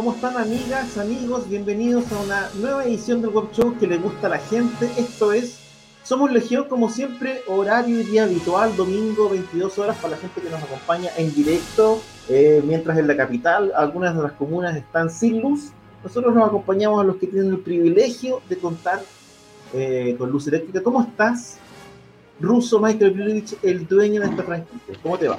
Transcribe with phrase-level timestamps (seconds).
[0.00, 1.46] ¿Cómo están amigas, amigos?
[1.46, 4.90] Bienvenidos a una nueva edición del Web Show que le gusta a la gente.
[4.96, 5.60] Esto es
[6.04, 10.48] Somos Legión, como siempre, horario y día habitual, domingo, 22 horas para la gente que
[10.48, 12.00] nos acompaña en directo,
[12.30, 15.68] eh, mientras en la capital algunas de las comunas están sin luz.
[16.02, 19.02] Nosotros nos acompañamos a los que tienen el privilegio de contar
[19.74, 20.82] eh, con luz eléctrica.
[20.82, 21.58] ¿Cómo estás,
[22.40, 24.94] Ruso Michael Village, el dueño de esta franquicia?
[25.02, 25.38] ¿Cómo te va?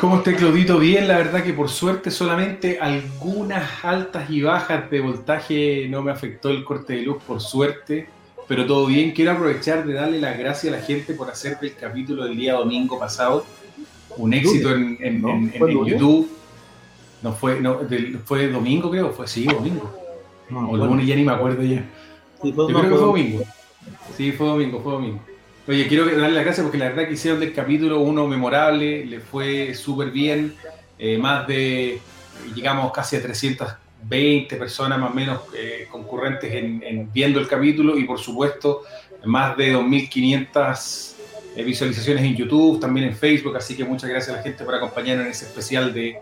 [0.00, 0.78] ¿Cómo está Claudito?
[0.78, 6.10] Bien, la verdad que por suerte solamente algunas altas y bajas de voltaje no me
[6.10, 8.08] afectó el corte de luz, por suerte,
[8.48, 9.10] pero todo bien.
[9.12, 12.54] Quiero aprovechar de darle las gracias a la gente por hacer del capítulo del día
[12.54, 13.44] domingo pasado
[14.16, 15.30] un éxito en, en- ¿No?
[15.30, 15.92] en- ¿Fue en lunes?
[15.94, 16.30] YouTube.
[17.22, 17.78] No fue, no,
[18.24, 19.94] fue domingo creo, fue sí, domingo.
[20.48, 21.84] No, o bueno, lunes ya ni me acuerdo ya.
[22.42, 23.44] sí, Yo creo que fue domingo.
[24.16, 25.20] Sí, fue domingo, fue domingo.
[25.68, 29.20] Oye, quiero darle las gracias porque la verdad que hicieron del capítulo uno memorable, le
[29.20, 30.54] fue súper bien,
[30.98, 32.00] eh, más de,
[32.54, 37.96] llegamos casi a 320 personas más o menos eh, concurrentes en, en viendo el capítulo
[37.96, 38.82] y por supuesto
[39.24, 41.14] más de 2.500
[41.56, 44.74] eh, visualizaciones en YouTube, también en Facebook, así que muchas gracias a la gente por
[44.74, 46.18] acompañarnos en ese especial de,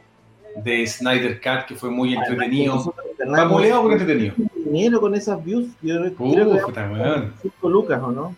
[0.57, 2.95] de Snyder Cat que fue muy entretenido.
[3.27, 4.35] Vapuleado porque entretenido.
[4.55, 5.69] dinero con esas views.
[5.83, 7.35] Yo creo Uf, que puta, weón.
[7.43, 8.35] 5 lucas, ¿o no?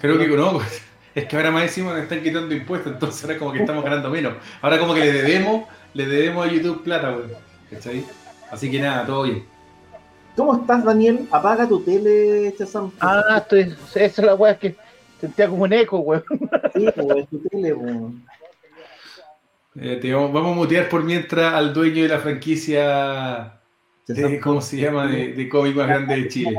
[0.00, 0.82] Creo que no, pues,
[1.14, 4.10] es que ahora más encima nos están quitando impuestos, entonces ahora como que estamos ganando
[4.10, 4.34] menos.
[4.62, 7.26] Ahora como que le debemos, le debemos a YouTube plata, güey.
[7.70, 8.04] ¿Cachai?
[8.50, 9.44] Así que nada, todo bien.
[10.36, 11.28] ¿Cómo estás, Daniel?
[11.30, 12.90] Apaga tu tele, Chazam.
[13.00, 14.74] Ah, estoy, esa es la weá que
[15.20, 16.24] sentía como un eco, weón.
[16.74, 17.96] Sí, pues, tu tele, pues.
[19.76, 23.60] Eh, te vamos, vamos a mutear por mientras al dueño de la franquicia,
[24.06, 26.58] de, ¿cómo se llama?, de, de cómic más grande de Chile.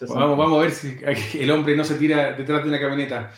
[0.00, 0.96] Vamos, vamos a ver si
[1.40, 3.30] el hombre no se tira detrás de una camioneta.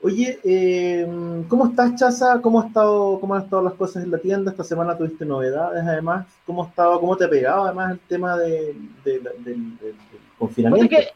[0.00, 1.06] Oye, eh,
[1.48, 2.40] ¿cómo estás, Chaza?
[2.42, 4.50] ¿Cómo, ha estado, ¿Cómo han estado las cosas en la tienda?
[4.50, 6.26] Esta semana tuviste novedades, además.
[6.44, 9.94] ¿Cómo, ha estado, cómo te ha pegado, además, el tema de, de- del- del- del
[9.94, 10.88] Puta, confinamiento?
[10.94, 11.08] que,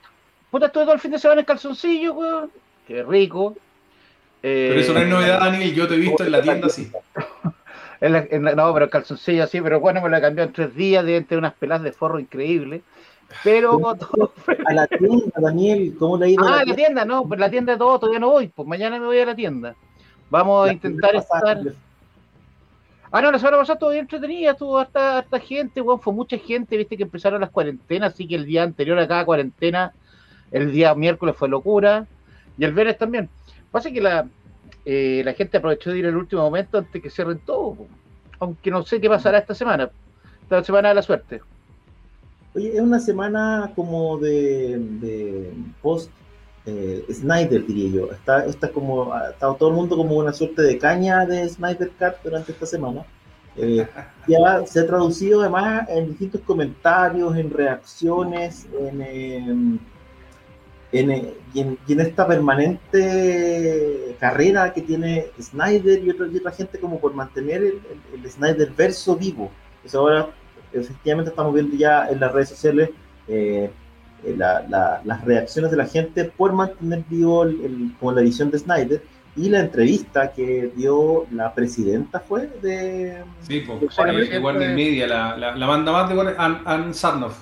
[0.50, 2.50] puta, estuve todo el fin de semana en calzoncillo, weón.
[2.86, 3.54] Qué rico.
[4.42, 6.90] Eh, Pero eso no es novedad, Daniel, yo te he visto en la tienda así.
[8.00, 10.54] en la- en la- no, pero calzoncillo así, pero bueno, me lo he cambiado en
[10.54, 12.80] tres días, deben tener unas pelas de forro increíbles.
[13.44, 14.32] Pero todo-
[14.66, 16.44] A la tienda, Daniel, ¿cómo le ha ido?
[16.44, 16.76] a Ah, la la tienda?
[16.76, 19.26] tienda, no, pues la tienda de todo, todavía no voy, pues mañana me voy a
[19.26, 19.74] la tienda.
[20.30, 21.60] Vamos a intentar estar.
[23.10, 26.36] Ah, no, la semana pasada estuvo bien entretenida, estuvo harta, harta gente, weón, fue mucha
[26.36, 29.92] gente, viste que empezaron las cuarentenas, así que el día anterior a cada cuarentena,
[30.50, 32.06] el día miércoles fue locura,
[32.58, 33.30] y el viernes también.
[33.70, 34.26] Pasa que la,
[34.84, 37.78] eh, la gente aprovechó de ir el último momento antes que cierren todo,
[38.40, 39.88] aunque no sé qué pasará esta semana,
[40.42, 41.40] esta semana de la suerte.
[42.58, 46.10] Oye, es una semana como de, de post
[46.66, 48.10] eh, Snyder, diría yo.
[48.10, 51.92] Está, está como, ha estado todo el mundo como una suerte de caña de Snyder
[51.96, 53.06] Cut durante esta semana.
[53.56, 53.86] Eh,
[54.26, 59.78] ya se ha traducido además en distintos comentarios, en reacciones, en, eh,
[60.90, 66.50] en, eh, en, y en esta permanente carrera que tiene Snyder y otra, y otra
[66.50, 67.80] gente como por mantener el,
[68.14, 69.48] el, el Snyder verso vivo.
[69.80, 70.28] Pues ahora
[70.72, 72.90] efectivamente estamos viendo ya en las redes sociales
[73.28, 73.70] eh,
[74.24, 78.20] eh, la- la- las reacciones de la gente por mantener vivo el, el- como la
[78.20, 79.02] edición de Snyder
[79.36, 85.36] y la entrevista que dio la presidenta fue de Sí, pues, de Warner Media, la,
[85.36, 87.38] la, la banda más de Warner, Ann, Ann Sarnoff.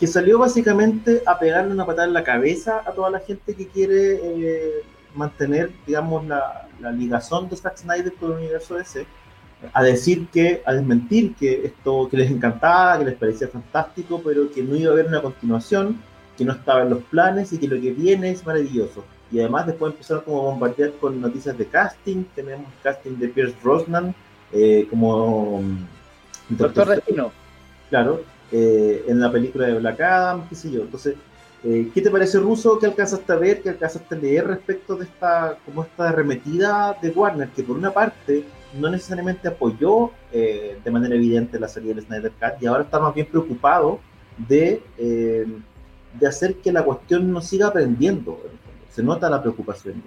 [0.00, 3.68] que salió básicamente a pegarle una patada en la cabeza a toda la gente que
[3.68, 4.70] quiere eh,
[5.14, 9.06] mantener, digamos, la, la ligazón de Zack Snyder con el universo DC,
[9.72, 14.50] a decir que, a desmentir que esto, que les encantaba, que les parecía fantástico, pero
[14.50, 16.00] que no iba a haber una continuación,
[16.36, 19.04] que no estaba en los planes y que lo que viene es maravilloso.
[19.32, 23.56] Y además después empezaron como a bombardear con noticias de casting, tenemos casting de Pierce
[23.62, 24.14] Brosnan
[24.52, 25.86] eh, como mm,
[26.50, 27.32] Doctor Destino.
[27.88, 28.22] claro,
[28.52, 30.82] eh, en la película de Black Adam, qué sé yo.
[30.82, 31.16] Entonces,
[31.64, 32.78] eh, ¿qué te parece, Ruso?
[32.78, 33.62] ¿Qué alcanzaste a ver?
[33.62, 37.48] ¿Qué alcanzaste a leer respecto de esta, como esta arremetida de Warner?
[37.48, 38.44] Que por una parte
[38.78, 42.98] no necesariamente apoyó eh, de manera evidente la salida del Snyder Cut y ahora está
[42.98, 44.00] más bien preocupado
[44.36, 45.46] de, eh,
[46.14, 48.40] de hacer que la cuestión no siga aprendiendo.
[48.90, 50.02] se nota la preocupación.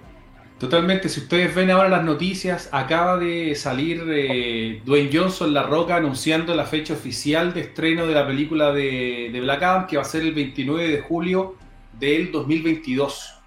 [0.59, 5.95] Totalmente, si ustedes ven ahora las noticias, acaba de salir eh, Dwayne Johnson, La Roca,
[5.95, 10.01] anunciando la fecha oficial de estreno de la película de, de Black Adam, que va
[10.01, 11.55] a ser el 29 de julio
[11.97, 13.38] del 2022.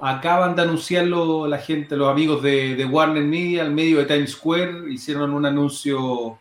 [0.00, 4.32] Acaban de anunciarlo la gente, los amigos de, de, Warner Media, al medio de Times
[4.32, 6.38] Square, hicieron un anuncio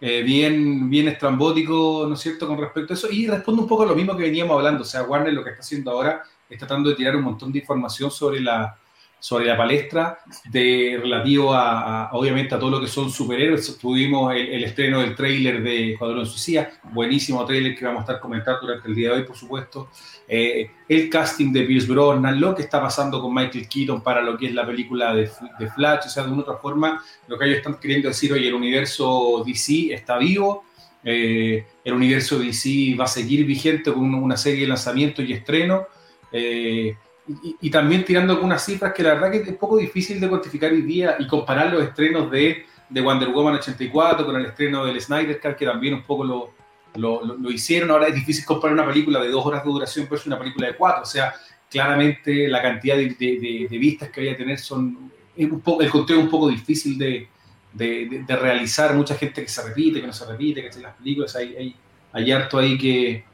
[0.00, 3.82] eh, bien, bien estrambótico, ¿no es cierto?, con respecto a eso, y responde un poco
[3.82, 6.58] a lo mismo que veníamos hablando, o sea, Warner lo que está haciendo ahora es
[6.58, 8.78] tratando de tirar un montón de información sobre la
[9.24, 10.18] sobre la palestra
[10.50, 13.78] de relativo a, obviamente a todo lo que son superhéroes.
[13.78, 18.60] Tuvimos el, estreno del tráiler de Escuadrón Suicida, buenísimo tráiler que vamos a estar comentando
[18.60, 19.88] durante el día de hoy, por supuesto.
[20.28, 24.36] Eh, el casting de Pierce Brosnan, lo que está pasando con Michael Keaton para lo
[24.36, 27.46] que es la película de, de Flash, o sea, de una otra forma, lo que
[27.46, 30.66] ellos están queriendo decir hoy, el universo DC está vivo,
[31.02, 35.84] eh, el universo DC va a seguir vigente con una serie de lanzamientos y estrenos.
[36.30, 36.94] Eh,
[37.26, 40.82] y, también tirando algunas cifras que la verdad que es poco difícil de cuantificar hoy
[40.82, 45.40] día y comparar los estrenos de, de Wonder Woman 84 con el estreno del Snyder
[45.40, 46.52] Cut, que también un poco lo,
[46.96, 47.90] lo, hicieron.
[47.90, 50.76] Ahora es difícil comparar una película de dos horas de duración versus una película de
[50.76, 51.02] cuatro.
[51.02, 51.32] O sea,
[51.70, 56.24] claramente la cantidad de, vistas que vaya a tener son un poco, el conteo es
[56.24, 57.26] un poco difícil de,
[57.72, 58.94] de, realizar.
[58.94, 61.76] Mucha gente que se repite, que no se repite, que las películas hay, hay,
[62.12, 63.24] hay harto ahí que,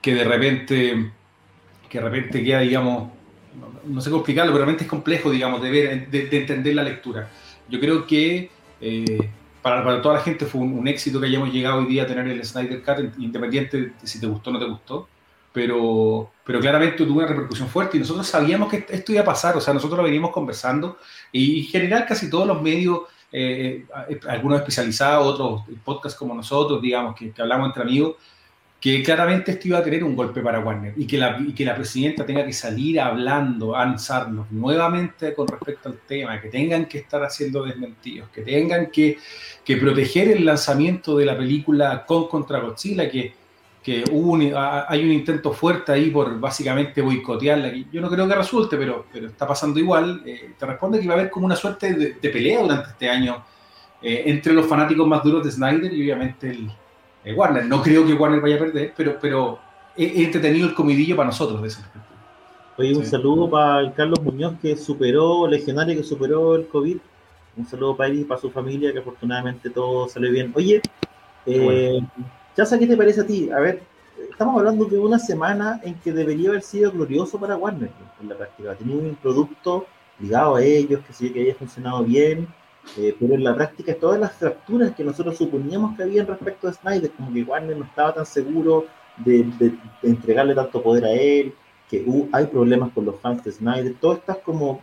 [0.00, 1.12] que de repente
[1.88, 3.10] que de repente queda, digamos,
[3.84, 6.82] no, sé cómo explicarlo, pero realmente es complejo, digamos, de, ver, de, de entender la
[6.82, 7.28] lectura.
[7.68, 8.50] Yo creo que
[8.80, 9.30] eh,
[9.62, 12.26] para, para, toda la gente fue un, éxito que hayamos llegado hoy día a tener
[12.28, 15.08] el Snyder Cut, independiente de si te gustó o no te gustó,
[15.52, 19.56] pero, pero claramente tuvo una repercusión fuerte y nosotros sabíamos que esto iba a pasar,
[19.56, 20.98] o sea, nosotros lo veníamos conversando
[21.32, 23.00] y en general casi todos los medios,
[23.32, 23.84] eh,
[24.28, 28.16] algunos especializados, otros podcasts como nosotros, digamos, que, que hablamos entre amigos,
[28.80, 31.64] que claramente esto iba a tener un golpe para Warner y que, la, y que
[31.64, 36.98] la presidenta tenga que salir hablando, ansarnos nuevamente con respecto al tema, que tengan que
[36.98, 39.18] estar haciendo desmentidos, que tengan que,
[39.64, 43.34] que proteger el lanzamiento de la película con contra Godzilla, que,
[43.82, 47.72] que hubo un, hay un intento fuerte ahí por básicamente boicotearla.
[47.90, 50.22] Yo no creo que resulte, pero, pero está pasando igual.
[50.24, 53.08] Eh, te responde que va a haber como una suerte de, de pelea durante este
[53.08, 53.44] año
[54.00, 56.70] eh, entre los fanáticos más duros de Snyder y obviamente el
[57.24, 57.66] eh, Warner.
[57.66, 59.58] No creo que Warner vaya a perder, pero, pero
[59.96, 61.82] es entretenido el comidillo para nosotros de ese
[62.76, 63.10] Oye, un sí.
[63.10, 66.98] saludo para el Carlos Muñoz que superó, legionario que superó el COVID.
[67.56, 70.52] Un saludo para él y para su familia, que afortunadamente todo salió bien.
[70.54, 70.80] Oye,
[71.46, 72.08] eh, bueno.
[72.54, 73.50] ¿qué te parece a ti?
[73.50, 73.82] A ver,
[74.30, 78.36] estamos hablando de una semana en que debería haber sido glorioso para Warner en la
[78.36, 78.76] práctica.
[78.76, 79.86] Tenía un producto
[80.20, 82.46] ligado a ellos, que sí que haya funcionado bien,
[82.96, 86.72] eh, pero en la práctica todas las fracturas que nosotros suponíamos que habían respecto a
[86.72, 88.86] Snyder, como que Warner no estaba tan seguro
[89.16, 89.70] de, de,
[90.02, 91.54] de entregarle tanto poder a él,
[91.88, 94.80] que uh, hay problemas con los fans de Snyder, todo está como,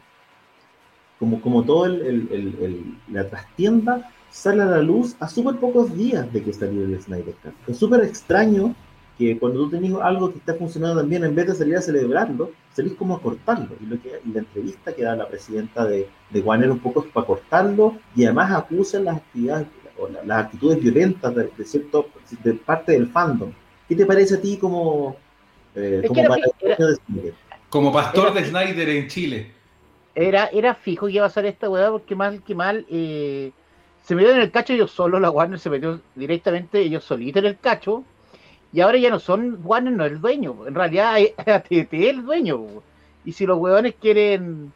[1.19, 5.95] como, como todo el, el, el, la trastienda sale a la luz a súper pocos
[5.95, 7.53] días de que salió el Snyder Cut.
[7.67, 8.75] Es súper extraño
[9.17, 11.81] que cuando tú tenés algo que está funcionando tan bien, en vez de salir a
[11.81, 13.69] celebrarlo, salís como a cortarlo.
[13.79, 17.05] Y, lo que, y la entrevista que da la presidenta de, de Warner un poco
[17.05, 19.67] es para cortarlo y además acusan las actividades
[19.97, 22.09] o la, las actitudes violentas de, de, cierto,
[22.43, 23.51] de parte del fandom.
[23.87, 25.15] ¿Qué te parece a ti como,
[25.75, 27.33] eh, como, era, era, de
[27.69, 29.51] como pastor de Snyder en Chile?
[30.13, 33.51] Era, era fijo que iba a ser esta weá porque mal que mal eh,
[34.03, 37.49] se metió en el cacho ellos solos, la Warner se metió directamente ellos solitos en
[37.49, 38.03] el cacho
[38.75, 40.67] y ahora ya no son Warner, no es el dueño.
[40.67, 42.65] En realidad AT&T es el dueño.
[43.23, 44.73] Y si los huevones quieren...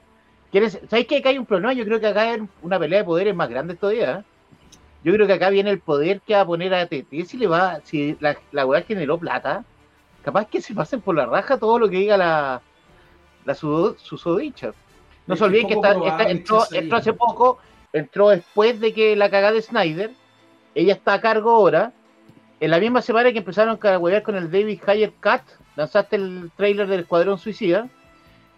[0.51, 1.73] quieren ¿Sabéis que acá hay un problema?
[1.73, 4.23] Yo creo que acá hay una pelea de poderes más grande todavía.
[5.03, 7.47] Yo creo que acá viene el poder que va a poner a AT&T si le
[7.47, 7.81] va...
[7.83, 9.65] Si la, la hueá generó plata,
[10.23, 12.61] capaz que se pasen por la raja todo lo que diga la,
[13.43, 14.71] la susodicha.
[15.27, 17.59] No se olviden que está, está, entró, entró hace poco,
[17.91, 20.11] entró después de que la cagada de Snyder,
[20.73, 21.91] ella está a cargo ahora,
[22.59, 25.43] en la misma semana que empezaron a huevear con el David Hayer Cat,
[25.75, 27.87] lanzaste el trailer del Escuadrón Suicida,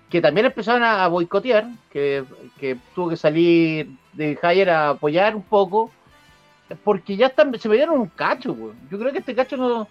[0.09, 2.23] que también empezaron a, a boicotear, que,
[2.59, 5.91] que, tuvo que salir de Hayer a apoyar un poco,
[6.83, 8.73] porque ya están, se me dieron un cacho, güey.
[8.89, 9.87] Yo creo que este cacho no.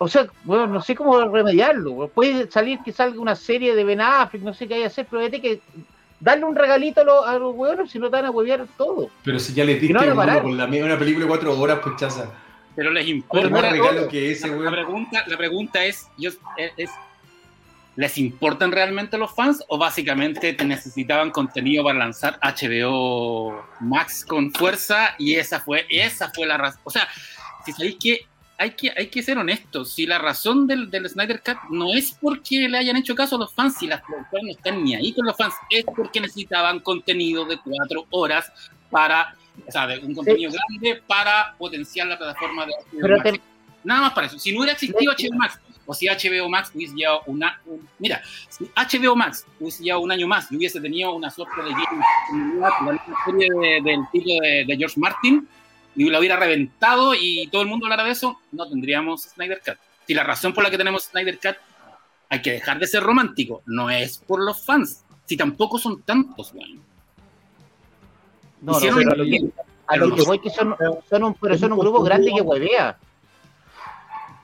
[0.00, 1.90] O sea, bueno, no sé cómo remediarlo.
[1.92, 2.08] Güey.
[2.10, 5.06] Puede salir que salga una serie de Ben Affleck, no sé qué hay que hacer,
[5.10, 5.60] pero hay que
[6.20, 9.08] darle un regalito a los, a los huevones, si no te van a huevear todo.
[9.24, 11.96] Pero si ya les diste no uno con la, una película de cuatro horas, pues
[11.96, 12.30] chaza
[12.78, 13.50] pero les importa.
[13.50, 16.30] Más regalo que ese, la, la, pregunta, la pregunta es, yo,
[16.76, 16.90] es,
[17.96, 24.52] ¿les importan realmente los fans o básicamente te necesitaban contenido para lanzar HBO Max con
[24.52, 26.80] fuerza y esa fue, esa fue la razón?
[26.84, 27.08] O sea,
[27.66, 28.26] si sabéis que
[28.58, 29.92] hay que, hay que ser honestos.
[29.92, 33.40] Si la razón del, del Snyder Cut no es porque le hayan hecho caso a
[33.40, 36.78] los fans, si las productoras no están ni ahí con los fans, es porque necesitaban
[36.78, 38.52] contenido de cuatro horas
[38.88, 39.34] para,
[39.66, 43.32] o sea, de un contenido grande para potenciar la plataforma de Pero Max.
[43.32, 43.40] te-
[43.84, 44.38] Nada más para eso.
[44.38, 47.60] Si no hubiera existido HBO Max, o si HBO Max hubiese llevado una.
[47.66, 51.54] un- mira, si HBO Max hubiese llevado un año más y hubiese tenido una suerte
[51.62, 51.76] de la
[53.24, 55.48] serie de- del tipo de, de George Martin,
[55.96, 59.76] y la hubiera reventado y todo el mundo hablara de eso, no tendríamos Snyder Cut.
[60.06, 61.56] Si la razón por la que tenemos Snyder Cut,
[62.28, 66.52] hay que dejar de ser romántico, no es por los fans, si tampoco son tantos,
[66.52, 66.82] weón.
[68.60, 69.50] No, pero a el- lo que,
[69.86, 70.74] a lo que voy que son,
[71.08, 72.96] son un, pero son un grupo grande que huevea.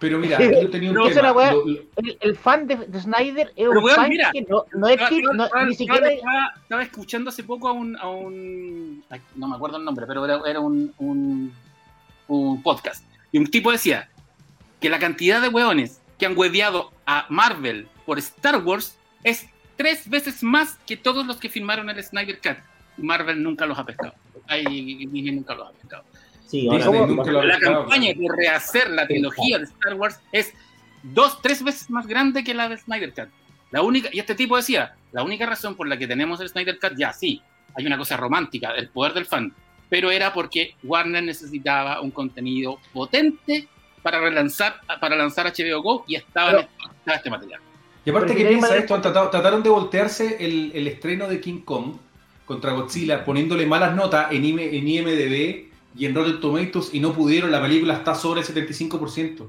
[0.00, 1.32] Pero mira, yo tenía un No, tema.
[1.32, 4.30] Lo- lo- El, el fan de, de Snyder es Pero, un weón, fan mira.
[4.32, 7.96] que no, no es que, no- ni siquiera estaba, estaba escuchando hace poco a un,
[7.96, 9.02] a un
[9.36, 11.52] no me acuerdo el nombre, pero era, era un, un,
[12.28, 13.04] un podcast.
[13.32, 14.08] Y un tipo decía
[14.80, 20.08] que la cantidad de hueones que han hueveado a Marvel por Star Wars es tres
[20.10, 22.58] veces más que todos los que firmaron el Snyder Cut.
[22.98, 24.14] Marvel nunca los ha pescado.
[24.46, 26.04] Ay, Disney nunca los ha pescado.
[26.46, 29.94] Sí, Disney ahora nunca lo ha La pescado, campaña por rehacer la trilogía de Star
[29.94, 30.52] Wars es
[31.02, 33.28] dos, tres veces más grande que la de Snyder Cut.
[33.70, 36.78] La única, y este tipo decía, la única razón por la que tenemos el Snyder
[36.78, 37.42] Cut, ya sí,
[37.74, 39.52] hay una cosa romántica, el poder del fan,
[39.88, 43.68] pero era porque Warner necesitaba un contenido potente
[44.02, 47.60] para relanzar, para lanzar HBO Go y estaba, en este, estaba este material.
[48.04, 49.00] Y aparte, Pero ¿qué si hay piensa esto?
[49.30, 51.94] Trataron de voltearse el, el estreno de King Kong
[52.44, 55.64] contra Godzilla, poniéndole malas notas en, IM en IMDB
[55.96, 57.50] y en Rotten Tomatoes y no pudieron.
[57.50, 59.46] La película está sobre el 75%.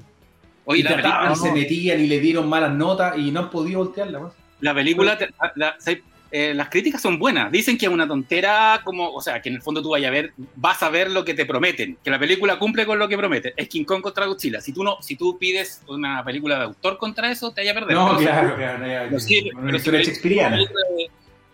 [0.68, 3.50] Oye, y la trataban, película, se metían y le dieron malas notas y no han
[3.50, 4.18] podido voltearla.
[4.20, 4.32] más.
[4.60, 5.18] la película
[5.54, 7.52] la- se- eh, las críticas son buenas.
[7.52, 10.12] Dicen que es una tontera, como, o sea, que en el fondo tú vayas a
[10.12, 13.16] ver, vas a ver lo que te prometen, que la película cumple con lo que
[13.16, 13.54] promete.
[13.56, 14.60] Es King Kong contra Godzilla.
[14.60, 17.74] Si tú no, si tú pides una película de autor contra eso, te vaya a
[17.74, 17.94] perder.
[17.96, 18.84] No, si- claro, claro.
[19.08, 20.50] pero sí, pero si- película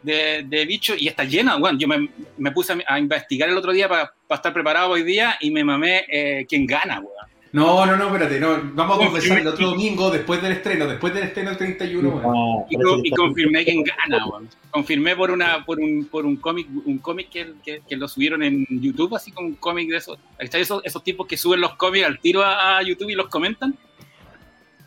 [0.03, 1.57] de, de, de bicho y está llena.
[1.57, 5.03] Bueno, yo me, me puse a, a investigar el otro día para estar preparado hoy
[5.03, 7.33] día y me mamé eh, quién gana, weón.
[7.55, 8.41] No, no, no, espérate.
[8.41, 12.09] No, vamos a confesar el otro domingo, después del estreno, después del estreno del 31.
[12.09, 12.23] weón.
[12.25, 14.49] Ah, Y, y confirmé quién gana, weón.
[14.71, 18.43] Confirmé por una por un por un cómic un cómic que, que, que lo subieron
[18.43, 20.19] en YouTube, así como un cómic de esos.
[20.39, 23.75] Esos, esos tipos que suben los cómics al tiro a, a YouTube y los comentan.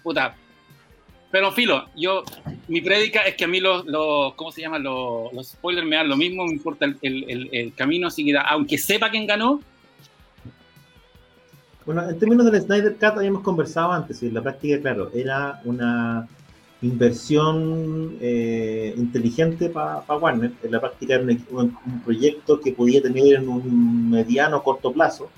[0.02, 0.36] Puta.
[1.36, 2.24] Pero filo, yo
[2.70, 4.80] mi prédica es que a mí los, los ¿cómo se llama?
[4.80, 9.28] Los, spoilers me dan lo mismo, me importa el, el, camino, así aunque sepa quién
[9.28, 9.60] ganó,
[11.86, 15.60] Bueno, en términos del Snyder Cut habíamos conversado antes, y en la práctica, claro, era
[15.66, 16.26] una
[16.82, 20.54] inversión eh, inteligente para Warner.
[20.64, 25.30] En la práctica era un, un- proyecto que podía tener en un mediano corto plazo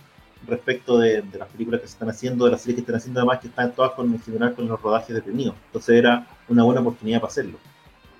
[0.46, 3.20] respecto de, de las películas que se están haciendo, de las series que están haciendo,
[3.20, 5.56] además que están todas con, en general con los rodajes detenidos.
[5.67, 7.58] Entonces era una buena oportunidad para hacerlo.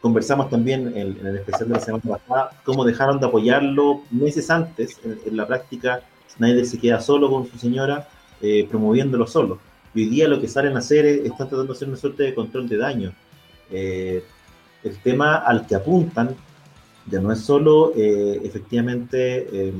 [0.02, 5.00] Conversamos también en, el especial de la semana pasada cómo dejaron de apoyarlo meses antes.
[5.04, 6.02] En, en la práctica,
[6.36, 8.08] Snyder se queda solo con su señora
[8.42, 9.60] eh, promoviéndolo solo.
[9.96, 12.36] Hoy día lo que salen a hacer es, están tratando de hacer una suerte de
[12.36, 13.14] control de daño.
[13.72, 14.24] Eh,
[14.84, 16.36] el tema al que apuntan
[17.10, 19.74] ya no es solo eh, efectivamente eh,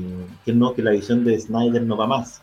[0.44, 2.40] que, no, que la visión de Snyder no va más,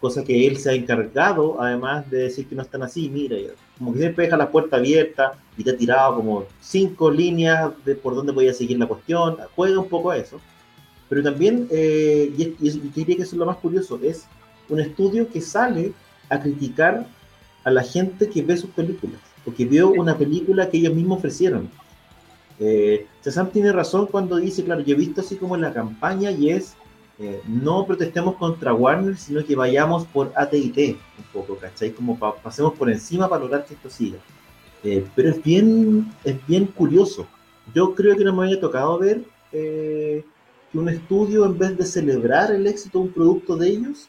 [0.00, 3.36] cosa que él se ha encargado además de decir que no están así, mira,
[3.78, 7.94] como que siempre deja la puerta abierta y te ha tirado como cinco líneas de
[7.94, 10.40] por dónde podía seguir la cuestión, juega un poco a eso,
[11.08, 14.26] pero también, eh, y, diría que eso es lo más curioso, es
[14.68, 15.92] un estudio que sale
[16.28, 17.06] a criticar
[17.62, 21.70] a la gente que ve sus películas, porque vio una película que ellos mismos ofrecieron.
[22.60, 23.06] Eh,
[23.52, 26.74] tiene razón cuando dice, claro, yo he visto así como en la campaña y es,
[27.18, 31.90] eh, no protestemos contra Warner, sino que vayamos por AT&T un poco, ¿cachai?
[31.92, 34.18] Como pa- pasemos por encima para lograr que esto siga.
[34.82, 37.26] Eh, pero es bien, es bien curioso.
[37.74, 40.24] Yo creo que no me había tocado ver eh,
[40.70, 44.08] que un estudio, en vez de celebrar el éxito de un producto de ellos,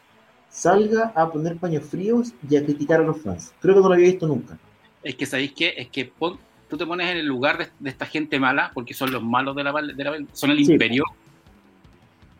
[0.50, 3.52] salga a poner paños fríos y a criticar a los fans.
[3.60, 4.58] Creo que no lo había visto nunca.
[5.02, 7.90] es que sabéis qué, es que pon- tú te pones en el lugar de, de
[7.90, 10.72] esta gente mala, porque son los malos de la, de la son el Sí.
[10.72, 11.04] imperio,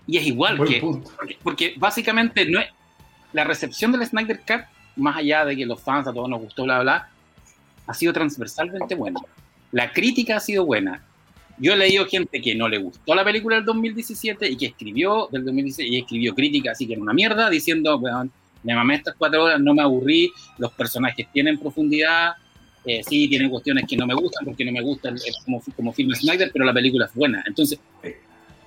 [0.06, 2.66] y es igual Buen que, porque, porque básicamente no es
[3.32, 4.62] la recepción del Snyder Cut,
[4.96, 7.08] más allá de que los fans a todos nos gustó, bla, bla,
[7.86, 9.20] ha sido transversalmente buena.
[9.72, 11.02] La crítica ha sido buena.
[11.58, 15.28] Yo he leído gente que no le gustó la película del 2017 y que escribió
[15.32, 18.30] del 2017 y escribió crítica, así que era una mierda, diciendo, "Weón,
[18.62, 22.32] me mamé estas cuatro horas, no me aburrí, los personajes tienen profundidad,
[22.86, 25.60] eh, sí, tienen cuestiones que no me gustan porque no me gusta el- el- como,
[25.76, 27.42] como film Snyder, pero la película es buena.
[27.46, 27.78] Entonces,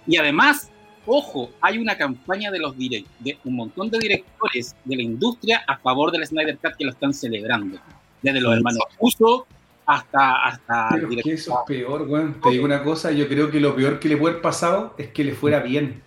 [0.06, 0.70] y además,
[1.06, 5.64] ojo, hay una campaña de los direct, de un montón de directores de la industria
[5.68, 7.80] a favor del Snyder Cut que lo están celebrando.
[8.22, 9.48] Desde los hermanos Uso
[9.86, 12.40] hasta, hasta Pero es que eso es peor, weón.
[12.42, 15.08] Te digo una cosa, yo creo que lo peor que le puede haber pasado es
[15.08, 16.02] que le fuera bien.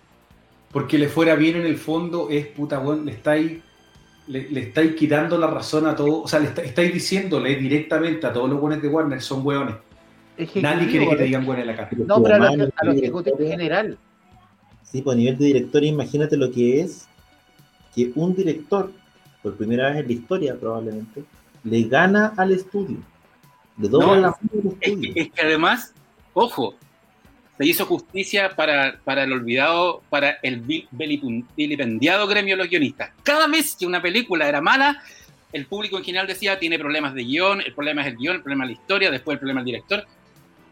[0.71, 3.61] Porque le fuera bien en el fondo es puta, weón, le estáis,
[4.27, 8.25] le, le estáis quitando la razón a todos, o sea, le está- estáis diciéndole directamente
[8.27, 9.75] a todos los buenos de Warner son weones.
[10.61, 11.89] Nadie quiere que te digan weón en la cara.
[12.07, 13.97] No, pero a los, a ejecutivos en general.
[14.83, 17.07] Sí, pues a nivel de director, imagínate lo que es
[17.93, 18.91] que un director,
[19.43, 21.23] por primera vez en la historia probablemente,
[21.63, 22.97] le gana al estudio.
[23.77, 25.13] Le dobla No, la mano al Es estudio.
[25.13, 25.93] que, es que además,
[26.33, 26.75] ojo,
[27.57, 30.61] se hizo justicia para, para el olvidado, para el
[31.55, 33.11] vilipendiado gremio de los guionistas.
[33.23, 35.01] Cada vez que una película era mala,
[35.51, 38.41] el público en general decía tiene problemas de guion, el problema es el guion, el
[38.41, 40.05] problema es la historia, después el problema es el director.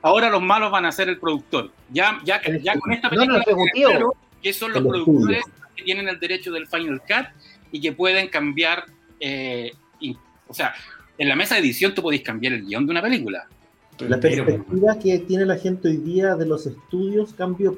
[0.01, 1.71] Ahora los malos van a ser el productor.
[1.91, 5.43] Ya, ya, ya con esta No, no, película queda claro que son los productores
[5.75, 7.27] que tienen el derecho del Final Cut
[7.71, 8.85] y que pueden cambiar,
[9.19, 10.73] eh, y- o sea,
[11.19, 13.45] en la mesa de edición tú podés cambiar el guion de una película.
[13.99, 17.77] La Pero, perspectiva que tiene la gente hoy día de los estudios cambió.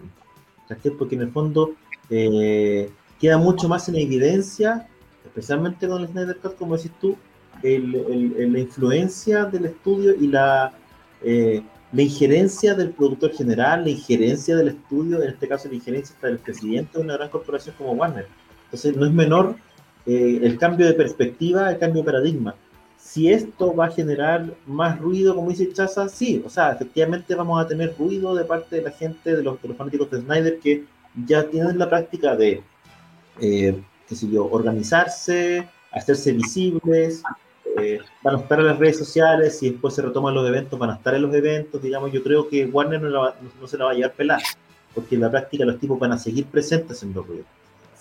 [0.69, 0.91] ¿cachai?
[0.91, 1.73] Porque en el fondo
[2.09, 2.89] eh,
[3.19, 4.87] queda mucho más en evidencia,
[5.25, 7.15] especialmente con el Snyder Cut, como decís tú,
[7.61, 7.95] el-
[8.37, 10.73] el- la influencia del estudio y la,
[11.21, 16.15] eh, la injerencia del productor general, la injerencia del estudio, en este caso la injerencia
[16.15, 18.27] hasta del presidente de una gran corporación como Warner.
[18.65, 19.55] Entonces no es menor
[20.05, 22.55] eh, el cambio de perspectiva, el cambio de paradigma
[23.13, 27.63] si esto va a generar más ruido, como dice Chaza, sí, o sea, efectivamente vamos
[27.63, 30.59] a tener ruido de parte de la gente, de los, de los fanáticos de Snyder,
[30.59, 30.85] que
[31.27, 32.63] ya tienen la práctica de,
[33.39, 37.21] eh, qué sé yo, organizarse, hacerse visibles,
[37.77, 40.89] eh, van a estar en las redes sociales, y después se retoman los eventos, van
[40.89, 43.09] a estar en los eventos, digamos, yo creo que Warner no,
[43.61, 44.41] no- se la va a llevar pelada,
[44.95, 47.45] porque en la práctica los tipos van a seguir presentes haciendo ruido.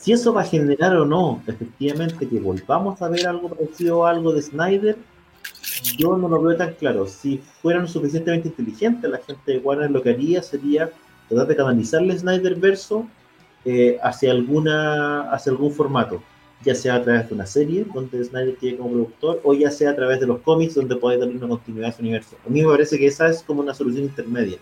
[0.03, 4.11] Si eso va a generar o no, efectivamente, que volvamos a ver algo parecido a
[4.11, 4.97] algo de Snyder,
[5.97, 7.07] yo no lo veo tan claro.
[7.07, 10.91] Si fueran suficientemente inteligentes, la gente de Warner lo que haría sería
[11.29, 13.07] tratar de canalizar el Snyder verso
[13.65, 16.21] eh, hacia, alguna, hacia algún formato,
[16.65, 19.91] ya sea a través de una serie donde Snyder quede como productor, o ya sea
[19.91, 22.37] a través de los cómics donde puede darle una continuidad a su universo.
[22.45, 24.59] A mí me parece que esa es como una solución intermedia,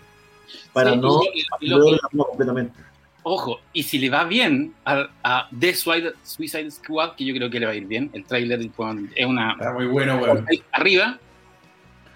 [0.71, 1.19] para Sí, no
[1.59, 2.79] y- y lo que- completamente.
[3.23, 7.49] Ojo, y si le va bien a, a The Suicide, Suicide Squad, que yo creo
[7.51, 10.45] que le va a ir bien, el trailer es una Está muy bueno, weón.
[10.71, 11.19] arriba,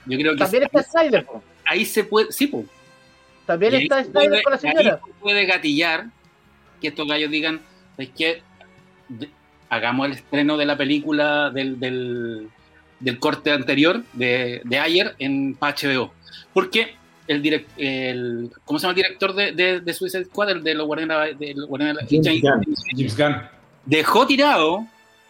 [0.07, 1.27] yo creo que También está Snyder,
[1.65, 2.65] ahí se puede, sí, pues,
[3.45, 4.79] También está Snyder con la señora.
[4.93, 6.05] ahí se puede gatillar
[6.81, 7.61] que estos gallos digan,
[7.99, 8.41] es que
[9.09, 9.29] de-
[9.69, 12.49] hagamos el estreno de la película del, del,
[12.99, 16.11] del corte anterior de, de ayer en HBO.
[16.53, 16.95] Porque
[17.27, 20.49] el, direct, el ¿cómo se llama el director de, de, de Suicide Squad?
[20.51, 22.75] El de los Guardianes de los Guardianes de James Gunn.
[22.95, 23.35] James Gunn.
[23.85, 24.85] dejó tirado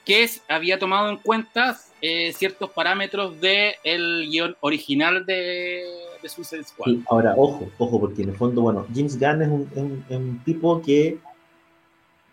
[0.06, 5.84] que es- había tomado en cuenta eh, ciertos parámetros del guion original de,
[6.22, 6.86] de Suicide Squad.
[6.92, 10.80] Sí, ahora, ojo, ojo, porque en el fondo, bueno, James Gunn es un, un- tipo
[10.82, 11.18] que,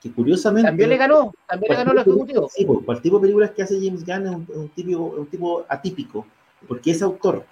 [0.02, 0.68] que curiosamente...
[0.68, 2.50] También le ganó, también le ganó el ejecutivo.
[2.54, 4.98] Sí, para el tipo de películas que hace James Gunn es un, es un tipo,
[4.98, 6.26] un tipo atípico,
[6.68, 7.46] porque es autor.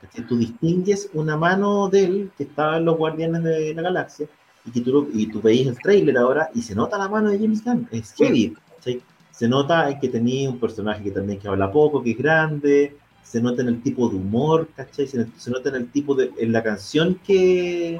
[0.00, 0.26] ¿Cachai?
[0.26, 4.26] Tú distingues una mano de él que estaba en los Guardianes de la Galaxia
[4.66, 7.30] y que tú, lo- y tú veis el trailer ahora y se nota la mano
[7.30, 8.54] de James Gunn, es heavy.
[8.76, 9.00] ¿cachai?
[9.30, 13.40] Se nota que tenía un personaje que también que habla poco, que es grande, se
[13.40, 15.06] nota en el tipo de humor, ¿cachai?
[15.06, 17.96] Se, se nota en el tipo de, en la canción que...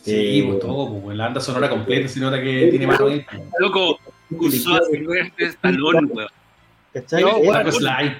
[0.00, 3.24] Sí, eh, pues todo, pues, la banda sonora completa se nota que tiene mano ahí.
[3.58, 3.98] Loco,
[4.30, 4.80] usó a
[5.38, 6.28] Stallone, weón.
[6.92, 7.22] ¿cachai?
[7.24, 7.48] No, Es-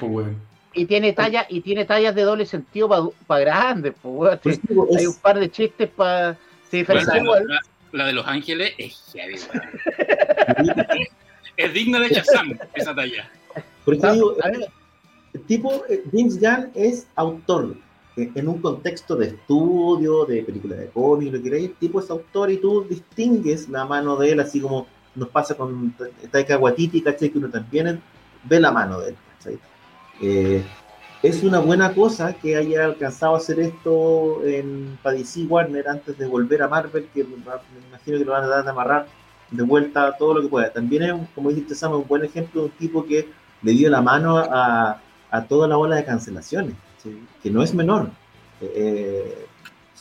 [0.00, 0.47] pues, weón.
[0.78, 4.38] Y tiene tallas, y tiene tallas de doble sentido para grandes, po, weón.
[4.42, 6.36] pues, digo, Hay es- un par de chistes para
[6.70, 7.46] se la, igual.
[7.46, 7.60] la-
[7.92, 9.36] la de Los Ángeles es heavy.
[11.56, 13.28] Es digna de Shazam esa talla.
[13.84, 14.68] por eso digo, A ver,
[15.34, 17.74] el tipo, eh, James Gunn es autor.
[18.16, 21.98] eh, En un contexto de estudio, de película de cómics, lo que queráis, el tipo
[22.00, 24.86] es autor y tú distingues la mano de él, así como
[25.16, 25.92] nos pasa con
[26.30, 27.30] Taika Waititi, ¿cachai?
[27.30, 28.00] Que uno también
[28.44, 29.58] ve la mano de él, ¿cachai?
[30.20, 30.64] Eh,
[31.22, 36.16] es una buena cosa que haya alcanzado a hacer esto en para DC Warner antes
[36.16, 37.34] de volver a Marvel, que me
[37.88, 39.06] imagino que lo van a dar de amarrar
[39.50, 40.72] de vuelta todo lo que pueda.
[40.72, 43.28] También es, como dijiste Sam, un buen ejemplo de un tipo que
[43.62, 45.00] le dio la mano a,
[45.30, 47.20] a toda la ola de cancelaciones, ¿sí?
[47.42, 48.10] que no es menor.
[48.60, 49.46] Eh,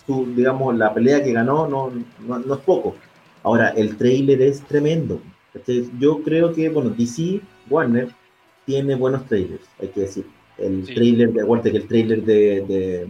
[0.06, 2.96] su, digamos, la pelea que ganó no, no, no es poco.
[3.44, 5.22] Ahora, el trailer es tremendo.
[5.54, 5.90] ¿cachai?
[6.00, 8.10] Yo creo que, bueno, DC, Warner,
[8.68, 10.26] tiene buenos trailers, hay que decir.
[10.60, 10.94] El Sí.
[10.94, 13.08] trailer, de acuérdate que el trailer de, de,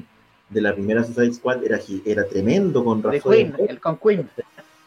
[0.50, 3.02] de la primera Suicide Squad era, era tremendo con.
[3.02, 4.30] Queen, el con Queen.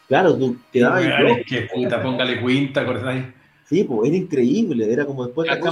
[0.08, 3.24] Claro, tú quedabas es que puta, póngale cuenta, ¿acordáis?
[3.68, 4.92] Sí, pues era increíble.
[4.92, 5.68] Era como después era por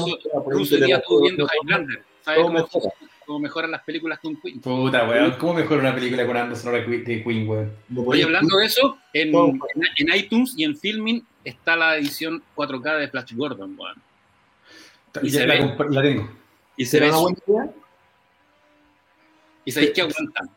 [0.54, 2.02] ahí hoy día que estuvo viendo todo- Highlander.
[2.22, 2.94] ¿Sabes todo cómo, mejora.
[3.26, 4.60] cómo mejoran las películas con Queen?
[4.60, 7.70] Puta, weón, ¿cómo mejor una película con Anderson sonora de Queen, weón?
[8.06, 9.60] Oye, hablando de eso, en, en,
[9.98, 13.94] en iTunes y en Filming está la edición 4K de Flash Gordon, weón.
[15.22, 15.74] Y se la, ve.
[15.90, 16.30] la tengo.
[16.76, 17.70] Y se ¿Será ve una buena idea?
[19.64, 20.50] y sabéis que aguantan.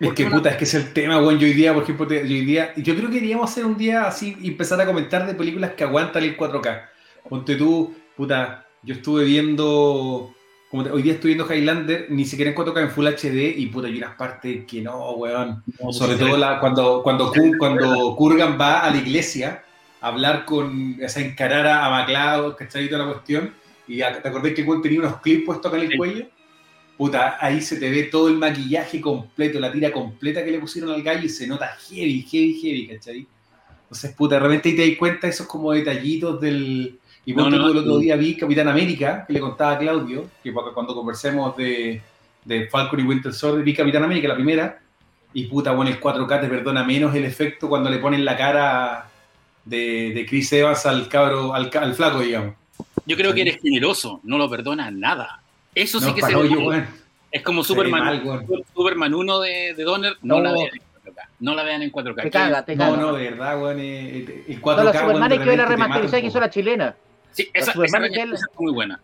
[0.00, 1.38] Es ¿Por que puta, es que es el tema, weón.
[1.38, 4.06] Yo hoy día, por ejemplo, yo hoy día, yo creo que queríamos hacer un día
[4.06, 6.82] así y empezar a comentar de películas que aguantan el 4K.
[7.28, 10.34] Ponte tú, puta, yo estuve viendo,
[10.70, 13.86] como hoy día estoy viendo Highlander, ni siquiera en 4K en Full HD, y puta,
[13.86, 15.62] hay unas partes que no, weón.
[15.90, 19.64] Sobre todo la, cuando, cuando, Ku- cuando Kurgan va a la iglesia a
[20.04, 22.88] hablar con, o sea, encarar a, MacLeod, ¿cachai?
[22.88, 23.54] Toda la cuestión.
[23.88, 25.96] Y a- te acordás que Kun tenía unos clips puestos acá en el Sí.
[25.96, 26.26] cuello.
[26.96, 30.90] Puta, ahí se te ve todo el maquillaje completo, la tira completa que le pusieron
[30.92, 33.26] al gallo y se nota heavy, heavy, heavy, ¿cachai?
[33.82, 36.98] Entonces, puta, realmente ahí te das cuenta esos como detallitos del...
[37.26, 40.52] Y No, no, el otro día vi Capitán América, que le contaba a Claudio, que
[40.52, 42.02] cuando conversemos de,
[42.44, 44.78] de Falcon y Winter Soldier, vi Capitán América, la primera,
[45.32, 49.08] y puta, bueno, el 4K te perdona menos el efecto cuando le ponen la cara
[49.64, 52.54] de, de Chris Evans al cabro, al, al flaco, digamos.
[53.06, 55.40] Yo creo que eres generoso, no lo perdonas nada.
[55.74, 56.72] Eso sí No, que se no, ve yo,
[57.30, 58.46] Es como se ve Superman, mal.
[58.74, 60.42] Superman 1 de, de Donner, no, No.
[60.42, 60.80] la vean en
[61.12, 61.28] 4K.
[61.40, 62.22] No la vean en 4K.
[62.22, 62.96] Te caga, te No, caga.
[62.96, 66.00] no, de verdad, weón, eh, eh, el 4K, No, la Superman hay que ver la
[66.00, 66.94] un que hizo la chilena.
[67.32, 69.00] Sí, esa, esa, es esa es muy buena.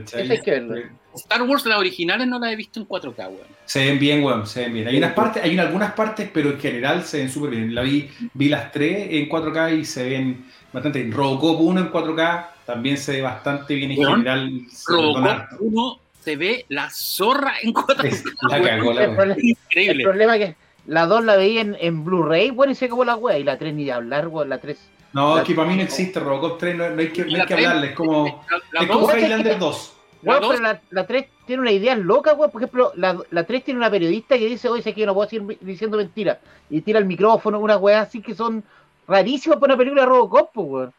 [0.00, 0.22] ¿Cachai?
[0.22, 0.90] Esa hay que verla.
[1.14, 3.38] Star Wars, las originales, no las he visto en 4K, weón.
[3.64, 4.88] Se ven bien, weón, se ven bien.
[4.88, 7.74] Hay unas partes, hay algunas partes, pero en general se ven súper bien.
[7.74, 11.12] La vi, vi las tres en 4K y se ven bastante bien.
[11.12, 14.60] Robocop 1 en 4K también se ve bastante bien en Weón, general.
[14.88, 15.56] Robocop harto.
[15.60, 18.04] 1 se ve la zorra en 4K.
[18.08, 20.04] Es- La cagó, la El, problema, el Increíble.
[20.04, 20.56] problema es que
[20.86, 23.56] la 2 la veía en, en Blu-ray, bueno, y se acabó la wea, y la
[23.56, 24.76] 3 ni de hablar, weón, la 3.
[25.16, 27.54] No, que para mí no existe Robocop 3, no, no hay que, no hay que
[27.54, 29.92] hablarle, es como, La, la es como Highlander 2.
[30.22, 32.50] La Weón, dos- pero la, la 3 tiene una idea loca, weón.
[32.50, 35.14] Por ejemplo, la, la 3 tiene una periodista que dice, oye, sé que yo no
[35.14, 36.38] puedo seguir diciendo mentiras.
[36.68, 38.62] Y tira el micrófono, unas weas así que son
[39.06, 40.92] rarísimas para una película de Robocop, weón.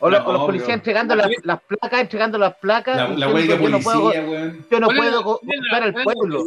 [0.00, 2.96] O, lo- No, o los policías entregando las, las placas, entregando las placas.
[3.16, 4.66] La, huelga yo no puedo, policía, weón.
[4.70, 6.44] yo no ¿Cuál es puedo buscar al pueblo.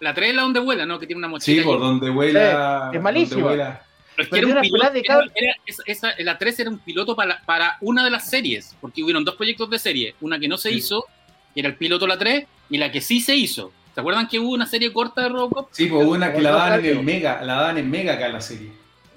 [0.00, 0.98] La 3 es la donde vuela, ¿no?
[0.98, 1.64] Que tiene una Sí, mochila.
[1.64, 2.90] por que- donde vuela.
[2.92, 3.40] es malísimo.
[3.48, 3.82] donde vuela-
[4.16, 5.32] Pero es que Pero era un piloto, pelada de era- cabros.
[5.34, 9.02] era- esa- esa- la 3 era un piloto para, para una de las series, porque
[9.02, 10.76] hubieron dos proyectos de serie, una que no se Sí.
[10.76, 11.04] hizo,
[11.52, 13.72] que era el piloto la 3, y la que sí se hizo.
[13.94, 15.68] ¿Se acuerdan que hubo una serie corta de Robocop?
[15.72, 17.04] Sí, pues una que la daban en.
[17.04, 18.70] Mega, la daban en Mega acá en la serie.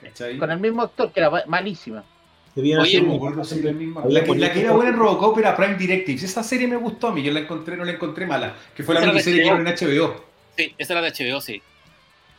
[0.03, 0.37] ¿Cachai?
[0.37, 2.03] Con el mismo actor, que era ma- malísima.
[2.55, 2.97] Oye, No era
[3.69, 4.03] el mismo.
[4.09, 6.23] La que, la que era buena en Robocop era Prime Directives.
[6.23, 8.55] Esa serie me gustó a mí, yo la encontré, no la encontré mala.
[8.75, 10.25] Que fue la era miniserie que dieron en HBO.
[10.57, 11.61] Sí, esa era de HBO, sí.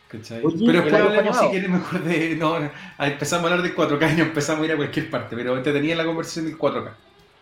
[0.09, 0.43] ¿Cachai?
[0.43, 2.35] Oye, pero ¿y después el hablemos si quieren mejor de.
[2.35, 2.57] No,
[2.99, 5.95] empezamos a hablar de 4K y no empezamos a ir a cualquier parte, pero entretenía
[5.95, 6.91] la conversación del 4K.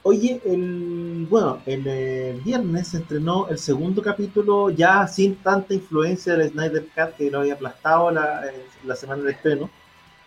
[0.04, 6.36] Oye, el, bueno, el eh, viernes se estrenó el segundo capítulo ya sin tanta influencia
[6.36, 9.70] del Snyder Cut que lo había aplastado la, eh, la semana del estreno.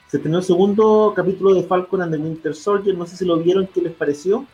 [0.09, 2.97] Se estrenó el segundo capítulo de Falcon and the Winter Soldier.
[2.97, 4.45] No sé si lo vieron, ¿qué les pareció?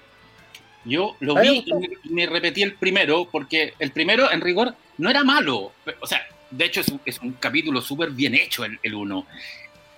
[0.85, 4.75] Yo lo vi y me, y me repetí el primero, porque el primero, en rigor,
[4.99, 5.73] no era malo.
[6.01, 6.21] O sea,
[6.51, 9.27] de hecho es un, es un capítulo súper bien hecho el, el uno.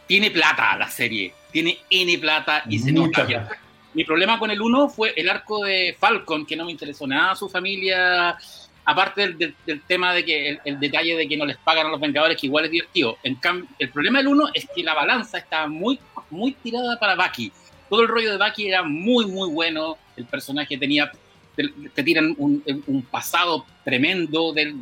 [0.06, 3.26] Tiene plata la serie, tiene N plata y se nota.
[3.26, 3.58] plata.
[3.94, 7.34] Mi problema con el 1 fue el arco de Falcon, que no me interesó nada
[7.34, 8.36] su familia,
[8.84, 11.86] aparte del, del- del tema de que el, el detalle de que no les pagan
[11.86, 13.18] a los Vengadores, que igual es divertido.
[13.22, 15.98] En cambio, el problema del 1 es que la balanza está muy,
[16.30, 17.50] muy tirada para Bucky.
[17.90, 19.96] Todo el rollo de Bucky era muy, muy bueno.
[20.16, 21.10] El personaje tenía,
[21.56, 24.74] te, te tiran un, un pasado tremendo de,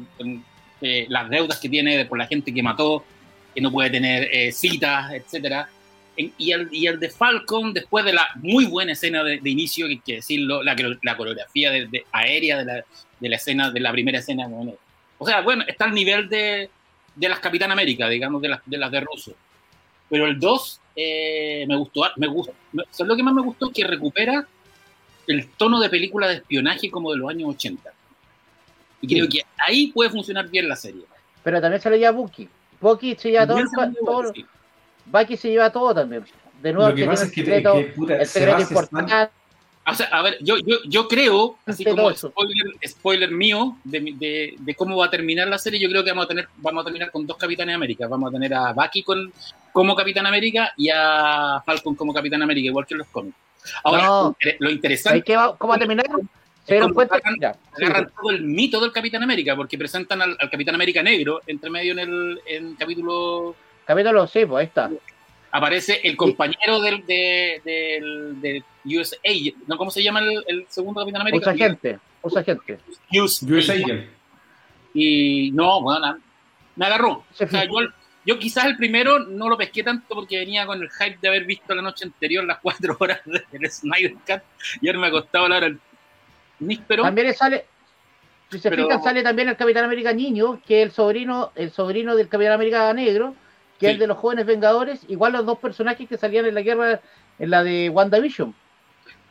[0.80, 3.04] de las deudas que tiene por la gente que mató,
[3.54, 5.68] que no puede tener eh, citas, etcétera.
[6.16, 9.86] Y, el, y el de Falcon, después de la muy buena escena de, de inicio,
[9.86, 12.84] que hay que decirlo, la, la coreografía de, de- aérea de la,
[13.20, 14.46] de la escena, de la primera escena.
[14.48, 14.72] bueno,
[15.18, 16.70] o sea, bueno, está al nivel de,
[17.16, 19.34] las Capitán América, digamos, de las de, las de Russo.
[20.08, 22.54] Pero el 2 eh, me gustó, me gustó.
[22.90, 23.70] ¿Sabes lo que más me gustó?
[23.70, 24.46] Que recupera
[25.26, 27.90] el tono de película de espionaje como de los años 80.
[29.06, 31.02] Y creo que ahí puede funcionar bien la serie.
[31.42, 32.48] Pero también se le lleva Bucky.
[32.80, 34.44] Bucky se lleva todo, Sí.
[35.06, 36.24] Bucky se lleva todo también.
[36.62, 39.12] De nuevo, Lo que pasa el es que, secreto, que, puta, el se secreto importante.
[39.88, 44.12] O sea, a ver, yo, yo, yo creo, así como spoiler, spoiler mío de, mi-
[44.14, 46.82] de, de cómo va a terminar la serie, yo creo que vamos a tener, vamos
[46.82, 48.08] a terminar con dos Capitanes América.
[48.08, 49.32] Vamos a tener a Bucky con,
[49.72, 53.36] como Capitán América y a Falcon como Capitán América, igual que en los cómics.
[53.84, 54.08] Ahora, No.
[54.08, 56.06] lo lo ¿Sabes interesante ¿Cómo va a terminar?
[56.66, 57.16] Se dieron como cuenta.
[57.16, 60.74] agarran- Mira, sí, agarran todo el mito del Capitán América, porque presentan al, al Capitán
[60.74, 64.90] América negro entre medio en el en capítulo Capítulo sí, pues ahí está.
[65.52, 69.18] Aparece el compañero del, de, del, del USA,
[69.68, 69.78] ¿no?
[69.78, 71.50] ¿Cómo se llama el, el segundo Capitán América?
[71.52, 72.78] Usa gente, usa gente.
[73.12, 74.06] US, US Agent.
[74.92, 76.18] Y no, bueno, nada,
[76.74, 77.24] me agarró.
[77.32, 77.72] Se O sea, yo,
[78.24, 81.44] yo quizás el primero no lo pesqué tanto porque venía con el hype de haber
[81.44, 84.42] visto la noche anterior las cuatro horas del Snyder Cut
[84.80, 85.78] y haberme acostado a la hora del
[87.02, 87.66] También sale,
[88.50, 91.70] si se Pero- fijan, sale también el Capitán América niño, que es el sobrino, el
[91.70, 93.34] sobrino del Capitán América negro,
[93.78, 96.62] que es el de los jóvenes Vengadores, igual los dos personajes que salían en la
[96.62, 97.00] guerra,
[97.38, 98.54] en la de WandaVision.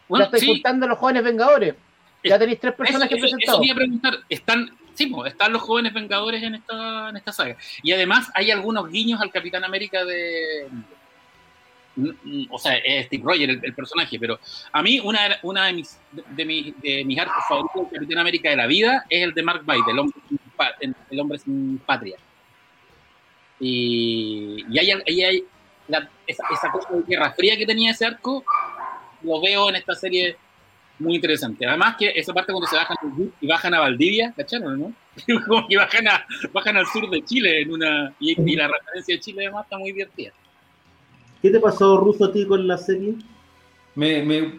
[0.07, 1.75] Bueno, ya estoy sí, juntando a los jóvenes Vengadores.
[2.23, 3.67] Ya tenéis tres personajes eso- presentados.
[3.75, 4.13] preguntar.
[4.29, 7.55] Están, sí, están los jóvenes Vengadores en esta, en esta saga.
[7.83, 10.67] Y además hay algunos guiños al Capitán América de...
[12.49, 14.37] O sea, es Steve Rogers el, el personaje, pero
[14.71, 18.57] a mí una, una de, mis, de, mis, de mis favoritos del Capitán América de
[18.57, 22.17] la vida es el de Mark Byte, el hombre sin, el hombre sin patria.
[23.59, 25.43] Y, y hay, hay
[25.87, 28.43] la- esa, esa cosa de guerra fría que tenía ese arco,
[29.21, 30.35] lo veo en esta serie
[30.99, 31.65] muy interesante.
[31.65, 32.97] Además que esa parte cuando se bajan
[33.39, 34.93] y bajan a Valdivia, ¿cacharon, no?
[35.47, 39.15] Como que bajan, a, bajan al sur de Chile en una y, y la referencia
[39.15, 40.31] de Chile además está muy divertida.
[41.45, 43.13] ¿Qué te pasó, Ruso, a ti con la serie?
[43.95, 44.53] Me, me-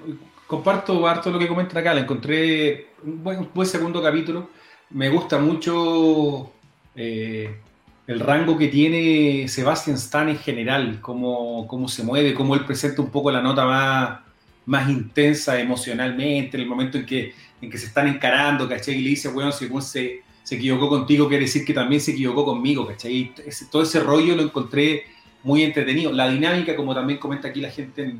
[0.46, 1.94] comparto harto lo que comentan acá.
[1.94, 4.50] La encontré un buen, buen segundo capítulo.
[4.90, 6.52] Me gusta mucho
[6.94, 7.60] eh,
[8.06, 13.02] el rango que tiene Sebastian Stan en general, cómo, cómo se mueve, cómo él presenta
[13.02, 14.20] un poco la nota más,
[14.66, 18.94] más intensa emocionalmente, en el momento en que, en que se están encarando, ¿cachai?
[18.96, 22.44] Y le dice, bueno, uno se, se equivocó contigo, quiere decir que también se equivocó
[22.44, 23.32] conmigo, ¿cachai?
[23.44, 25.04] Ese- todo ese rollo lo encontré
[25.46, 26.12] muy entretenido.
[26.12, 28.18] La dinámica, como también comenta aquí la gente en,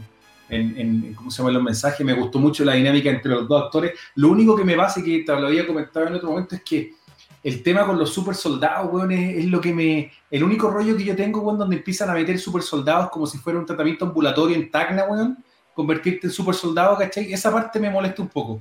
[0.48, 2.06] en, en- ¿cómo se llama los mensajes?
[2.06, 3.92] Me gustó mucho la dinámica entre los dos actores.
[4.14, 6.92] Lo único que me pasa, que te lo había comentado en otro momento, es que
[7.42, 10.10] el tema con los super soldados, weón, es, es lo que me.
[10.30, 13.38] El único rollo que yo tengo, weón, donde empiezan a meter super soldados como si
[13.38, 15.36] fuera un tratamiento ambulatorio en Tacna, weón,
[15.74, 17.32] convertirte en super soldado, ¿cachai?
[17.32, 18.60] Esa parte me molesta un poco.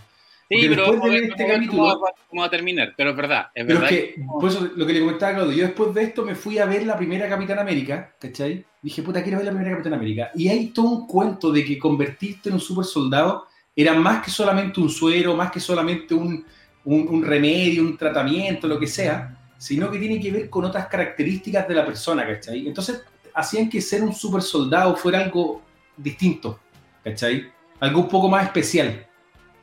[0.50, 2.94] Sí, pero después de este capítulo- cómo va, cómo va a terminar.
[2.96, 3.98] Pero es verdad, es Pero verdad.
[3.98, 6.60] es que, por eso lo que le comentaba Claudio, yo después de esto me fui
[6.60, 8.64] a ver la primera Capitán América, ¿cachai?
[8.82, 10.30] Dije, puta, quiero ver la primera Capitán América.
[10.36, 14.30] Y hay todo un cuento de que convertirte en un super soldado era más que
[14.30, 16.46] solamente un suero, más que solamente un,
[16.84, 20.86] un- un remedio, un tratamiento, lo que sea, sino que tiene que ver con otras
[20.88, 22.68] características de la persona, ¿cachai?
[22.68, 23.02] Entonces,
[23.34, 25.64] hacían que ser un super soldado fuera algo
[25.98, 26.60] distinto,
[27.04, 27.48] ¿cachai?
[27.80, 29.05] Algo un poco más especial.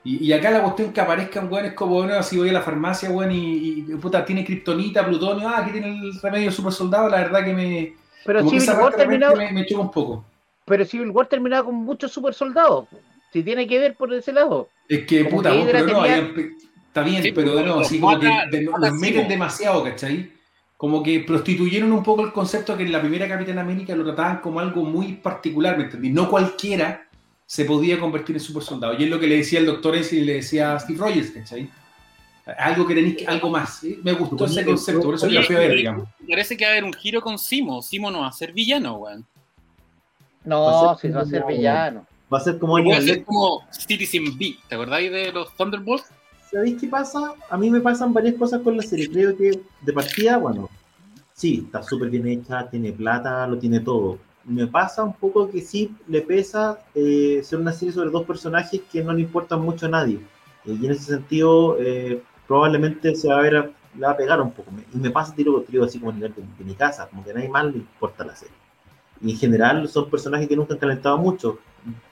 [0.04, 3.10] Y, y acá la cuestión que aparezcan weones como, bueno, si voy a la farmacia,
[3.10, 7.18] weón, y, y, puta, tiene kriptonita, plutonio, ah, aquí tiene el remedio super soldado, la
[7.18, 7.94] verdad que me.
[8.24, 10.24] Pero Civil esa War terminaba, me, me choca un poco.
[10.64, 12.86] pero Civil War terminaba con muchos super soldados.
[13.32, 14.68] Si tiene que ver por ese lado.
[14.88, 16.32] Es que, Como puta, que vos, pero no, tenía-
[16.88, 20.30] está bien, Sí, pero nuevo, los así como que mata- mata los meten demasiado, ¿cachai?
[20.76, 24.38] Como que prostituyeron un poco el concepto que en la primera Capitán América lo trataban
[24.40, 26.10] como algo muy particular, ¿me entendí?
[26.10, 27.06] No cualquiera
[27.52, 28.94] se podía convertir en super soldado.
[28.98, 31.32] Y es lo que le decía el doctor Ensign y le decía a Steve Rogers,
[31.32, 31.68] ¿cachai?
[32.56, 33.80] Algo que tenéis que, algo más.
[33.80, 34.00] ¿sí?
[34.02, 36.08] Me gustó ese concepto, por eso Oye, lo fui a ver, digamos.
[36.26, 37.82] Parece que va a haber un giro con Simo.
[37.82, 39.26] Simo no va a ser villano, weón.
[40.46, 42.06] No, Va a ser si va a ser como- villano.
[42.32, 44.56] Va a ser como Va a ser como Citizen B.
[44.66, 46.06] ¿Te acordáis de los Thunderbolts?
[46.50, 47.34] ¿Sabéis qué pasa?
[47.50, 49.10] A mí me pasan varias cosas con la serie.
[49.10, 50.70] Creo que de partida, bueno,
[51.34, 54.18] sí, está súper bien hecha, tiene plata, lo tiene todo.
[54.44, 58.81] Me pasa un poco que sí le pesa eh, ser una serie sobre dos personajes
[58.90, 60.16] que no le importan mucho a nadie.
[60.64, 64.16] Eh, y en ese sentido, eh, probablemente se va a ver, a- le va a
[64.16, 64.70] pegar un poco.
[64.92, 67.31] Y me pasa, tiro, tiro así como a nivel de, de mi casa, como que
[67.31, 68.55] a nadie más le importa la serie.
[69.22, 71.59] Y en general son personajes que nunca han calentado mucho.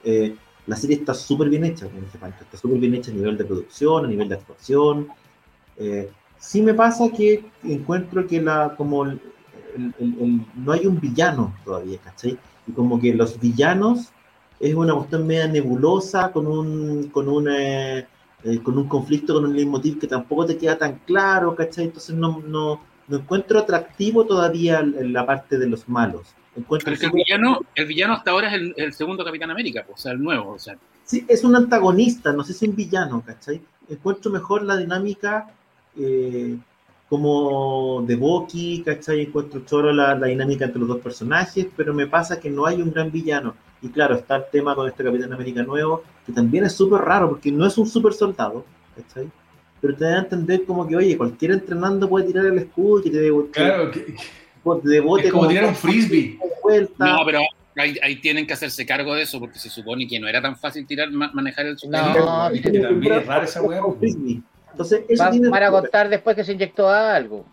[0.05, 3.15] Eh, la serie está súper bien hecha, como dice Pancho, está súper bien hecha a
[3.15, 5.09] nivel de producción, a nivel de actuación.
[5.77, 9.07] Eh, sí me pasa que encuentro que la, como
[9.77, 12.39] el- el- el- el- no hay un villano todavía, ¿cachai?
[12.67, 14.09] Y como que los villanos
[14.59, 18.07] es una cuestión media nebulosa, con un, con un, eh,
[18.45, 21.85] eh, con un conflicto con un leitmotiv que tampoco te queda tan claro, ¿cachai?
[21.87, 26.35] Entonces no, no, no encuentro atractivo todavía la parte de los malos.
[26.57, 30.03] Encuentro el villano, el villano hasta ahora es el, el segundo Capitán América, pues, o
[30.03, 30.53] sea, el nuevo.
[30.53, 33.61] O sea, Sí, es un antagonista, no sé si un villano, ¿cachai?
[33.89, 35.53] Encuentro mejor la dinámica
[35.99, 36.57] eh,
[37.11, 39.23] como de Bucky, ¿cachai?
[39.23, 42.81] Encuentro choro la, la dinámica entre los dos personajes, pero me pasa que no hay
[42.81, 43.55] un gran villano.
[43.83, 47.29] Y claro, está el tema con este Capitán América nuevo, que también es súper raro,
[47.31, 49.29] porque no es un super soldado, ¿cachai?
[49.81, 53.11] Pero te da a entender como que, oye, cualquier entrenando puede tirar el escudo y
[53.11, 54.15] te de, Claro, que- que-
[54.85, 56.39] de bote es como tirar un frisbee.
[56.97, 57.41] no, pero
[57.77, 60.57] ahí, ahí tienen que hacerse cargo de eso, porque se supone que no era tan
[60.57, 63.81] fácil tirar, ma- manejar el No, que también es rara esa weá.
[64.73, 67.45] Entonces, eso Va- tiene Van a contar después que se inyectó algo.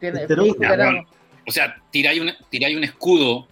[0.00, 1.04] Tiene, bueno.
[1.46, 3.46] o sea, tiráis un, tiráis un escudo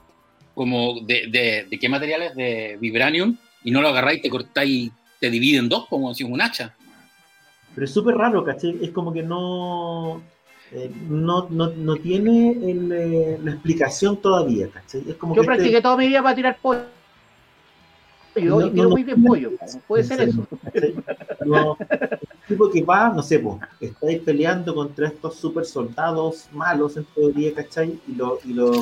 [0.54, 5.30] como de, de, de qué materiales, de vibranium, y no lo agarráis, te cortáis, te
[5.30, 6.74] divide en dos como si un hacha.
[7.74, 8.78] Pero es súper raro, ¿cachai?
[8.82, 10.22] Es como que no,
[10.72, 15.02] eh, no, no, no tiene el, eh, la explicación todavía, ¿cachai?
[15.08, 16.84] Es como Yo que este- practiqué toda mi vida para tirar pollo.
[18.36, 19.50] Yo No, no, muy bien pollo.
[19.88, 20.46] Puede ser eso.
[21.44, 21.76] No,
[22.48, 27.54] tipo que va, no sé, pues, estáis peleando contra estos super soldados malos en teoría,
[27.54, 27.98] ¿cachai?
[28.08, 28.72] Y, lo- y lo-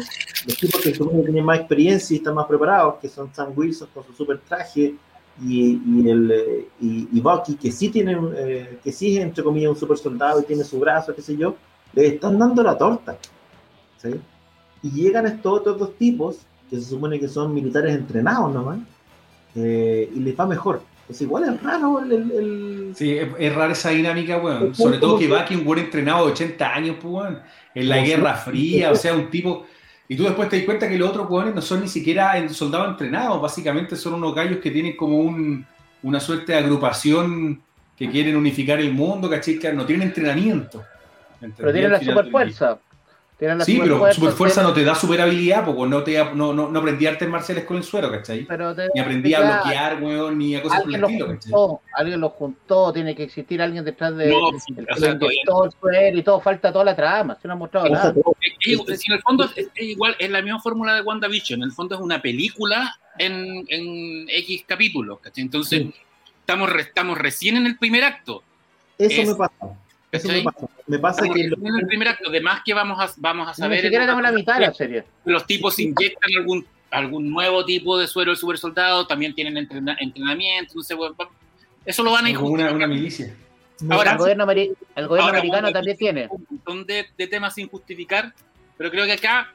[0.46, 4.04] los tipos que tienen más experiencia y están más preparados, que son Sam Wilson con
[4.04, 4.94] su super traje
[5.42, 9.70] y, y el, y, y Bucky, que sí tiene, eh, que sí es entre comillas
[9.70, 11.56] un super soldado y tiene su brazo, qué sé yo,
[11.92, 13.16] le están dando la torta.
[13.98, 14.10] ¿sí?
[14.82, 16.38] Y llegan estos otros dos tipos,
[16.70, 18.78] que se supone que son militares entrenados nomás,
[19.54, 20.82] eh, y les va mejor.
[21.06, 22.12] Pues igual es raro el...
[22.12, 24.74] el- el- Sí, es, es rara esa dinámica, weón.
[24.74, 27.40] Sobre todo que aquí un buen entrenado de 80 años, pues, weón.
[27.74, 29.66] En la Guerra Fría, o sea, un tipo.
[30.08, 32.90] Y tú después te das cuenta que los otros weones no son ni siquiera soldados
[32.90, 35.66] entrenados, básicamente son unos gallos que tienen como un,
[36.02, 37.60] una suerte de agrupación
[37.96, 39.58] que quieren unificar el mundo, ¿cachai?
[39.58, 40.84] Que no tienen entrenamiento.
[41.40, 42.78] Pero tienen la super fuerza.
[43.36, 43.46] Sí,
[43.80, 46.68] pero superfuerza, super fuerza tienen- no te da super habilidad, porque no, te, no, no,
[46.70, 48.44] no aprendí artes marciales con el suero, ¿cachai?
[48.44, 51.50] pero te- Ni aprendí a ya, bloquear, weón, ni a cosas por el estilo, ¿cachai?
[51.52, 55.10] juntó, alguien lo juntó, tiene que existir alguien detrás de No, sí, el o sea,
[55.12, 58.14] inyectó el suero y todo, falta toda la trama, se no ha mostrado nada.
[58.14, 58.52] todo- Es-
[58.88, 61.60] es- si en el fondo es, es igual, es la misma fórmula de WandaVision.
[61.60, 65.18] En el fondo es una película en, en X capítulos.
[65.20, 65.42] ¿cachai?
[65.42, 65.94] Entonces, Sí.
[66.40, 68.42] estamos, re- estamos recién en el primer acto.
[68.96, 69.54] Eso Es- me pasa.
[70.16, 70.66] Eso me pasa.
[70.86, 72.28] Me pasa que en el primer acto.
[72.28, 73.80] Además que vamos a, vamos a Ni saber...
[73.80, 75.04] siquiera en- tenemos la mitad de la serie.
[75.24, 79.96] los tipos inyectan algún, algún nuevo tipo de suero del super soldado, también tienen entrena-
[80.00, 80.96] entrenamiento, entonces,
[81.84, 83.34] eso lo van a ir Como una, una milicia.
[83.90, 84.56] Ahora- El gobierno, el
[85.08, 86.28] gobierno Ahora, americano también tiene.
[86.30, 88.32] un montón de, de temas sin justificar,
[88.78, 89.52] pero creo que acá,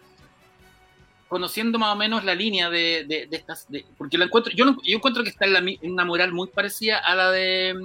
[1.28, 4.66] conociendo más o menos la línea de, de- de estas, de- porque la encuentro, yo,
[4.84, 7.76] yo encuentro que está en, la en una moral muy parecida a la de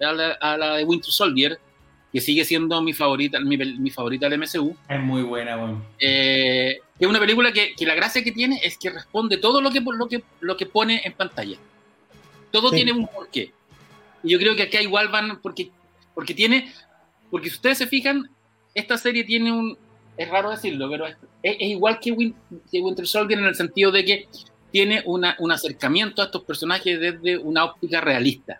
[0.00, 1.58] a la, a la de Winter Soldier,
[2.18, 4.76] que sigue siendo mi favorita, mi, favorita del MCU.
[4.88, 5.84] Es muy buena, weón.
[6.00, 9.70] Eh, es una película que, que la gracia que tiene es que responde todo lo
[9.70, 11.56] que, lo que, lo que pone en pantalla.
[12.50, 12.76] Todo Sí.
[12.76, 13.52] tiene un porqué.
[14.24, 15.70] Y yo creo que acá igual van, porque,
[16.14, 16.72] porque tiene,
[17.30, 18.28] porque si ustedes se fijan,
[18.74, 19.78] esta serie tiene un,
[20.16, 22.34] es raro decirlo, pero es, es- es igual que, Win-
[22.70, 24.28] que Winter Soldier en el sentido de que
[24.72, 28.58] tiene una, un acercamiento a estos personajes desde una óptica realista.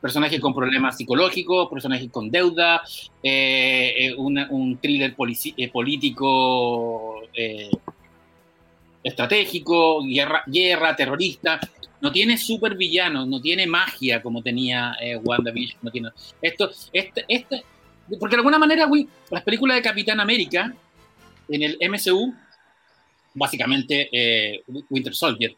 [0.00, 2.82] Personajes con problemas psicológicos, personajes con deuda,
[3.20, 5.16] eh, eh, un thriller
[5.56, 7.22] eh, político
[9.02, 10.04] estratégico,
[10.46, 11.58] guerra, terrorista.
[12.00, 15.80] No tiene supervillanos, no tiene magia como tenía eh, WandaVision.
[15.82, 17.64] No tiene, esto, este, este,
[18.20, 18.88] porque de alguna manera,
[19.30, 20.72] las películas de Capitán América
[21.48, 22.34] en el MCU,
[23.34, 25.56] básicamente Winter Soldier,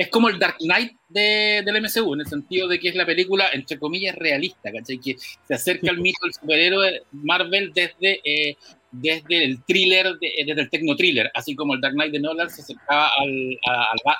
[0.00, 3.04] es como el Dark Knight de- del MCU, en el sentido de que es la
[3.04, 4.98] película, entre comillas, realista, ¿cachai?
[4.98, 8.56] Que se acerca al mito del superhéroe Marvel desde, eh,
[8.90, 12.18] desde el thriller, de- eh, desde el techno thriller, así como el Dark Knight de
[12.20, 13.58] Nolan se acercaba al-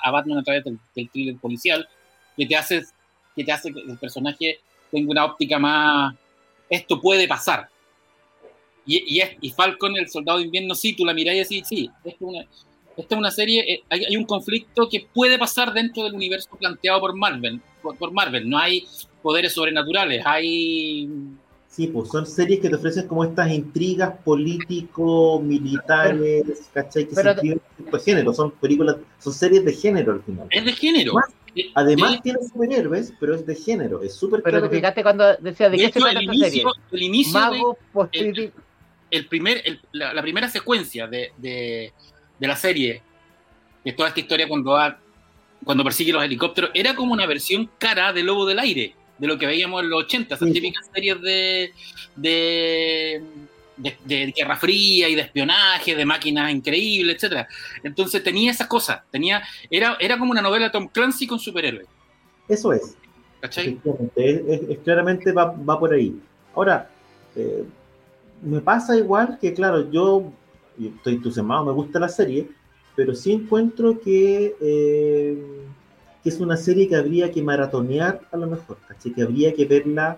[0.03, 1.87] a, Batman a través del, thriller policial,
[2.37, 2.83] que te, hace,
[3.35, 4.59] que te hace que el personaje
[4.91, 6.13] tenga una óptica más,
[6.69, 7.67] esto puede pasar.
[8.85, 11.89] Y, y, y Falcon, el soldado de invierno, sí, tú la mirás y decís, sí,
[12.03, 12.45] es una,
[12.97, 16.49] esta es una serie, eh, hay, hay un conflicto que puede pasar dentro del universo
[16.59, 18.49] planteado por Marvel, por, por Marvel.
[18.49, 18.85] No hay
[19.21, 21.09] poderes sobrenaturales, hay...
[21.67, 27.07] Sí, pues son series que te ofrecen como estas intrigas político-militares, ¿cachai?
[27.07, 30.47] Que Pero- se escriben en distintos géneros, son películas, son series de género al final.
[30.49, 31.13] Es de género.
[31.55, 35.35] Eh, Además tiene superhéroes, pero es de género, es súper Pero te que- fijaste cuando
[35.37, 36.47] decía de de qué se trata el esta serie.
[36.61, 38.15] inicio, el inicio de- Mago post
[39.11, 41.91] el primer, el- la, la primera secuencia de, de-
[42.41, 43.01] de la serie,
[43.85, 44.97] de toda esta historia cuando, va-
[45.63, 49.37] cuando persigue los helicópteros, era como una versión cara de Lobo del Aire, de lo
[49.37, 50.53] que veíamos en los 80, esas Sí.
[50.55, 51.71] típicas series de,
[52.15, 53.23] de,
[53.77, 57.47] de- de Guerra Fría y de espionaje, de máquinas increíbles, etcétera.
[57.83, 61.87] Entonces tenía esas cosas, tenía, era, era como una novela de Tom Clancy con superhéroes.
[62.49, 62.95] Eso es,
[63.39, 63.67] ¿Cachai?
[63.67, 66.15] efectivamente, es, es- es claramente va, va por ahí.
[66.55, 66.89] Ahora,
[67.35, 67.63] eh,
[68.41, 70.33] me pasa igual que, claro, yo,
[70.77, 72.49] yo estoy entusiasmado, me gusta la serie,
[72.95, 75.37] pero sí encuentro que, eh,
[76.23, 79.13] que es una serie que habría que maratonear a lo mejor, ¿cachai?
[79.13, 80.17] Que habría que verla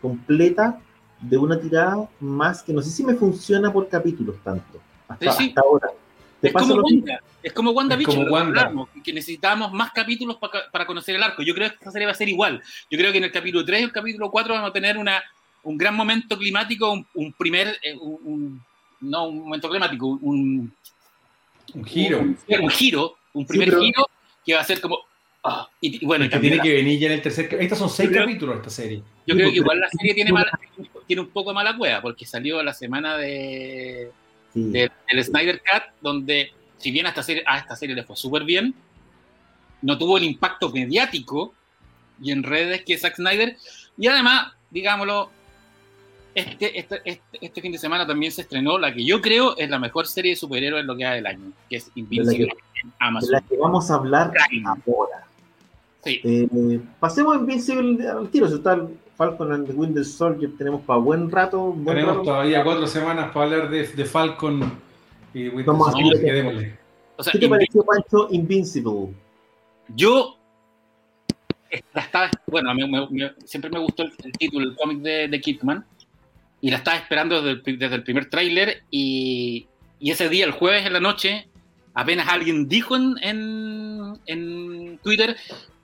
[0.00, 0.80] completa
[1.20, 5.38] de una tirada más que no sé si me funciona por capítulos tanto, hasta, Sí,
[5.44, 5.48] sí.
[5.50, 5.88] hasta ahora.
[6.40, 6.74] ¿Te Es como?
[6.74, 8.72] Wanda, es como WandaVision, como lo que Wanda.
[9.02, 11.42] que necesitábamos más capítulos pa- para conocer el arco.
[11.42, 12.60] Yo creo que esta serie va a ser igual.
[12.90, 15.22] Yo creo que en el capítulo 3 y el capítulo 4 vamos a tener una,
[15.62, 18.62] un gran momento climático, un, un primer, eh, un, un-
[19.04, 20.72] no un momento climático, un,
[21.74, 22.20] un giro.
[22.20, 24.06] Un, un giro, un primer pero- giro
[24.44, 24.98] que va a ser como.
[25.44, 27.54] ah, y, y bueno, y que tiene que venir ya en el tercer.
[27.60, 29.02] Estas son seis creo- capítulos esta serie.
[29.26, 30.50] Yo creo que igual la serie tiene, mala-
[31.06, 34.10] tiene un poco de mala cueva, porque salió la semana de,
[34.52, 34.62] Sí.
[34.70, 38.16] de- del Snyder Cut, donde, si bien a esta serie, a esta serie le fue
[38.16, 38.74] súper bien,
[39.82, 41.54] no tuvo el impacto mediático
[42.22, 43.56] y en redes que Zack Snyder.
[43.98, 45.30] Y además, digámoslo,
[46.34, 49.70] este, este, este, este fin de semana también se estrenó la que yo creo es
[49.70, 52.44] la mejor serie de superhéroes en lo que va del año, que es Invincible
[52.82, 53.30] en de Amazon.
[53.32, 54.64] la que vamos a hablar Prime.
[54.68, 55.26] ahora.
[56.02, 56.20] Sí.
[56.24, 58.48] Eh, pasemos a Invincible al tiro.
[58.48, 61.60] Si está Falcon and the Winter Soldier, tenemos para buen rato.
[61.72, 62.22] Buen Tenemos rato.
[62.24, 64.60] todavía cuatro semanas para hablar de, de Falcon
[65.32, 66.78] y Winter Vamos a Soldier, hacer- que démosle.
[67.16, 69.14] O sea, ¿Qué te pareció, Pancho, Invincible?
[69.94, 70.36] Yo
[71.92, 75.28] la estaba, bueno, me- me- me- siempre me gustó el, el título, el cómic de,
[75.28, 75.84] de Kidman,
[76.64, 79.66] y la estaba esperando desde el, primer tráiler, y,
[80.00, 81.46] y ese día, el jueves en la noche,
[81.92, 85.36] apenas alguien dijo en, en, en Twitter,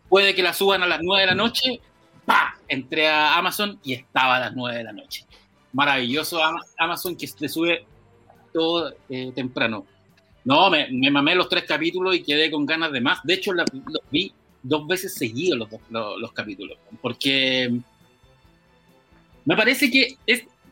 [0.09, 1.81] puede que la suban a las 9 de la noche,
[2.25, 2.59] ¡pa!
[2.67, 5.27] Entré a Amazon y estaba a las 9 de la noche.
[5.75, 7.85] Maravilloso Ama- Amazon que te sube
[8.51, 9.85] todo eh, temprano.
[10.47, 13.23] No, me, me mamé los tres capítulos y quedé con ganas de más.
[13.23, 13.67] De hecho, los
[14.11, 16.79] vi dos veces seguidos los, los, los capítulos.
[17.03, 17.71] Porque
[19.45, 20.17] me parece que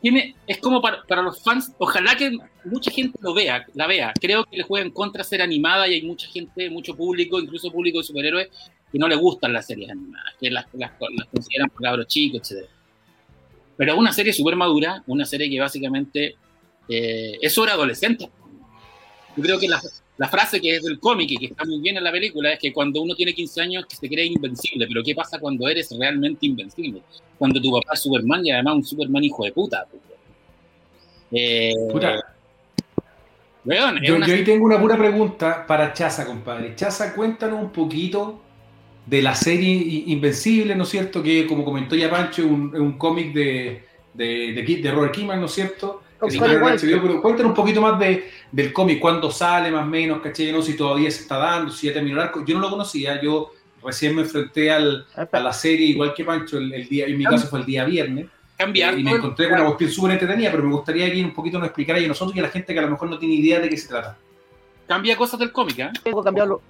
[0.01, 1.72] tiene, es como para, para los fans.
[1.78, 4.12] Ojalá que mucha gente lo vea, la vea.
[4.20, 7.70] Creo que le juega en contra ser animada y hay mucha gente, mucho público, incluso
[7.70, 8.49] público de superhéroes,
[8.90, 12.68] que no le gustan las series animadas, que las, las, las consideran cabros chicos, etc.
[13.76, 16.36] Pero una serie súper madura, una serie que básicamente
[16.88, 18.28] eh, es sobre adolescentes.
[19.36, 19.80] Yo creo que la,
[20.18, 22.58] la frase que es del cómic y que está muy bien en la película es
[22.58, 25.94] que cuando uno tiene 15 años que se cree invencible, pero ¿qué pasa cuando eres
[25.98, 27.00] realmente invencible?
[27.38, 29.86] Cuando tu papá es Superman y además un Superman hijo de puta.
[31.30, 32.18] Eh, Puta,
[33.64, 36.74] weón, es Yo, una- yo ahí tengo una pura pregunta para Chaza, compadre.
[36.74, 38.40] Chaza, cuéntanos un poquito
[39.06, 41.22] de la serie Invencible, ¿no es cierto?
[41.22, 45.46] Que como comentó ya Pancho, es un, cómic de, de, de, de Robert Kimball, ¿no
[45.46, 46.02] es cierto?
[46.20, 50.50] Que pero cuéntanos un poquito más de, del cómic, cuándo sale más o menos, ¿cachai?
[50.52, 52.44] No, si todavía se está dando, si ya terminó el arco.
[52.44, 53.52] Yo no lo conocía, yo
[53.84, 57.24] recién me enfrenté al, a la serie, igual que Pancho, el, el día, en mi
[57.24, 58.26] caso fue el día viernes.
[58.56, 61.58] cambiar y me encontré con una cuestión súper entretenida, pero me gustaría que un poquito
[61.58, 63.60] nos explicara a nosotros y a la gente que a lo mejor no tiene idea
[63.60, 64.16] de qué se trata.
[64.88, 65.90] cambia cosas del cómic, ¿eh?
[66.02, 66.62] tengo cambiado lo-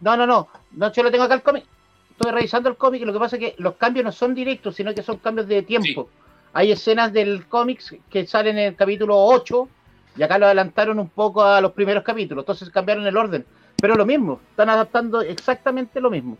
[0.00, 0.48] No, no, no.
[0.72, 1.64] No, yo lo tengo acá el cómic.
[2.12, 4.76] Estoy revisando el cómic y lo que pasa es que los cambios no son directos,
[4.76, 6.08] sino que son cambios de tiempo.
[6.52, 9.68] Hay escenas del cómic que salen en el capítulo 8
[10.16, 12.42] y acá lo adelantaron un poco a los primeros capítulos.
[12.42, 13.46] Entonces cambiaron el orden.
[13.80, 16.36] Pero lo mismo, están adaptando exactamente lo mismo.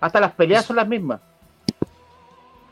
[0.00, 1.20] Hasta las peleas son las mismas.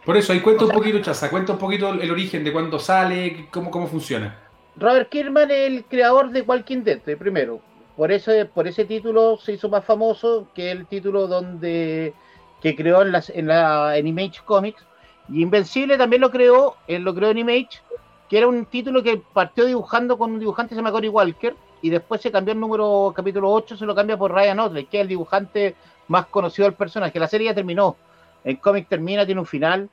[0.05, 3.49] Por eso, ahí cuenta un poquito, Chaza, cuenta un poquito el origen de cuándo sale,
[3.51, 4.39] cómo, cómo funciona.
[4.77, 7.61] Robert Kirkman es el creador de Walking Dead, de primero.
[7.97, 12.13] Por ese, por ese título se hizo más famoso que el título donde
[12.61, 14.83] que creó en, las, en, la, en Image Comics.
[15.29, 17.81] Y Invencible también lo creó, él lo creó en Image,
[18.29, 21.55] que era un título que partió dibujando con un dibujante que se llama Cory Walker,
[21.83, 24.99] y después se cambió el número capítulo 8, se lo cambia por Ryan Otley, que
[24.99, 25.75] es el dibujante
[26.09, 27.19] más conocido del personaje.
[27.19, 27.97] La serie ya terminó.
[28.43, 29.91] El cómic termina, tiene un final.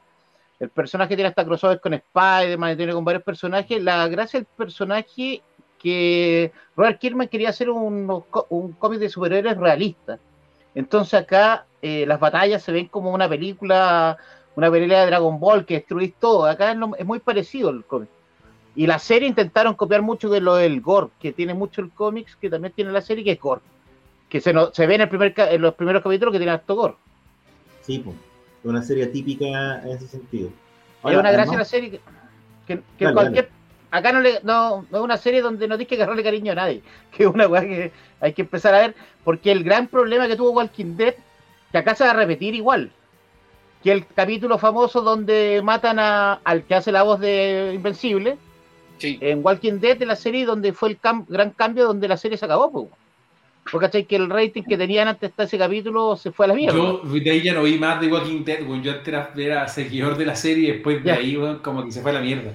[0.60, 3.82] El personaje tiene hasta crossover con Spider-Man, tiene con varios personajes.
[3.84, 5.42] La gracia del personaje
[5.80, 10.20] que Robert Kirkman quería hacer un, un cómic de superhéroes realista.
[10.76, 14.18] Entonces acá eh, las batallas se ven como una película,
[14.56, 16.46] una película de Dragon Ball que destruís todo.
[16.46, 18.10] Acá es, lo- es muy parecido el cómic.
[18.76, 22.36] Y la serie intentaron copiar mucho de lo del gore, que tiene mucho el cómics,
[22.38, 23.62] que también tiene la serie, que es gore.
[24.30, 26.76] Que se, no- se ve en, el primer, en los primeros capítulos que tiene harto
[26.76, 26.94] gore.
[27.82, 28.16] Sí, pues.
[28.16, 30.50] Es una serie típica en ese sentido.
[31.04, 32.00] es una gracia la serie que,
[32.68, 33.50] que- que Dale, cualquier
[33.90, 36.56] acá no le no, no es una serie donde no tienes que agarrarle cariño a
[36.56, 36.82] nadie
[37.12, 37.92] que es una weá que
[38.22, 38.96] hay que empezar a ver
[39.26, 41.16] porque el gran problema que tuvo Walking Dead
[41.72, 42.90] que acá se va a repetir igual
[43.84, 48.38] que el capítulo famoso donde matan a, al que hace la voz de Invencible
[48.98, 49.18] Sí.
[49.20, 52.38] en Walking Dead de la serie donde fue el cam- gran cambio donde la serie
[52.38, 52.86] se acabó pues.
[53.72, 54.06] porque ¿cachai?
[54.06, 57.02] que el rating que tenían antes de ese capítulo se fue a la mierda Yo
[57.04, 58.84] de ahí ya no vi más de Walking Dead, weón.
[58.84, 61.16] Yo antes era, seguidor de la serie y después de Ya.
[61.16, 62.52] ahí, como que se fue a la mierda.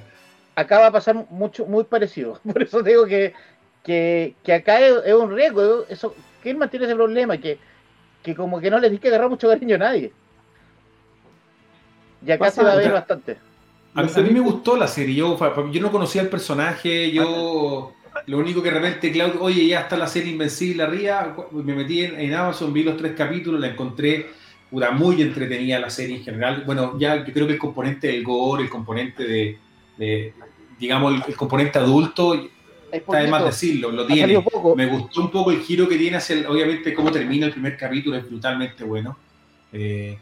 [0.55, 2.39] acá va a pasar mucho, muy parecido.
[2.53, 3.35] Por eso digo que,
[3.83, 5.85] que, que acá es, es un riesgo.
[5.89, 6.15] Eso,
[6.45, 7.59] Kirman tiene ese problema, que,
[8.23, 10.13] que como que no le tienes que agarrar mucho cariño a nadie.
[12.27, 13.37] Y acá se va a ver bastante.
[13.95, 15.39] A, a mí me gustó la serie, yo,
[15.73, 17.93] yo no conocía el personaje, yo
[18.27, 22.05] lo único que de repente, Claudio, oye, ya está la serie Invencible arriba, me metí
[22.05, 24.27] en, en Amazon, vi los tres capítulos, la encontré
[24.71, 26.65] puta, muy entretenida la serie en general.
[26.67, 29.59] Bueno, ya yo creo que el componente del gore, el componente de,
[29.97, 30.35] de,
[30.79, 32.49] digamos, el, el componente adulto,
[32.91, 34.43] está de más decirlo, lo tiene.
[34.77, 38.17] Me gustó un poco el giro que tiene hacia, obviamente, cómo termina el primer capítulo,
[38.17, 39.17] es brutalmente bueno.
[39.73, 40.19] Eh,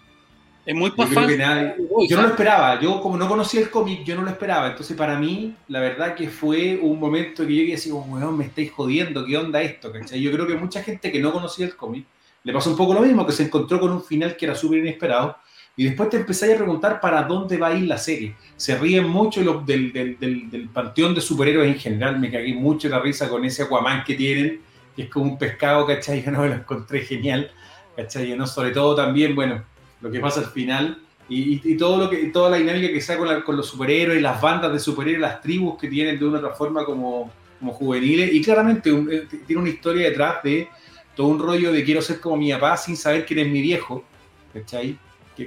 [0.66, 4.22] es muy yo, yo no lo esperaba, yo como no conocía el cómic, yo no
[4.22, 4.68] lo esperaba.
[4.68, 8.72] Entonces, para mí, la verdad que fue un momento que yo decía, weón, me estáis
[8.72, 9.92] jodiendo, ¿qué onda esto?
[9.92, 12.06] Yo creo que mucha gente que no conocía el cómic
[12.44, 14.78] le pasó un poco lo mismo, que se encontró con un final que era súper
[14.78, 15.36] inesperado.
[15.76, 18.36] Y después te empezáis a preguntar para dónde va a ir la serie.
[18.56, 22.20] Se ríen mucho del, del, del, panteón de superhéroes en general.
[22.20, 24.60] Me cagué mucho la risa con ese Aquaman que tienen,
[24.94, 26.22] que es como un pescado, ¿cachai?
[26.24, 27.50] Yo no lo encontré genial,
[27.96, 28.36] ¿cachai?
[28.36, 28.46] ¿no?
[28.46, 29.64] Sobre todo también, bueno,
[30.04, 30.98] lo que pasa al final
[31.28, 34.70] y, todo lo que, toda la dinámica que sea con, con, los superhéroes, las bandas
[34.70, 38.30] de superhéroes, las tribus que tienen de una otra forma como, como juveniles.
[38.34, 40.68] Y claramente eh, tiene una historia detrás de
[41.16, 44.04] todo un rollo de quiero ser como mi papá sin saber quién es mi viejo,
[44.52, 44.98] ¿cachai?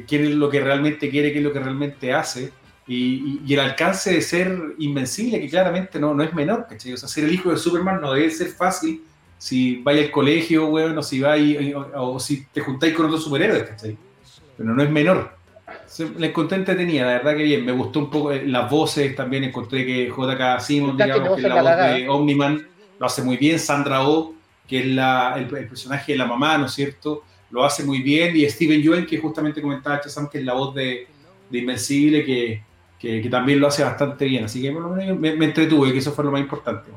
[0.08, 2.52] quién es lo que realmente quiere, qué es lo que realmente hace,
[2.88, 6.94] y, el alcance de ser invencible, que claramente no, no es menor, ¿cachai?
[6.94, 9.04] O sea, ser el hijo de Superman no debe ser fácil
[9.38, 13.64] si vais al colegio, weón, o si vais, o, si te juntáis con otros superhéroes,
[13.64, 13.98] ¿cachai?
[14.58, 15.38] Pero no es menor.
[16.18, 17.66] La encontré entretenida, la verdad que bien.
[17.66, 19.44] Me gustó un poco eh, las voces también.
[19.44, 22.68] Encontré que JK Simon, digamos, que es la voz de Omniman,
[23.00, 23.60] lo hace muy bien.
[23.60, 24.34] Sandra Oh,
[24.68, 27.24] que es la, el, personaje de la mamá, ¿no es cierto?
[27.52, 28.36] Lo hace muy bien.
[28.36, 31.08] Y Steven Yeun, que justamente comentaba Chazam, que es la voz de,
[31.50, 32.64] de Invencible, que,
[33.00, 34.46] que, también lo hace bastante bien.
[34.46, 36.90] Así que me, me, entretuve, que eso fue lo más importante.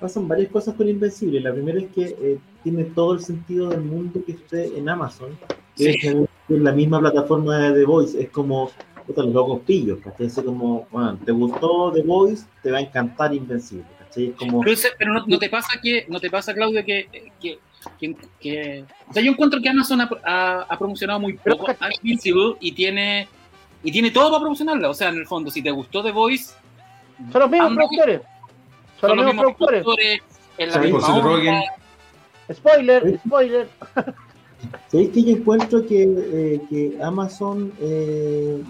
[0.00, 1.40] Pasan varias cosas con Invencible.
[1.40, 5.38] La primera es que eh, tiene todo el sentido del mundo que esté en Amazon.
[5.76, 6.14] Que es,
[6.58, 8.20] la misma plataforma de The Voice.
[8.20, 8.70] Es como
[9.06, 9.98] puta, los locos pillos.
[10.18, 13.84] Es como, bueno, te gustó The Voice, te va a encantar Invencible.
[14.38, 14.62] Como...
[14.98, 17.58] Pero, no, te pasa que, no te pasa, Claudio, que, que,
[18.40, 22.72] que, o sea, yo encuentro que Amazon ha, ha, promocionado muy poco a Invincible y
[22.72, 23.28] tiene
[23.82, 24.90] y tiene todo para promocionarla.
[24.90, 26.54] O sea, en el fondo, si te gustó The Voice,
[27.32, 28.20] son los mismos productores.
[29.00, 30.22] Son, los mismos productores.
[30.58, 31.62] En la misma
[32.52, 33.68] Spoiler, spoiler.
[34.88, 38.62] ¿Sabéis que yo encuentro que, eh, que Amazon, eh,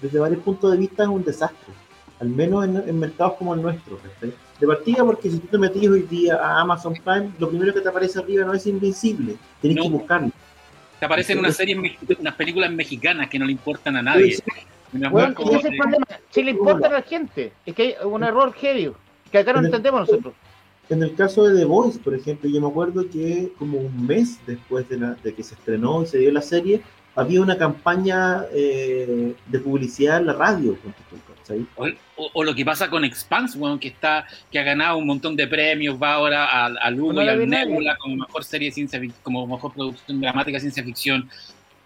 [0.00, 1.74] desde varios puntos de vista, es un desastre?
[2.20, 3.98] Al menos en, mercados como el nuestro.
[4.60, 7.80] De partida, porque si tú te metes hoy día a Amazon Prime, lo primero que
[7.80, 9.36] te aparece arriba no es invencible.
[9.60, 10.30] Tienes que buscarlo.
[11.00, 11.78] Te aparecen unas series,
[12.20, 14.38] unas películas mexicanas que no le importan a nadie.
[14.92, 16.06] Bueno, ese es el problema.
[16.30, 18.92] Si le importa a la gente, es que hay un error heavy
[19.30, 20.34] que acá no entendemos nosotros.
[20.92, 24.38] En el caso de The Voice, por ejemplo, yo me acuerdo que como un mes
[24.46, 26.82] después de, la, de que se estrenó y se dio la serie,
[27.14, 30.76] había una campaña eh, de publicidad en la radio.
[31.76, 35.34] O, o, lo que pasa con Expanse, bueno, que está que ha ganado un montón
[35.34, 39.00] de premios, va ahora al, al Hugo y al Nebula como mejor serie de ciencia
[39.22, 41.28] como mejor producción dramática de ciencia ficción.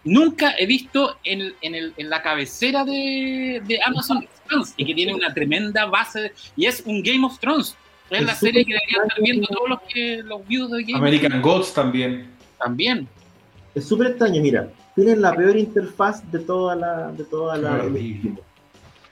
[0.03, 4.93] Nunca he visto en, en, el, en la cabecera de, de, Amazon Expanse y que
[4.93, 7.77] tiene una tremenda base y es un Game of Thrones.
[8.09, 11.41] Es, la serie que deberían estar viendo todos los que los views de Game American
[11.41, 12.29] Gods también.
[12.57, 13.07] También.
[13.75, 17.83] Es súper extraño, mira, tienen la peor interfaz de toda la de toda la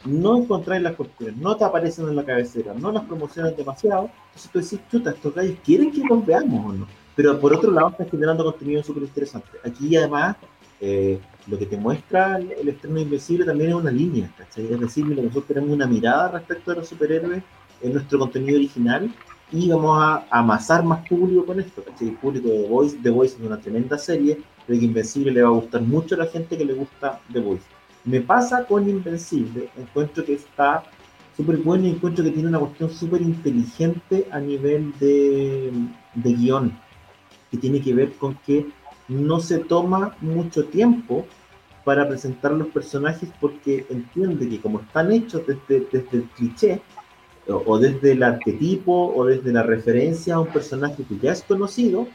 [0.05, 4.51] no encontráis las cuestiones, no te aparecen en la cabecera, no las promocionan demasiado, entonces
[4.51, 6.87] tú decís, chuta, estos gallos quieren que los veamos o no.
[7.15, 9.49] Pero por otro lado, están generando contenido súper interesante.
[9.63, 10.35] Aquí además,
[10.79, 14.71] eh, lo que te muestra el, estreno Invencible también es una línea, ¿cachai?
[14.71, 17.41] Es decir, nosotros tenemos una mirada respecto a los superhéroes
[17.81, 19.13] en nuestro contenido original
[19.51, 21.83] y vamos a amasar más público con esto.
[21.99, 25.43] El público de The Voice, The Voice es una tremenda serie, creo que Invencible le
[25.43, 28.87] va a gustar mucho a la gente que le gusta The Voice me pasa con
[28.87, 30.83] Invencible, encuentro que está
[31.35, 35.71] súper bueno y encuentro que tiene una cuestión súper inteligente a nivel de,
[36.13, 36.79] de guion,
[37.51, 38.67] que tiene que ver con que
[39.07, 41.25] no se toma mucho tiempo
[41.83, 46.81] para presentar los personajes porque entiende que como están hechos desde, desde el cliché,
[47.47, 52.07] o, desde el arquetipo, o desde la referencia a un personaje que ya es conocido,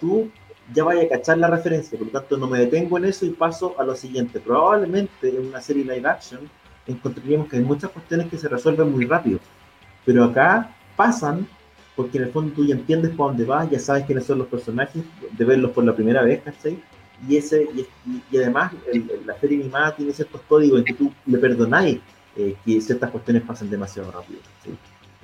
[0.00, 0.30] tú
[0.72, 3.30] ya vaya a cachar la referencia, por lo tanto no me detengo en eso y
[3.30, 4.40] paso a lo siguiente.
[4.40, 6.40] Probablemente en una serie live action
[6.86, 9.40] encontraríamos que hay muchas cuestiones que se resuelven muy rápido,
[10.04, 11.46] pero acá pasan
[11.98, 14.46] porque en el fondo tú ya entiendes por dónde vas, ya sabes quiénes son los
[14.46, 16.80] personajes, de verlos por la primera vez, ¿cachai?
[17.28, 18.72] Y, ese, y, además
[19.26, 21.98] la serie animada tiene ciertos códigos en que tú le perdonáis
[22.38, 24.40] eh, que ciertas cuestiones pasen demasiado rápido.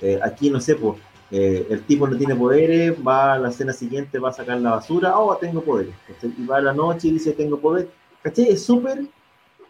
[0.01, 1.01] Eh, aquí, no sé, pues
[1.31, 4.73] eh, el tipo no tiene poderes, va a la escena siguiente, va a sacar la
[4.73, 5.95] basura, oh, tengo poderes.
[6.23, 7.89] Y va a la noche y dice, tengo poder.
[8.23, 8.49] ¿Cachai?
[8.49, 9.07] Es súper,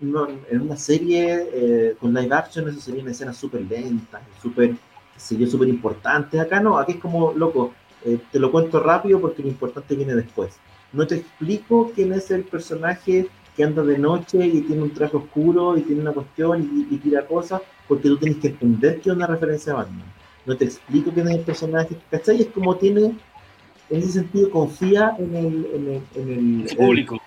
[0.01, 4.75] en una serie eh, con live action, eso serían escenas súper lentas, súper,
[5.17, 6.41] sería súper importante.
[6.41, 7.73] Acá no, aquí es como, loco,
[8.05, 10.57] eh, te lo cuento rápido porque lo importante viene después.
[10.93, 15.17] No te explico quién es el personaje que anda de noche y tiene un traje
[15.17, 19.11] oscuro y tiene una cuestión y, y tira cosas, porque tú tienes que entender que
[19.11, 20.15] es una referencia a Batman
[20.47, 22.43] no te explico quién es el personaje, ¿cachai?
[22.43, 23.17] Es como tiene,
[23.89, 27.19] en ese sentido, confía en el, en el, en el, Su público.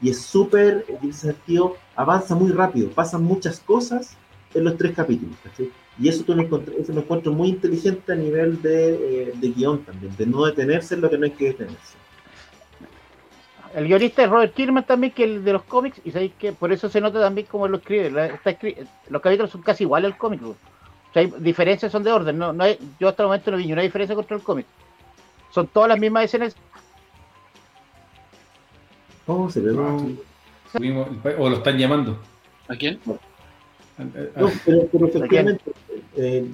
[0.00, 4.16] y es súper, en ese sentido, avanza muy rápido, pasan muchas cosas
[4.54, 5.70] en los tres capítulos, ¿cachai?
[6.00, 9.48] Y eso, tú lo encontr- eso lo encuentro muy inteligente a nivel de, eh, de
[9.52, 11.94] guion también, de no detenerse en lo que no hay que detenerse.
[13.74, 16.72] El guionista es Robert Kirkman también, que el de los cómics, y sabéis que por
[16.72, 18.10] eso se nota también cómo lo escribe.
[18.10, 20.42] La- está escri- los capítulos son casi iguales al cómic.
[20.42, 20.54] O
[21.12, 22.36] sea, hay diferencias son de orden.
[22.38, 24.66] No, no hay, yo hasta el momento no vi ninguna diferencia contra el cómic.
[25.50, 26.54] Son todas las mismas escenas.
[29.26, 29.72] Oh, se ve
[30.72, 31.08] Subimos-
[31.38, 32.18] O lo están llamando.
[32.68, 32.98] ¿A quién?
[33.04, 33.18] No,
[34.64, 35.72] pero, pero efectivamente,
[36.16, 36.46] eh,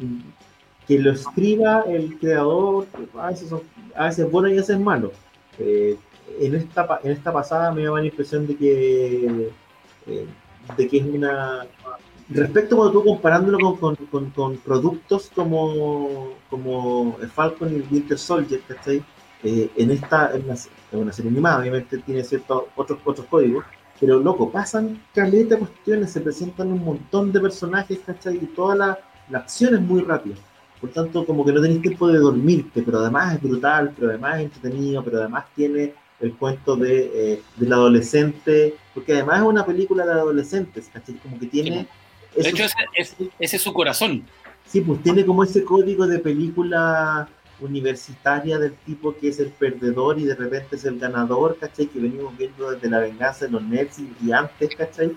[0.86, 2.86] que lo escriba el creador,
[3.18, 3.62] a veces, son-
[3.94, 5.12] a veces es bueno y a veces es malo.
[5.58, 5.96] Eh,
[6.40, 9.50] en, esta, en esta pasada me daba la impresión de que,
[10.06, 10.26] eh,
[10.76, 11.66] de que es una...
[12.30, 13.96] Respecto cuando tú comparándolo con,
[14.34, 19.02] con, productos como, como Falcon y Winter Soldier, ¿cachai?
[19.42, 20.54] Eh, en esta, en una,
[20.92, 23.64] en una serie animada, obviamente tiene ciertos otros, otros códigos,
[23.98, 28.36] pero loco, pasan caleta cuestiones, se presentan un montón de personajes, ¿cachai?
[28.36, 28.98] Y toda la,
[29.30, 30.36] la acción es muy rápida.
[30.80, 34.38] Por tanto, como que no tenéis tiempo de dormirte, pero además es brutal, pero además
[34.38, 39.64] es entretenido, pero además tiene el cuento de, eh, del adolescente, porque además es una
[39.64, 41.14] película de adolescentes, ¿cachai?
[41.16, 41.86] Como que tiene...
[42.34, 44.24] De esos- hecho, ese, es- ese es su corazón.
[44.66, 47.28] Sí, pues tiene como ese código de película
[47.60, 51.86] universitaria del tipo que es el perdedor y de repente es el ganador, ¿cachai?
[51.86, 55.12] Que venimos viendo desde la venganza de los nerds y, antes, ¿cachai?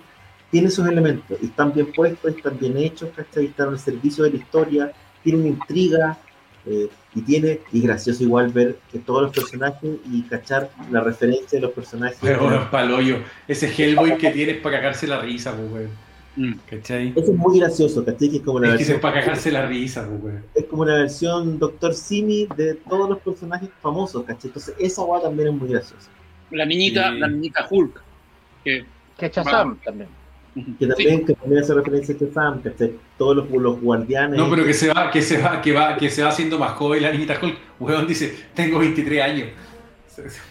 [0.49, 3.45] Tiene esos elementos, están bien puestos, están bien hechos, ¿cachai?
[3.45, 4.91] Están al servicio de la historia,
[5.23, 6.17] tienen intriga,
[6.65, 11.57] eh, y tiene, y gracioso igual ver que todos los personajes y cachar la referencia
[11.59, 12.17] de los personajes.
[12.21, 13.17] Pero bueno, paloyo.
[13.47, 15.89] Ese Hellboy que tienes para cagarse la risa, pues, weón.
[16.37, 16.53] Mm.
[16.69, 17.09] ¿Cachai?
[17.13, 18.29] Eso es muy gracioso, ¿cachai?
[18.29, 20.43] Que es como la Es que es versión para cagarse la risa, pues, weón.
[20.55, 24.47] es como una versión Doctor Simi de todos los personajes famosos, ¿cachai?
[24.47, 26.09] Entonces, esa guay también es muy graciosa.
[26.51, 27.19] La niñita, Sí.
[27.19, 28.01] la niñita Hulk.
[28.63, 28.85] Que,
[29.17, 30.07] Que también.
[30.77, 32.93] Que también, que también hace referencia a este Sam, ¿cachai?
[33.17, 34.37] Todos los, los guardianes.
[34.37, 36.71] No, pero que se va, que se va, que va, que se va haciendo más
[36.71, 37.55] joven la niñita Hulk.
[37.79, 39.47] Weón dice, tengo 23 años.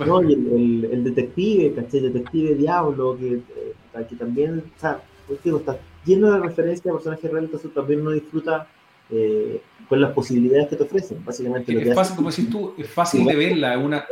[0.05, 2.01] No, y el, el- el detective, ¿cachai?
[2.07, 6.87] El detective Diablo, que, eh, que también, o sea, pues digo, está lleno de referencias
[6.87, 8.67] a personajes reales, entonces también uno disfruta
[9.11, 11.73] eh, con las posibilidades que te ofrecen, básicamente.
[11.73, 14.05] Lo que es fácil, hace- como decís tú, es fácil de verla, es una,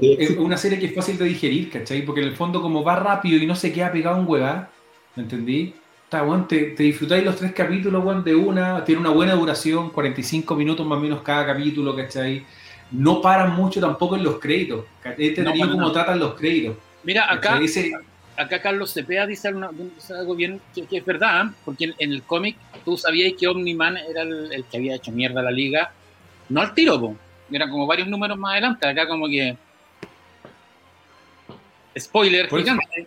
[0.00, 2.04] es una serie que es fácil de digerir, ¿cachai?
[2.04, 4.79] Porque en el fondo como va rápido y no se queda pegado en hueá, ¿me
[5.20, 5.74] entendí?
[6.04, 9.90] Está, weón, te, te disfrutáis los tres capítulos, weón, de una, tiene una buena duración,
[9.90, 12.44] 45 minutos más o menos cada capítulo, ¿cachai?
[12.90, 14.84] No paran mucho tampoco en los créditos.
[15.16, 16.76] Este No, como tratan los créditos.
[17.04, 17.60] mira, acá,
[18.36, 21.50] acá Carlos Cepeda dice, una- dice algo bien que, que es verdad, ¿eh?
[21.64, 25.12] porque en, en el cómic tú sabías que Omni-Man era el, el que había hecho
[25.12, 25.92] mierda a la liga,
[26.48, 27.14] no al tiro, po.
[27.52, 29.56] eran como varios números más adelante, acá como que
[31.98, 33.06] spoiler eso- gigante.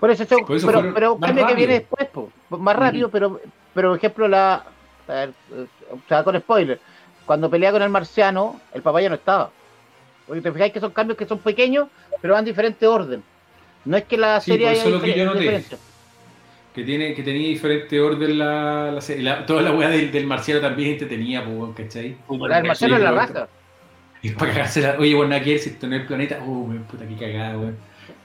[0.00, 2.30] Por eso, Por eso pero, pero cambio que viene después, po.
[2.58, 3.38] más rápido, pero,
[3.74, 4.64] pero por ejemplo, la,
[5.06, 5.30] a ver,
[5.92, 6.80] o sea, con spoiler,
[7.26, 9.50] cuando pelea con el marciano, el papá ya no estaba.
[10.26, 11.88] Porque te fijáis que son cambios que son pequeños,
[12.22, 13.22] pero van en diferente orden.
[13.84, 15.64] No es que la Sí, serie haya lo que yo noté.
[16.74, 19.22] que tiene que tenía diferente orden la, la serie.
[19.24, 22.16] La- toda la weá del, del marciano también te tenía, pues, weón, ¿cachai?
[22.48, 23.48] La del marciano es la raja.
[24.22, 24.98] Y para cagarse la.
[24.98, 26.38] Oye, bueno, que ver si esto en el planeta.
[26.46, 27.76] Oh, weón, puta, qué cagada, weón.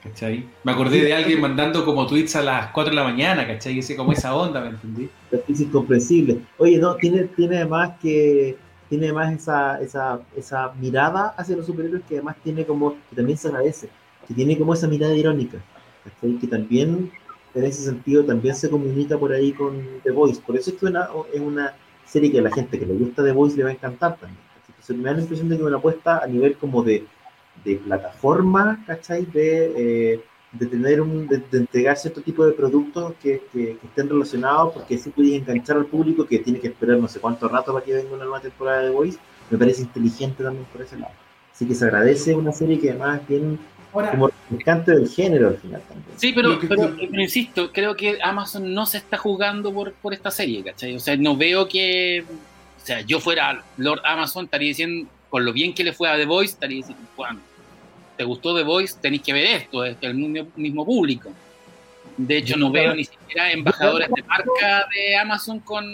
[0.08, 0.48] ¿Cachai?
[0.62, 3.78] Me acordé de alguien mandando como tweets a las 4 de la mañana, ¿cachai?
[3.78, 5.08] Ese, como esa onda, ¿me entendí?
[5.48, 6.40] es incomprensible.
[6.58, 8.56] Oye, no, tiene, tiene además que
[8.88, 13.36] tiene además esa, esa, esa mirada hacia los superhéroes que además tiene como, que también
[13.36, 13.88] se agradece,
[14.28, 15.58] que tiene como esa mirada irónica,
[16.04, 16.38] ¿cachai?
[16.38, 17.10] que también
[17.54, 20.40] en ese sentido también se comunica por ahí con The Voice.
[20.40, 23.24] Por eso es que una, es una serie que a la gente que le gusta
[23.24, 24.38] The Voice le va a encantar también.
[24.68, 27.06] Entonces, me da la impresión de que una apuesta a nivel como de,
[27.66, 29.24] de plataforma, ¿cachai?
[29.26, 29.72] De,
[30.14, 30.20] eh,
[30.52, 34.72] de tener un, de, de entregar cierto tipo de productos que, que- que estén relacionados,
[34.72, 37.84] porque así puedes enganchar al público que tiene que esperar no sé cuánto rato para
[37.84, 39.18] que venga una nueva temporada de The Voice,
[39.50, 41.12] me parece inteligente también por ese lado.
[41.52, 43.58] Así que se agradece una serie que además bien
[43.92, 46.18] Ahora, como refrescante del género al final también.
[46.18, 50.30] Sí, pero, pero, pero insisto, creo que Amazon no se está jugando por, por esta
[50.30, 50.94] serie, ¿cachai?
[50.96, 52.24] O sea, no veo que.
[52.82, 56.16] O sea, yo fuera Lord Amazon, estaría diciendo, con lo bien que le fue a
[56.16, 57.40] The Voice, estaría diciendo, Juan,
[58.16, 58.96] ¿te gustó The Voice?
[59.00, 61.30] Tenéis que ver esto, es el mismo, mismo público.
[62.16, 65.84] De hecho, no veo ni siquiera embajadores de marca de Amazon con.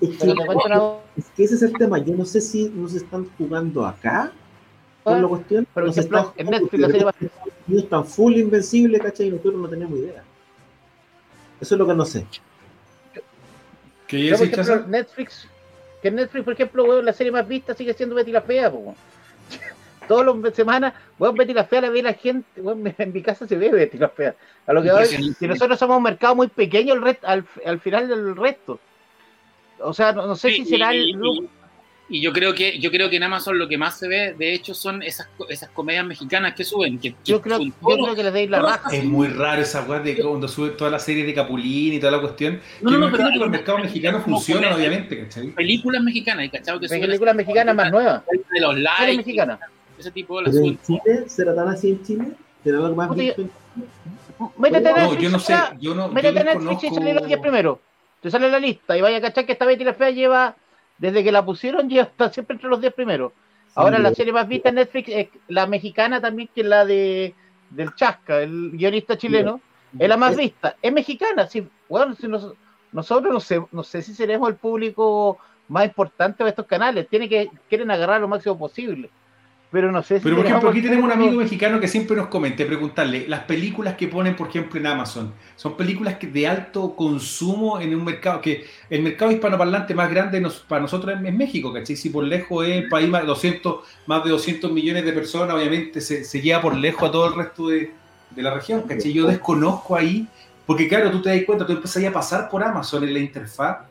[0.00, 3.28] Es que, Pero es que ese es el tema, yo no sé si nos están
[3.36, 4.30] jugando acá
[5.02, 7.84] por la cuestión, Por nos ejemplo, están en Netflix la serie va- porque Estados Unidos
[7.84, 9.26] están full invencible, ¿cachai?
[9.26, 10.22] Y nosotros no tenemos idea.
[11.60, 12.24] Eso es lo que no sé.
[14.06, 14.30] que
[14.88, 15.48] Netflix,
[16.02, 18.94] Que Netflix, por ejemplo, weón, la serie más vista sigue siendo Betty la Fea, po,
[20.08, 20.26] weón.
[20.26, 23.46] Todas las semanas, weón, Betty la Fea la ve la gente, weón, en mi casa
[23.46, 24.34] se ve Betty la Fea.
[24.66, 25.02] A lo que va
[25.38, 28.80] que nosotros somos un mercado muy pequeño al, rest- al, al final del resto.
[29.80, 31.20] O sea, no, no sé Sí, si será y, el...
[31.24, 31.48] y-
[32.10, 34.54] y yo creo que yo creo que en Amazon lo que más se ve, de
[34.54, 36.98] hecho, son esas, esas comedias mexicanas que suben.
[36.98, 38.88] Que, que Yo creo, son yo creo que les deis la raja.
[38.96, 42.12] Es muy raro esa weá de cuando sube toda la serie de Capulín y toda
[42.12, 42.62] la cuestión.
[42.80, 45.48] No, que no, me pero que los mercados mexicanos funcionan, obviamente, ¿cachai?
[45.48, 46.80] películas mexicanas, ¿y cachado?
[46.80, 48.22] Que películas mexicanas más nuevas.
[48.26, 49.60] de los likes, mexicanas.
[49.98, 50.78] Ese tipo de Pero en.
[50.82, 52.32] Chile, ¿será tan así en Chile?
[52.62, 53.50] ¿Será algo más visto en
[54.56, 57.40] Métete a No, yo no sé, yo no, métete a Netflix y sale los 10
[57.40, 57.78] primeros.
[58.20, 60.54] Te sale la lista y vaya a cachar que esta Betty la Fea lleva,
[60.96, 63.32] desde que la pusieron, lleva está siempre entre los 10 primeros.
[63.74, 66.84] Ahora Sí, la serie más vista en Netflix es la mexicana también, que es la
[66.84, 67.34] de
[67.70, 69.60] del Chasca, el guionista chileno.
[69.98, 70.76] Es la más Es- vista.
[70.80, 71.66] Es mexicana, sí.
[71.88, 72.54] Bueno, si nos-
[72.92, 75.38] nosotros no sé, no sé si seremos el público
[75.68, 77.08] más importante de estos canales.
[77.08, 79.10] Tiene que, quieren agarrar lo máximo posible.
[79.70, 82.28] Pero no sé si Pero por ejemplo, aquí tenemos un amigo mexicano que siempre nos
[82.28, 86.96] comenta, preguntarle, las películas que ponen, por ejemplo, en Amazon, son películas que de alto
[86.96, 91.72] consumo en un mercado, que el mercado hispanoparlante más grande nos- para nosotros es, México,
[91.72, 91.96] ¿cachai?
[91.96, 96.00] Si por lejos es el país más, 200, más de 200 millones de personas, obviamente
[96.00, 98.00] se, se lleva por lejos a todo el resto de,
[98.30, 99.12] de la región, ¿cachai?
[99.12, 100.32] Yo desconozco ahí,
[100.64, 103.87] porque claro, tú te das cuenta, tú empezás a pasar por Amazon en la interfaz,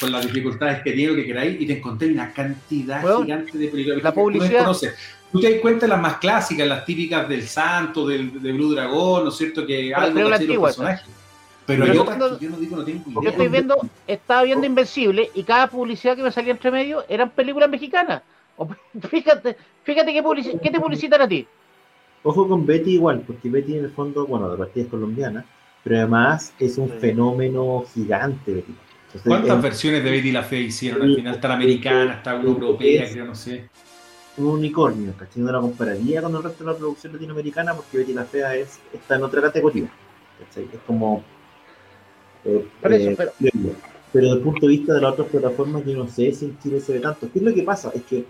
[0.00, 3.58] con las dificultades que tiene, lo que queráis, y te encontré una cantidad Bueno, gigante
[3.58, 4.94] de películas la que tú no publicidad- desconoces.
[5.30, 8.72] Tú te das cuenta de las más clásicas, las típicas del Santo, del, de Blue
[8.74, 9.66] Dragón, ¿no es cierto?
[9.66, 10.46] Que Las algo ¿cachai?
[10.46, 11.04] los personajes.
[11.66, 13.30] Pero Pero hay yo otras cuando- que yo no digo, no tengo Yo idea.
[13.30, 13.76] estoy viendo,
[14.06, 18.22] estaba viendo Invencible y cada publicidad que me salía entre medio eran películas mexicanas.
[19.10, 21.46] Fíjate, fíjate qué, publici- qué te publicitan a ti.
[22.22, 25.44] Ojo con Betty igual, porque Betty en el fondo, bueno, de partida es colombiana,
[25.84, 26.94] pero además es un Sí.
[27.00, 28.74] fenómeno gigante, Betty.
[29.14, 31.40] Entonces, ¿Cuántas es versiones de Betty la Fea hicieron al final?
[31.42, 33.68] La americana, una europea, creo, no sé.
[34.36, 35.42] un unicornio, ¿cachai?
[35.42, 38.80] No la compararía con el resto de la producción latinoamericana porque Betty la Fea es,
[38.92, 39.88] está en otra categoría,
[40.38, 40.64] ¿cachai?
[40.72, 41.24] Es como...
[42.44, 43.52] eh, Por eso, eh, pero- pero,
[44.12, 46.58] pero desde el punto de vista de las otras plataformas, yo no sé si en
[46.60, 47.30] Chile se ve tanto.
[47.32, 47.90] ¿Qué es lo que pasa?
[47.94, 48.24] Es que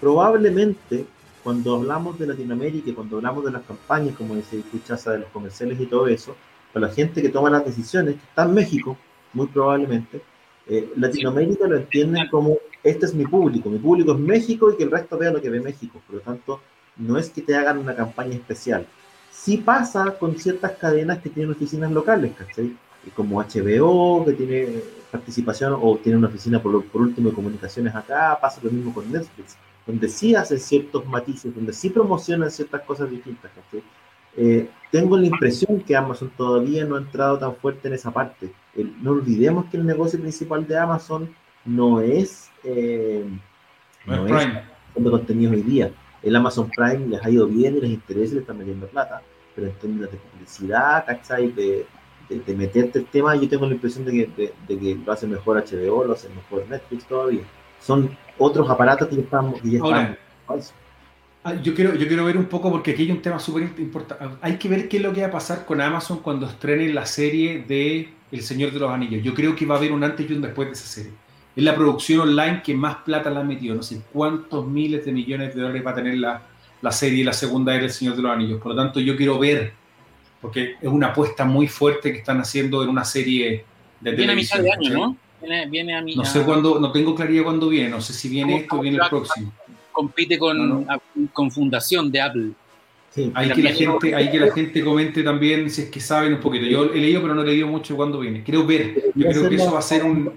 [0.00, 1.06] probablemente
[1.42, 5.28] cuando hablamos de Latinoamérica y cuando hablamos de las campañas, como dice Cuchaza, de los
[5.30, 6.36] comerciales y todo eso,
[6.72, 8.96] para la gente que toma las decisiones, que está en México,
[9.32, 10.20] muy probablemente,
[10.66, 14.84] eh, Latinoamérica lo entienden como este es mi público, mi público es México y que
[14.84, 16.00] el resto vea lo que ve México.
[16.06, 16.60] Por lo tanto,
[16.96, 18.86] no es que te hagan una campaña especial.
[19.30, 22.76] Sí pasa con ciertas cadenas que tienen oficinas locales, ¿cachai?
[23.06, 27.94] Y Como HBO, que tiene participación o tiene una oficina por, por último de comunicaciones
[27.94, 29.56] acá, pasa lo mismo con Netflix,
[29.86, 33.82] donde sí hacen ciertos matices, donde sí promocionan ciertas cosas distintas, ¿cachai?
[34.36, 38.52] Eh, tengo la impresión que Amazon todavía no ha entrado tan fuerte en esa parte.
[38.78, 43.24] El- no olvidemos que el negocio principal de Amazon no es, eh,
[44.06, 44.62] No es Prime.
[44.96, 45.90] de contenido hoy día.
[46.22, 49.22] El Amazon Prime les ha ido bien y les interesa y le están metiendo plata,
[49.54, 51.48] pero en términos de publicidad, ¿cachai?
[51.52, 51.86] De,
[52.28, 55.12] de, de meterte el tema, yo tengo la impresión de que, de, de que lo
[55.12, 57.42] hace mejor HBO, lo hace mejor Netflix todavía.
[57.80, 60.18] Son otros aparatos que ya están, que ya están.
[61.48, 64.24] Ah, Yo quiero, yo quiero ver un poco, porque aquí hay un tema súper importante.
[64.40, 67.06] Hay que ver qué es lo que va a pasar con Amazon cuando estrenen la
[67.06, 69.22] serie de El Señor de los Anillos.
[69.22, 71.12] Yo creo que va a haber un antes y un después de esa serie.
[71.56, 73.74] Es la producción online que más plata la ha metido.
[73.74, 76.42] No sé cuántos miles de millones de dólares va a tener la,
[76.82, 78.60] la serie, la segunda era El Señor de los Anillos.
[78.60, 79.72] Por lo tanto, yo quiero ver,
[80.40, 83.64] porque es una apuesta muy fuerte que están haciendo en una serie
[84.00, 84.92] de Viene a mitad de año.
[84.94, 85.16] ¿no?
[85.40, 87.88] Viene, viene a mi, No a- sé cuándo, no tengo claridad cuándo viene.
[87.88, 89.52] No sé si viene esto o viene el próximo.
[89.98, 90.86] Compite con, No, no.
[90.92, 91.00] a-
[91.32, 92.50] con Fundación de Apple.
[93.10, 93.32] Sí.
[93.34, 96.40] Hay que, la gente, hay que la gente comente también si es que saben un
[96.40, 96.66] poquito.
[96.66, 98.44] Yo he leído, pero no he leído mucho cuándo viene.
[98.44, 98.94] Quiero ver.
[99.16, 100.34] Yo creo que eso va a ser un.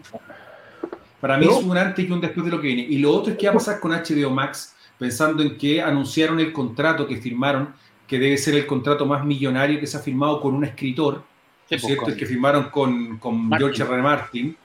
[1.19, 1.59] Para mí ¿No?
[1.59, 2.81] es un antes y un después de lo que viene.
[2.81, 6.39] Y lo otro es que va a pasar con HBO Max, pensando en que anunciaron
[6.39, 7.75] el contrato que firmaron,
[8.07, 11.21] que debe ser el contrato más millonario que se ha firmado con un escritor, ¿no
[11.69, 12.09] Sí, es pues, cierto?
[12.09, 13.51] El que firmaron con, con.
[13.51, 13.93] George R.
[13.93, 14.01] R.
[14.01, 14.57] Martin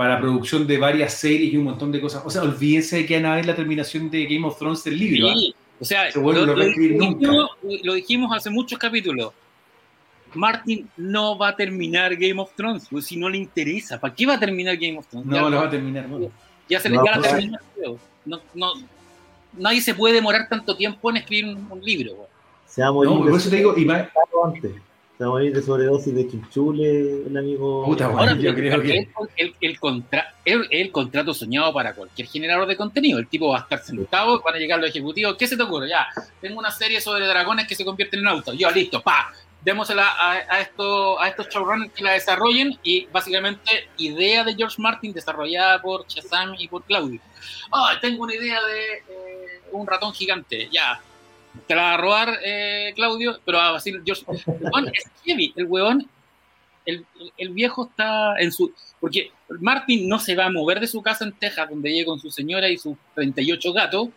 [0.00, 2.22] para la producción de varias series y un montón de cosas.
[2.24, 4.98] O sea, olvídense de que van a ver la terminación de Game of Thrones del
[4.98, 5.28] libro.
[5.28, 5.34] ¿ah?
[5.36, 7.50] Sí, o sea, dijimos,
[7.82, 9.34] lo dijimos hace muchos capítulos.
[10.32, 14.00] Martin no va a terminar Game of Thrones, pues, si no le interesa.
[14.00, 15.26] ¿Para qué va a terminar Game of Thrones?
[15.26, 16.08] No, ya, lo va a terminar.
[16.08, 16.30] no.
[16.66, 17.58] ya se, No, ya la pues, terminó.
[18.24, 18.72] No, no,
[19.52, 22.14] nadie se puede demorar tanto tiempo en escribir un, un libro.
[22.14, 22.28] güey.
[22.64, 24.08] Se va a morir No, por eso te digo, y más-
[24.46, 24.72] antes.
[25.20, 27.84] Se va a morir de sobredosis de chinchule, el amigo.
[27.84, 28.20] Puta, bueno.
[28.30, 32.66] Ahora, yo creo que- el, el- el contra- el- el contrato soñado para cualquier generador
[32.66, 33.18] de contenido.
[33.18, 35.36] El tipo va a estar sentado, van a llegar los ejecutivos.
[35.36, 35.90] ¿Qué se te ocurre?
[35.90, 36.06] Ya,
[36.40, 38.56] tengo una serie sobre dragones que se convierten en autos.
[38.56, 39.30] Yo, listo, pa.
[39.62, 44.76] démosela a, a, esto, a estos showrunners que la desarrollen y básicamente idea de George
[44.80, 47.20] Martin desarrollada por Shazam y por Claudio.
[47.70, 50.98] Oh, tengo una idea de eh, un ratón gigante, ya.
[51.66, 54.24] Te la va a robar eh, Claudio, pero va a decir George.
[54.28, 56.08] El weón es heavy, el weón,
[56.86, 57.04] el,
[57.36, 58.72] el, viejo está en su.
[59.00, 59.30] Porque
[59.60, 62.30] Martin no se va a mover de su casa en Texas, donde llega con su
[62.30, 64.08] señora y sus 38 gatos.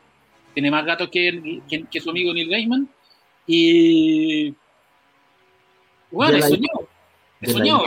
[0.53, 2.89] Tiene más gatos que, que, que su amigo Neil Gaiman.
[3.47, 4.53] Y
[6.11, 6.69] bueno, soñó.
[7.41, 7.83] Soñó.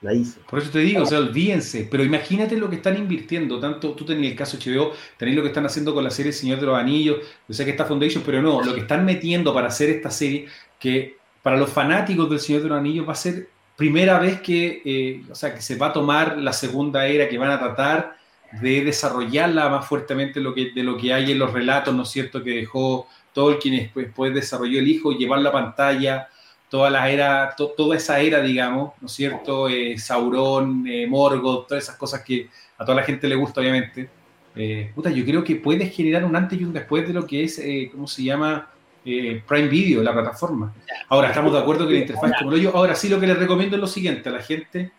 [0.00, 0.40] La hizo.
[0.48, 1.88] Por eso te digo, o sea, olvídense.
[1.90, 3.58] Pero imagínate lo que están invirtiendo.
[3.58, 6.60] Tanto tú tenés el caso HBO, tenés lo que están haciendo con la serie Señor
[6.60, 7.18] de los Anillos.
[7.48, 10.46] Yo sé que está Foundation, pero no, lo que están metiendo para hacer esta serie,
[10.78, 14.82] que para los fanáticos del Señor de los Anillos va a ser primera vez que,
[14.84, 18.16] eh, o sea, que se va a tomar la segunda era, que van a tratar
[18.60, 22.50] de desarrollarla más fuertemente de lo que hay en los relatos, ¿no es cierto?, que
[22.50, 26.28] dejó Tolkien después, después desarrolló el hijo, llevar la pantalla
[26.68, 29.68] toda la era, to, toda esa era, digamos, ¿no es cierto?
[29.68, 34.08] Eh, Sauron, eh, Morgoth, todas esas cosas que a toda la gente le gusta, obviamente.
[34.54, 37.44] Eh, puta, yo creo que puede generar un antes y un después de lo que
[37.44, 38.70] es, eh, ¿cómo se llama?
[39.04, 40.74] Prime Video, la plataforma.
[41.08, 42.76] Ahora, estamos de acuerdo que la interfaz como lo yo.
[42.76, 44.92] Ahora sí, lo que les recomiendo es lo siguiente, a la gente,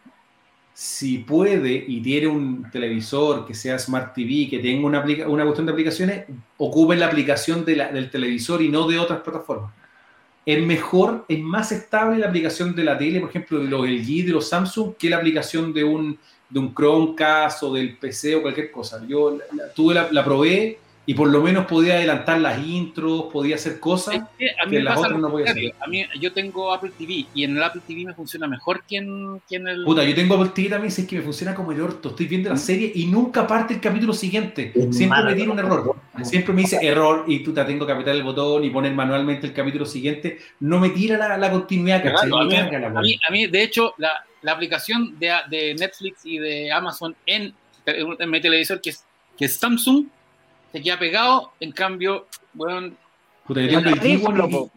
[0.74, 5.68] si puede y tiene un televisor que sea Smart TV, que tenga una, una cuestión
[5.68, 6.26] de aplicaciones,
[6.58, 9.74] ocupen la aplicación del televisor y no de otras plataformas
[10.54, 14.26] es mejor, es más estable la aplicación de la tele, por ejemplo, de los LG,
[14.26, 16.18] de los Samsung, que la aplicación de un,
[16.50, 19.00] de un Chromecast o del PC o cualquier cosa.
[19.08, 20.80] Yo la, la tuve, la, la, probé
[21.10, 24.78] y por lo menos podía adelantar las intros, podía hacer cosas es que, a mí
[24.78, 25.74] que las otras no podía hacer.
[25.80, 28.98] A mí, yo tengo Apple TV y en el Apple TV me funciona mejor que
[28.98, 29.86] en, que en el...
[29.86, 32.10] Puta, yo tengo Apple TV también, si es que me funciona como el orto.
[32.10, 34.72] Estoy viendo la serie y nunca parte el capítulo siguiente.
[34.76, 35.32] Es Siempre malo.
[35.32, 35.96] me tiene un error.
[36.22, 39.48] Siempre me dice error y tú te tengo que apretar el botón y poner manualmente
[39.48, 40.38] el capítulo siguiente.
[40.60, 42.30] No me tira la, la continuidad, ¿cachai?
[42.30, 44.12] Claro, a, Me mí, carga la a, mí, a mí, de hecho, la,
[44.44, 47.52] la aplicación de, de, Netflix y de Amazon en,
[47.88, 49.04] en mi televisor, que es,
[49.36, 50.06] que es Samsung,
[50.72, 51.54] se queda pegado.
[51.60, 52.92] En cambio, bueno.
[53.46, 54.72] Puta, yo tengo el D, bueno, yo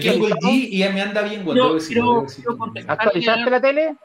[0.00, 3.96] tengo el D y ya me anda bien, bueno, quiero, quiero, quiero ¿Actualizaste la tele?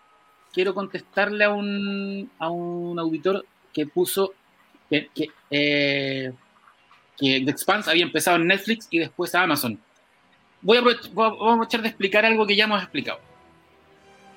[0.51, 4.33] Quiero contestarle a un, a un auditor que puso
[4.89, 6.31] que, que, eh,
[7.17, 9.79] que The Expanse había empezado en Netflix y después a Amazon.
[10.61, 13.19] Voy a, voy a aprovechar de explicar algo que ya hemos explicado.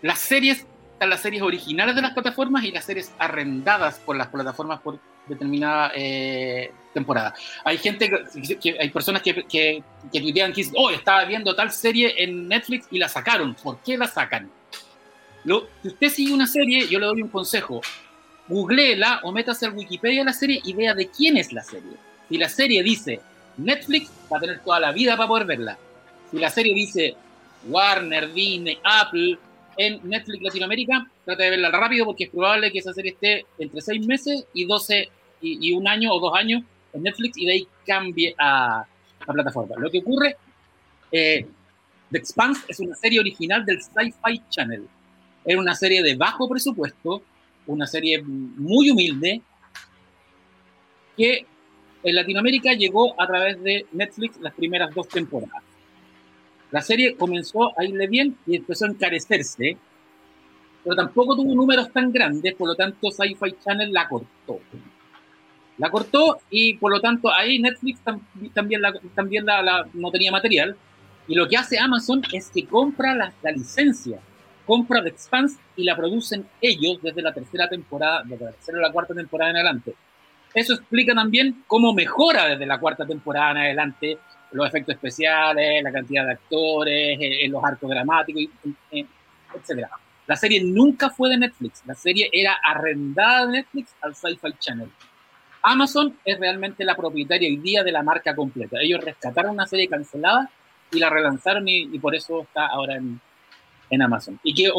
[0.03, 4.29] Las series, están las series originales de las plataformas y las series arrendadas por las
[4.29, 7.35] plataformas por determinada eh, temporada.
[7.65, 8.11] Hay gente,
[8.61, 12.87] que, hay personas que, que, que tuitean que oh, estaba viendo tal serie en Netflix
[12.91, 13.55] y la sacaron.
[13.55, 14.51] ¿Por qué la sacan?
[15.83, 17.81] Si usted sigue una serie, yo le doy un consejo.
[18.49, 21.93] Googleela o métase al Wikipedia la serie y vea de quién es la serie.
[22.29, 23.21] Si la serie dice
[23.57, 25.79] Netflix, va a tener toda la vida para poder verla.
[26.31, 27.15] Si la serie dice
[27.69, 29.39] Warner, Disney, Apple,
[29.77, 33.81] en Netflix Latinoamérica, trate de verla rápido porque es probable que esa serie esté entre
[33.81, 35.09] 6 meses y 12
[35.41, 36.63] y, y, un año o dos años
[36.93, 38.85] en Netflix y de ahí cambie a
[39.27, 39.77] la plataforma.
[39.79, 40.37] Lo que ocurre,
[41.13, 41.47] eh,
[42.11, 44.87] The Expanse es una serie original del Sci-Fi Channel.
[45.45, 47.23] Era una serie de bajo presupuesto,
[47.67, 49.41] una serie muy humilde,
[51.17, 51.47] que
[52.03, 55.63] en Latinoamérica llegó a través de Netflix las primeras dos temporadas.
[56.71, 59.77] La serie comenzó a irle bien y empezó a encarecerse,
[60.85, 64.61] pero tampoco tuvo números tan grandes, por lo tanto Sci-Fi Channel la cortó.
[65.79, 68.21] La cortó y por lo tanto ahí Netflix tam
[68.55, 70.77] también, la, también la, la, no tenía material.
[71.29, 74.19] Y lo que hace Amazon es que compra la, la licencia,
[74.65, 78.81] compra The Expanse y la producen ellos desde la tercera temporada, desde la tercera o
[78.81, 79.95] la cuarta temporada en adelante.
[80.55, 84.19] Eso explica también cómo mejora desde la cuarta temporada en adelante
[84.53, 88.45] los efectos especiales, la cantidad de actores, eh, los arcos dramáticos,
[88.91, 89.05] eh,
[89.55, 89.87] etc.
[90.27, 94.89] La serie nunca fue de Netflix, la serie era arrendada de Netflix al Sci-Fi Channel.
[95.69, 98.79] Amazon es realmente la propietaria hoy día de la marca completa.
[98.81, 100.49] Ellos rescataron una serie cancelada
[100.93, 103.21] y la relanzaron y, y por eso está ahora en,
[103.91, 104.39] en Amazon.
[104.45, 104.71] Y que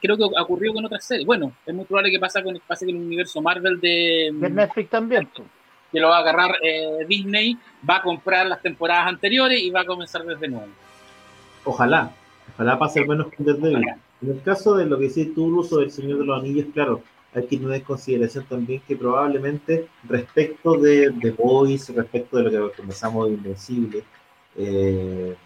[0.00, 1.26] creo que ocurrió con otras series.
[1.26, 4.90] Bueno, es muy probable que pase con, pase con el universo Marvel de, de Netflix
[4.90, 5.26] también.
[5.34, 5.42] Tú
[5.92, 7.56] que lo va a agarrar eh, Disney,
[7.88, 10.68] va a comprar las temporadas anteriores y va a comenzar desde nuevo.
[11.64, 12.10] Ojalá,
[12.54, 15.54] ojalá pase al menos con desde En el caso de lo que dices tú, el
[15.54, 17.02] uso del Señor de los Anillos, claro,
[17.36, 22.70] hay que tener en consideración también que probablemente respecto de The Voice, respecto de lo
[22.70, 24.04] que comenzamos de Invencible,
[24.56, 25.36] eh,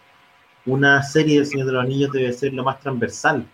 [0.65, 3.45] una serie del Señor de los Anillos debe ser lo más transversal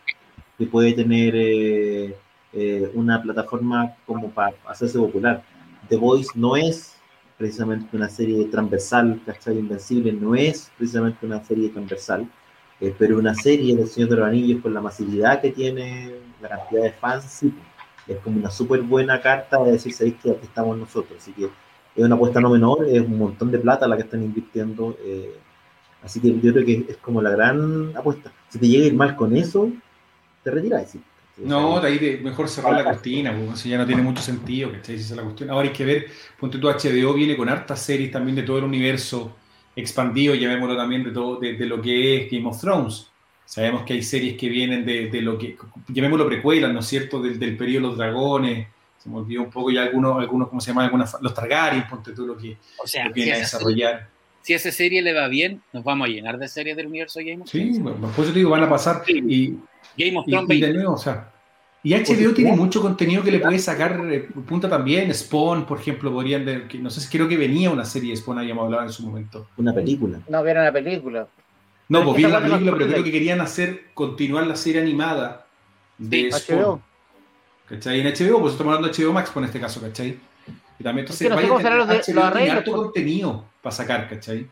[0.55, 2.15] que puede tener eh,
[2.53, 5.41] eh, una plataforma como para hacerse popular.
[5.89, 6.95] The Voice no es
[7.39, 9.57] precisamente una serie transversal, ¿cachai?
[9.57, 12.29] Invencible no es precisamente una serie transversal.
[12.99, 16.83] Pero una serie del Señor de los Anillos, con la masividad que tiene, la cantidad
[16.83, 17.51] de fans, sí,
[18.07, 21.17] es como una súper buena carta de decir, sabéis que aquí estamos nosotros.
[21.19, 24.23] Así que es una apuesta no menor, es un montón de plata la que están
[24.23, 24.97] invirtiendo.
[25.03, 25.33] eh,
[26.03, 28.31] así que yo creo que es como la gran apuesta.
[28.49, 29.69] Si te llega a ir mal con eso,
[30.43, 30.91] te retiras.
[30.91, 31.01] sí.
[31.37, 34.71] No, de ahí de- mejor cerrar la cortina, pues, eso ya no tiene mucho sentido,
[34.71, 34.95] ¿cachai?
[34.95, 35.51] Esa es la cuestión.
[35.51, 36.07] Ahora hay que ver,
[36.39, 39.35] ponte tu HBO viene con hartas series también de todo el universo
[39.75, 43.11] expandido, llamémoslo también de todo, de, de lo que es Game of Thrones.
[43.47, 45.55] Sabemos que hay series que vienen de, de lo que,
[45.87, 47.21] llamémoslo precuelas, ¿no es cierto?
[47.21, 48.67] Del, del periodo de los dragones,
[48.97, 50.83] se me olvidó un poco ya algunos, algunos ¿cómo se llama?
[50.83, 53.57] Algunas, los Targaryen, ponte tú lo que, O sea, lo que si viene a esa,
[53.57, 54.09] desarrollar.
[54.41, 57.41] si esa serie le va bien, nos vamos a llenar de series del universo Game
[57.43, 57.79] of Sí, Thrones.
[57.81, 59.23] bueno, por eso te digo, van a pasar Sí.
[59.25, 59.57] y,
[60.05, 60.73] Game of Thrones y de 20.
[60.73, 61.31] nuevo, o sea,
[61.83, 65.13] y HBO tiene mucho contenido que le puede sacar eh, punta también.
[65.13, 68.17] Spawn, por ejemplo, podrían ver, que no sé si creo que venía una serie de
[68.17, 69.47] Spawn, habíamos hablado en su momento.
[69.55, 70.19] Una película.
[70.27, 71.27] No vieron la película.
[71.89, 75.45] No, pues vi la película, pero creo que querían hacer, continuar la serie animada
[75.97, 76.59] de Sí, Spawn.
[76.61, 76.81] HBO.
[77.67, 77.99] ¿Cachai?
[78.01, 80.17] En HBO, pues estamos hablando de HBO Max, por en este caso, ¿cachai?
[80.79, 83.45] Y también, entonces, vaya a tener- los de- HBO los tiene arreglos, harto por- contenido
[83.61, 84.37] para sacar, ¿cachai?
[84.39, 84.49] De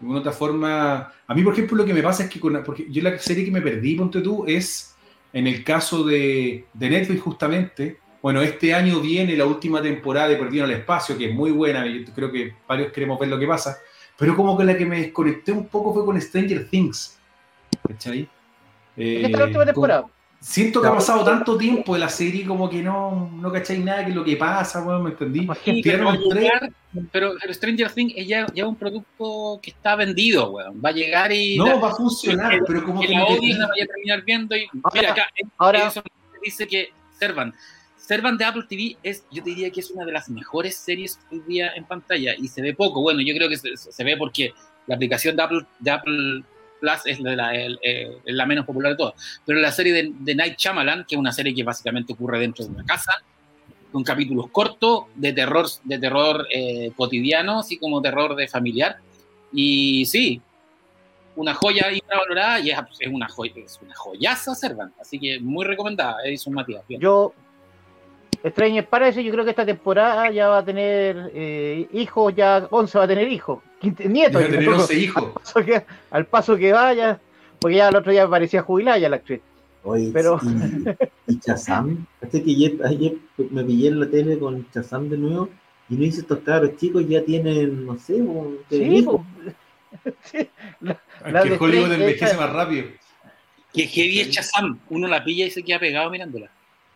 [0.00, 2.86] alguna otra forma, a mí, por ejemplo, lo que me pasa es que, con, porque
[2.90, 4.94] yo la serie que me perdí, ponte tú, es
[5.32, 7.98] en el caso de, de Netflix, justamente.
[8.20, 11.50] Bueno, este año viene la última temporada de Perdido en el Espacio, que es muy
[11.50, 13.78] buena, y yo creo que varios queremos ver lo que pasa,
[14.18, 17.18] pero como que la que me desconecté un poco fue con Stranger Things,
[17.88, 18.28] ¿cachai?
[18.96, 20.04] Esta es la última Eh, temporada.
[20.40, 24.04] Siento que ha pasado tanto tiempo de la serie como que no, no cacháis nada
[24.04, 25.46] que lo que pasa, weón, ¿me entendí?
[25.64, 26.72] Sí, pero, llegar,
[27.12, 30.82] pero, pero Stranger Things es ya, ya un producto que está vendido, weón.
[30.84, 33.52] Va a llegar y No, la- va a funcionar, pero como que que la perdí.
[33.52, 35.26] la vaya a terminar viendo y Ahora- mira acá
[35.58, 36.02] ahora- Edison
[36.44, 36.88] dice que
[37.20, 37.54] Servant
[38.06, 41.18] Servant de Apple TV es yo te diría que es una de las mejores series
[41.30, 44.16] hoy día en pantalla y se ve poco bueno yo creo que se, se ve
[44.16, 44.52] porque
[44.86, 46.42] la aplicación de Apple de Apple
[46.80, 49.14] Plus es la, la- el- es la menos popular de todas
[49.46, 52.64] pero la serie de, de Night Shyamalan que es una serie que básicamente ocurre dentro
[52.64, 53.12] de una casa
[53.92, 58.96] con capítulos cortos de terror de terror eh, cotidiano así como terror de familiar
[59.52, 60.40] y sí
[61.36, 65.64] una joya infravalorada y es, es una joya, es una joyaza Servant, así que muy
[65.64, 66.82] recomendada, Edison Matías.
[66.86, 67.00] Bien.
[67.00, 67.32] Yo,
[68.44, 72.98] Stranger parece, yo creo que esta temporada ya va a tener eh, hijos, ya 11
[72.98, 73.60] va a tener hijos,
[74.04, 74.42] nietos.
[74.42, 75.24] Tener 11 hijos.
[75.24, 77.20] Al paso que, al paso que vaya,
[77.60, 79.40] porque ya el otro día parecía jubilada ya la actriz.
[79.84, 80.40] Oye, Pero-
[81.28, 83.14] y, y Shazam, este que ayer, ayer
[83.50, 85.48] me pillé en la tele con Shazam de nuevo
[85.88, 89.24] y no hice estos cabros chicos ya tienen, no sé, un Sí, hijo.
[89.42, 89.54] pues.
[90.24, 90.48] Sí,
[90.80, 92.86] la- La que de Hollywood envejece más rápido.
[93.72, 96.50] Que heavy es Shazam, uno la pilla y se queda pegado mirándola.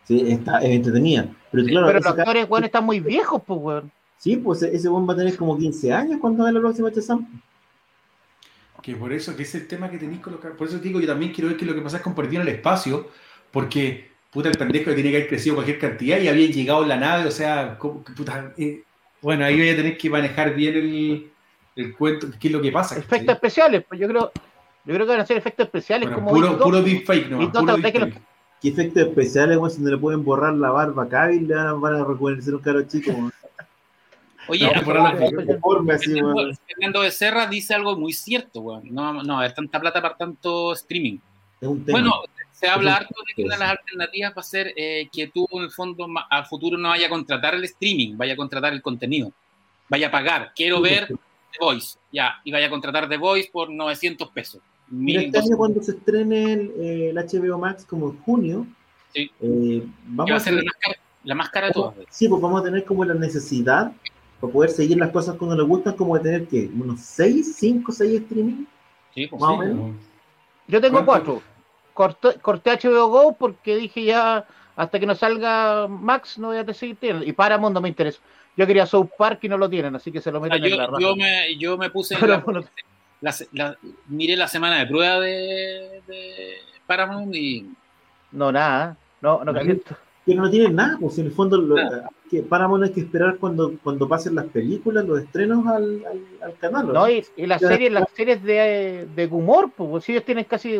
[0.07, 1.27] Sí, está es entretenida.
[1.51, 3.91] Pero claro, pero los actores, weón, están muy viejos, pues, weón.
[4.17, 7.27] sí, pues ese buen va a tener como 15 años cuando vea la próxima Shazam.
[8.81, 10.57] Que por eso, que es el tema que tenéis con los cabros.
[10.57, 12.55] Por eso digo, yo también quiero ver qué es lo que pasa Perdido en el
[12.55, 13.09] espacio,
[13.51, 16.89] porque, puta, el pendejo que tiene que haber crecido cualquier cantidad y había llegado en
[16.89, 18.83] la nave, o sea, ¿cómo que, puta, eh,
[19.21, 21.31] bueno, ahí voy a tener que manejar bien el,
[21.75, 22.97] el cuento, qué es lo que pasa.
[22.97, 24.31] Efectos especiales, pues yo creo,
[24.85, 27.65] yo creo que van a ser efectos especiales Bueno, como puro, puro deepfake, no, puro
[27.65, 28.36] ¿sabes que deepfake.
[28.61, 29.71] ¿Qué efectos especiales, güey?
[29.71, 32.55] Si no le pueden borrar la barba a Cavill, le van a, van a rejuvenecer
[32.55, 33.11] un caro chico.
[33.13, 33.31] güey.
[34.49, 34.79] Oye, a-
[35.93, 36.13] así,
[36.67, 38.83] Fernando, Becerra dice algo muy cierto, weón.
[38.93, 41.17] No, no, a ver, tanta plata para tanto streaming.
[41.59, 41.99] Es un tema.
[41.99, 42.13] Bueno,
[42.51, 45.47] se habla harto de que una de las alternativas va a ser eh, que tú,
[45.51, 48.81] en el fondo, al futuro no vaya a contratar el streaming, vaya a contratar el
[48.81, 49.31] contenido.
[49.89, 50.51] Vaya a pagar.
[50.55, 52.39] Quiero ver The Voice, ya.
[52.43, 54.61] Y vaya a contratar The Voice por 900 pesos.
[54.89, 58.67] Mira, este año cuando se estrene el, eh, el HBO Max como en junio,
[59.13, 59.31] Sí.
[59.41, 61.95] eh, vamos va a a ser la tener, más cara, la más cara de todas.
[62.09, 63.91] sí, pues vamos a tener como la necesidad
[64.39, 67.91] para poder seguir las cosas cuando nos gustan, como de tener que unos 6, 5,
[67.91, 68.65] 6 streaming.
[69.15, 69.55] Sí, pues, Más sí.
[69.55, 69.75] o menos.
[69.77, 69.95] No.
[70.67, 71.33] Yo tengo ¿Cuánto?
[71.33, 71.41] cuatro.
[71.93, 76.73] Corté, corté HBO Go porque dije ya, hasta que no salga Max, no voy a
[76.73, 77.25] seguir teniendo.
[77.25, 78.19] Y Paramount no me interesa.
[78.55, 80.71] Yo quería South Park y no lo tienen, así que se lo O sea, meten
[80.71, 82.43] en la yo, yo me, yo me puse en la-
[83.21, 86.53] la, la- miré la semana de prueba de, de
[86.85, 87.69] Paramount y
[88.31, 88.97] no, nada.
[89.21, 89.95] No, no caliento.
[90.25, 92.09] Pero no tienen nada, pues en el fondo lo, Nada.
[92.29, 96.57] que Paramount hay que esperar cuando, cuando pasen las películas, los estrenos al, al, al
[96.57, 96.89] canal.
[96.89, 97.69] ¿o No, y, y las Ya.
[97.69, 100.77] series, las series de, de humor, pues si ellos tienen casi,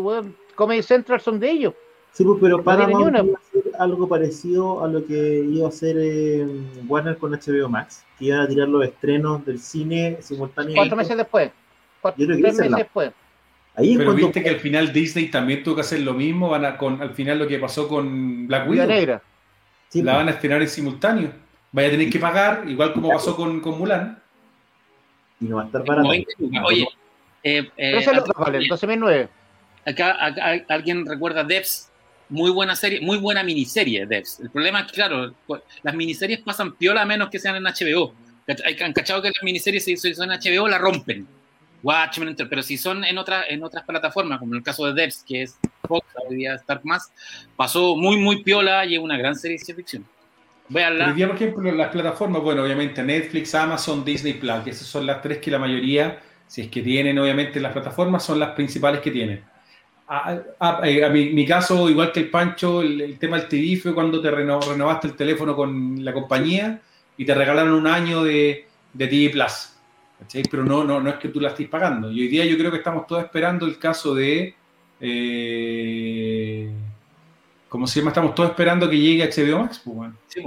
[0.53, 1.73] Comedy Central son de ellos.
[2.11, 5.69] Sí, pues, pero tiene Paramount iba a hacer algo parecido a lo que iba a
[5.69, 6.45] hacer eh,
[6.88, 10.77] Warner con HBO Max, que iban a tirar los estrenos del cine simultáneamente.
[10.81, 11.51] Cuatro meses después.
[12.15, 13.11] Cuatro, Yo creo que meses la- después.
[13.75, 16.65] Ahí Pero cuando viste que al final Disney también tuvo que hacer lo mismo, van
[16.65, 19.21] a, con, al final lo que pasó con Black Widow, Negra.
[19.89, 21.31] sí, la pues, van a estrenar en simultáneo.
[21.71, 24.19] Vaya a tener que pagar, igual como pasó con, con Mulan.
[25.39, 26.09] y no va a estar barato.
[26.09, 26.63] 20 lucas.
[26.65, 26.87] Oye,
[27.43, 29.29] eh, eh, 13 lucas valen, 12.009.
[29.85, 31.91] acá, acá alguien recuerda Devs,
[32.29, 34.39] muy buena serie, muy buena miniserie Devs.
[34.39, 35.35] El problema es que, claro,
[35.83, 38.13] las miniseries pasan piola a menos que sean en HBO.
[38.83, 41.27] Han cachado que las miniseries si son en HBO la rompen.
[41.88, 45.23] Watchmen, pero si son en, otra, en otras plataformas, como en el caso de Devs,
[45.25, 45.57] que es
[45.88, 47.13] Fox, hoy día Stark más,
[47.55, 50.05] pasó muy, muy piola y es una gran serie de ciencia ficción.
[50.69, 55.05] Hoy día, por ejemplo, las plataformas, bueno, obviamente Netflix, Amazon, Disney Plus, que esas son
[55.05, 58.99] las tres que la mayoría, si es que tienen, obviamente, las plataformas, son las principales
[58.99, 59.45] que tienen.
[60.09, 64.29] A, a, mi, caso, igual que el Pancho, el, tema del TV fue cuando te
[64.29, 66.81] renovaste el teléfono con la compañía
[67.15, 69.76] y te regalaron un año de, de TV Plus.
[70.49, 72.11] Pero no, no, no es que tú la estés pagando.
[72.11, 74.55] Y hoy día yo creo que estamos todos esperando el caso de.
[74.99, 76.70] Eh,
[77.70, 78.11] ¿Cómo se llama?
[78.11, 79.82] Estamos todos esperando que llegue a HBO Max.
[79.84, 80.15] Pues, bueno.
[80.28, 80.43] Sí,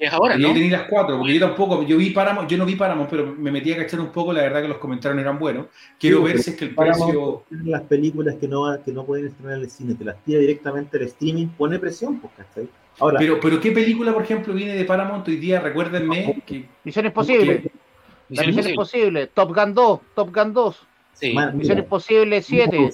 [0.00, 0.54] es ahora, ¿no?
[0.54, 3.50] Yo las cuatro, porque yo tampoco, yo vi Paramount, yo no vi Paramount, pero me
[3.50, 5.66] metí a cachar un poco, la verdad que los comentarios eran buenos.
[5.98, 7.44] Quiero ver si es que el precio...
[7.50, 10.96] Las películas que no, que no pueden estrenar en el cine, te las tira directamente
[10.96, 12.66] al streaming, pone presión, pues, ¿cachai?
[12.98, 15.60] Ahora, pero, pero ¿qué película, por ejemplo, viene de Paramount hoy día?
[15.60, 16.64] Recuérdenme que...
[16.82, 17.70] Misión Imposible.
[18.30, 19.26] La Misión Imposible.
[19.28, 20.86] Top Gun 2, Top Gun 2.
[21.14, 21.36] Sí.
[21.54, 22.90] Misión Imposible 7.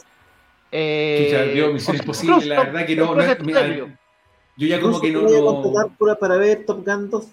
[0.72, 3.14] Eh, Misión Imposible, la verdad que no...
[3.14, 3.38] no es,
[4.58, 5.22] yo ya como que no.
[5.22, 6.16] no...
[6.18, 7.26] para ver Top Gun 2.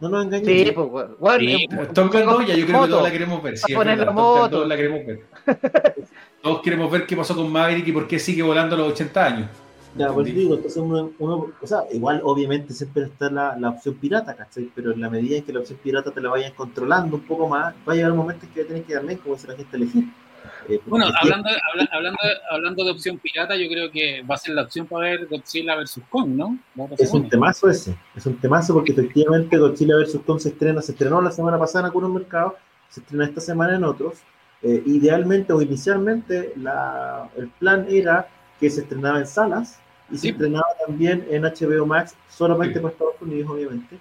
[0.00, 0.68] No nos engañemos.
[0.68, 3.42] Sí, pues, bueno, sí, eh, Top Gun 2 ya yo creo que todos la queremos
[3.42, 3.58] ver.
[3.58, 4.50] Sí, poner la moto.
[4.50, 5.20] Todos la queremos ver.
[6.42, 9.24] todos queremos ver qué pasó con Maverick y por qué sigue volando a los 80
[9.24, 9.48] años.
[9.96, 13.94] Ya, pues digo, entonces uno, uno, o sea, igual obviamente siempre está la, la, opción
[13.94, 14.70] pirata, ¿cachai?
[14.74, 17.48] Pero en la medida en que la opción pirata te la vayan controlando un poco
[17.48, 19.76] más, va a llegar un momento en que tienes que darle como si la gente
[19.76, 20.04] elegir.
[20.68, 21.48] Eh, bueno, hablando,
[21.92, 22.18] hablando,
[22.50, 25.74] hablando de opción pirata, yo creo que va a ser la opción para ver Godzilla
[25.76, 26.00] vs.
[26.10, 26.58] Kong, ¿no?
[26.98, 30.20] Es un temazo ese, es un temazo porque efectivamente Godzilla vs.
[30.26, 32.54] Kong se estrena, se estrenó la semana pasada en algunos mercados,
[32.90, 34.18] se estrena esta semana en otros.
[34.60, 38.28] Eh, idealmente o inicialmente la, el plan era
[38.58, 39.78] que se estrenaba en salas
[40.10, 43.98] y se estrenaba también en HBO Max, solamente para Estados Unidos, obviamente.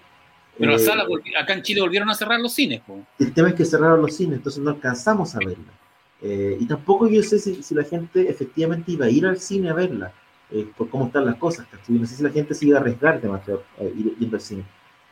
[0.58, 2.82] Pero eh, acá en Chile volvieron a cerrar los cines.
[3.20, 5.74] El tema es que cerraron los cines, entonces no alcanzamos a verla.
[6.22, 9.70] Eh, y tampoco yo sé si, si, la gente efectivamente iba a ir al cine
[9.70, 10.12] a verla,
[10.50, 11.68] eh, por cómo están las cosas.
[11.88, 14.64] No sé si la gente se iba a arriesgar demasiado eh, ir, ir, al cine.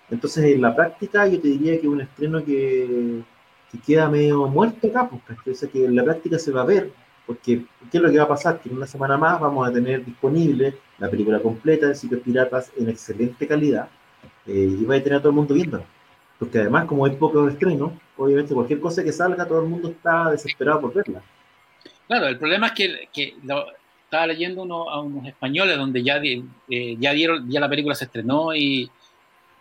[0.09, 3.21] Entonces, en la práctica, yo te diría que un estreno que,
[3.71, 6.65] que queda medio muerto acá, porque o sea, que en la práctica se va a
[6.65, 6.91] ver,
[7.25, 8.59] porque ¿qué es lo que va a pasar?
[8.59, 12.71] Que en una semana más vamos a tener disponible la película completa de Sitios Piratas
[12.77, 13.89] en excelente calidad
[14.45, 15.85] y va a tener a todo el mundo viéndola.
[16.37, 20.31] Porque además, como hay pocos estrenos, obviamente cualquier cosa que salga, todo el mundo está
[20.31, 21.21] desesperado por verla.
[22.07, 23.65] Claro, el problema es que, que lo,
[24.03, 28.05] estaba leyendo uno, a unos españoles donde ya, eh, ya dieron, ya la película se
[28.05, 28.89] estrenó y,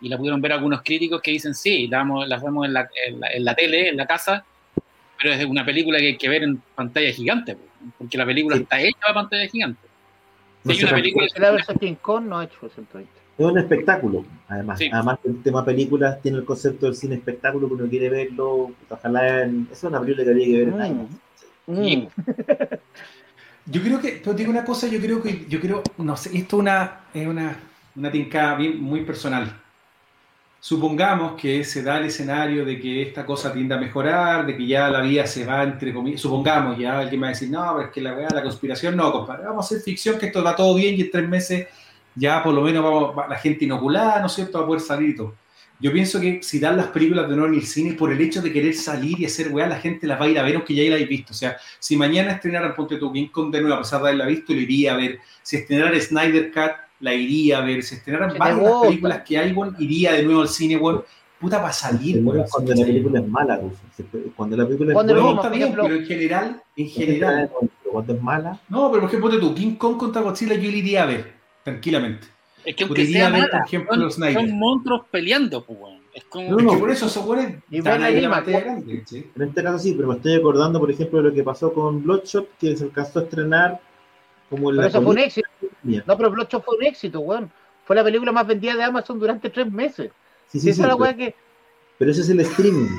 [0.01, 2.89] y, la pudieron ver algunos críticos que dicen sí, la vamos, las vemos en la,
[3.05, 4.45] en, la, tele, en la casa,
[5.17, 7.57] pero es una película que hay que ver en pantalla gigante,
[7.97, 9.87] porque la película está hecha para pantalla gigante.
[10.65, 11.27] Si hay una película...
[11.37, 12.69] La King Kong no ha hecho
[13.37, 14.79] es un espectáculo, además.
[14.91, 18.71] Además, el tema películas tiene el concepto del cine espectáculo, que uno quiere verlo.
[18.89, 19.43] Ojalá.
[19.43, 19.67] En...
[19.69, 20.81] Esa es una película que habría que ver en mm.
[20.81, 21.09] años.
[21.67, 22.07] Mm.
[23.67, 26.57] Yo creo que, pero digo una cosa, yo creo que, yo creo, no sé, esto
[26.57, 27.57] una, es una,
[27.95, 29.59] una tincada bien, muy personal.
[30.67, 34.65] Supongamos que se da el escenario de que esta cosa tiende a mejorar, de que
[34.65, 36.21] ya la vida se va entre comillas.
[36.21, 39.45] Supongamos, ya alguien va a decir, no, pero es que la la conspiración, no, compadre,
[39.45, 41.67] vamos a hacer ficción, que esto va todo bien y en tres meses
[42.15, 45.09] ya por lo menos vamos, la gente inoculada, ¿no es cierto?, va a poder salir
[45.09, 45.35] y todo.
[45.79, 48.41] Yo pienso que si dan las películas de nuevo en el cine, por el hecho
[48.41, 50.73] de querer salir y hacer weá, la gente las va a ir a ver aunque
[50.73, 51.31] ya la hayáis visto.
[51.31, 54.25] O sea, si mañana estrenaran Ponte tu King Kong de nuevo, a pesar de haberla
[54.25, 55.19] visto, lo iría a ver.
[55.43, 57.83] Si estrenaran Snyder Cut, la iría a ver.
[57.83, 61.03] Si estrenaran varias películas que hay, bueno, iría de nuevo al cine, bueno,
[61.39, 63.61] puta, para salir, Cuando la película es mala,
[64.35, 65.05] Cuando la película es.
[65.05, 67.51] No, está bien, pero en general, en general.
[67.91, 68.59] Cuando es mala.
[68.69, 72.27] No, pero por ejemplo, tú, King Kong contra Godzilla, yo le iría a ver, tranquilamente.
[72.65, 75.99] Es que aunque sea mala, por ejemplo, son, son, monstruos peleando, pues, bueno.
[76.13, 76.49] Es como...
[76.49, 77.53] No, no, es que por eso buenos.
[77.69, 79.29] Y ahí la grande, ¿sí?
[79.35, 82.01] En este caso sí, pero me estoy acordando, por ejemplo, de lo que pasó con
[82.03, 83.81] Bloodshot, que se alcanzó a estrenar
[84.49, 84.69] como.
[84.69, 85.49] Pero eso fue un éxito.
[85.83, 87.51] No, pero Bloodshot fue un éxito, weón.
[87.85, 90.11] Fue la película más vendida de Amazon durante tres meses.
[90.47, 90.81] Sí, sí, sí.
[90.81, 91.35] Esa la que...
[91.99, 92.89] Pero ese es el streaming.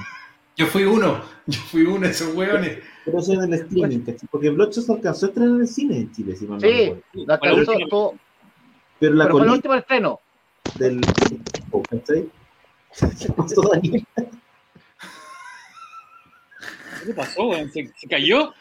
[0.56, 2.78] Yo fui uno, yo fui uno de esos weones.
[3.04, 4.00] Pero eso es el streaming,
[4.30, 7.34] porque Bloodshot se alcanzó a estrenar en el cine en Chile, si mal Sí, no
[7.34, 8.14] alcanzó todo
[8.98, 10.20] pero la Pero fue el último estreno.
[10.78, 11.00] Del.
[11.90, 12.30] ¿Cachai?
[13.20, 14.06] ¿Qué pasó, Daniel?
[17.04, 18.54] ¿Qué pasó, ¿Se, ¿Se, cayó?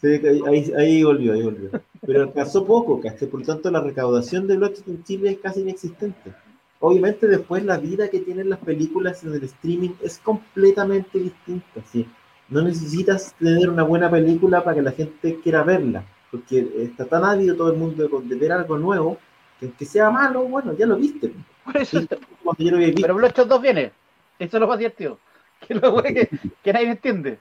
[0.00, 1.70] Sí, ahí, ahí volvió, ahí volvió.
[2.06, 3.28] Pero alcanzó poco, ¿cachai?
[3.28, 6.32] Por lo tanto, la recaudación de bloques en Chile es casi inexistente.
[6.80, 11.80] Obviamente, después la vida que tienen las películas en el streaming es completamente distinta.
[11.90, 12.06] ¿sí?
[12.48, 17.24] No necesitas tener una buena película para que la gente quiera verla porque está tan
[17.24, 19.18] ávido todo el mundo de, ver algo nuevo,
[19.58, 21.32] que aunque sea malo, bueno, ya lo viste.
[21.64, 22.08] Por eso, Sí,
[22.42, 23.02] cuando yo lo había visto.
[23.02, 23.92] pero Bloodshot 2 viene.
[24.38, 25.18] Eso es lo más divertido.
[25.66, 26.28] Que, lo que,
[26.62, 27.38] que nadie entiende.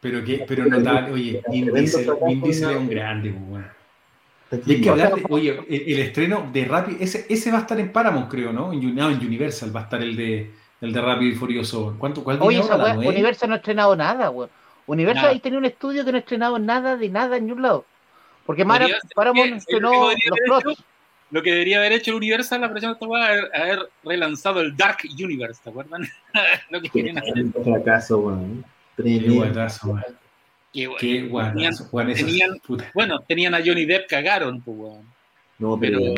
[0.00, 2.08] Pero que, pero notable, oye, Vin Diesel,
[2.44, 3.64] es un grande, pues, weón.
[3.64, 3.75] Está
[4.64, 7.60] Y hay que hablar de, oye, el, el estreno de Rapid, ese, ese va a
[7.62, 8.72] estar en Paramount, creo, ¿no?
[8.72, 10.50] En, no, en Universal va a estar el de
[10.80, 11.96] el de Rápido y Furioso.
[11.98, 12.76] ¿Cuánto, ¿Cuál Oye, esa.
[12.76, 14.50] Universal no ha estrenado nada, weón.
[14.86, 15.32] Universal Nada.
[15.32, 17.84] ahí tenía un estudio que no ha estrenado nada de nada en ningún lado.
[18.44, 20.84] Porque Mara, Paramount que- estrenó ¿sabes lo que los plots.
[21.32, 24.60] Lo que debería haber hecho el Universal, la presión de esta weá, haber, haber relanzado
[24.60, 26.02] el Dark Universe, ¿te acuerdan?
[26.70, 27.32] lo que querían hacer.
[27.36, 28.64] Un fracaso, weón.
[28.94, 29.44] Tremendo.
[30.84, 32.06] Guatazo, weón.
[32.08, 32.14] Qué.
[32.14, 32.90] Qué Tenían- es- tenían-.
[32.94, 35.16] Bueno, tenían a Johnny Depp, cagaron, pues, weón.
[35.58, 36.14] No, pero, Pero-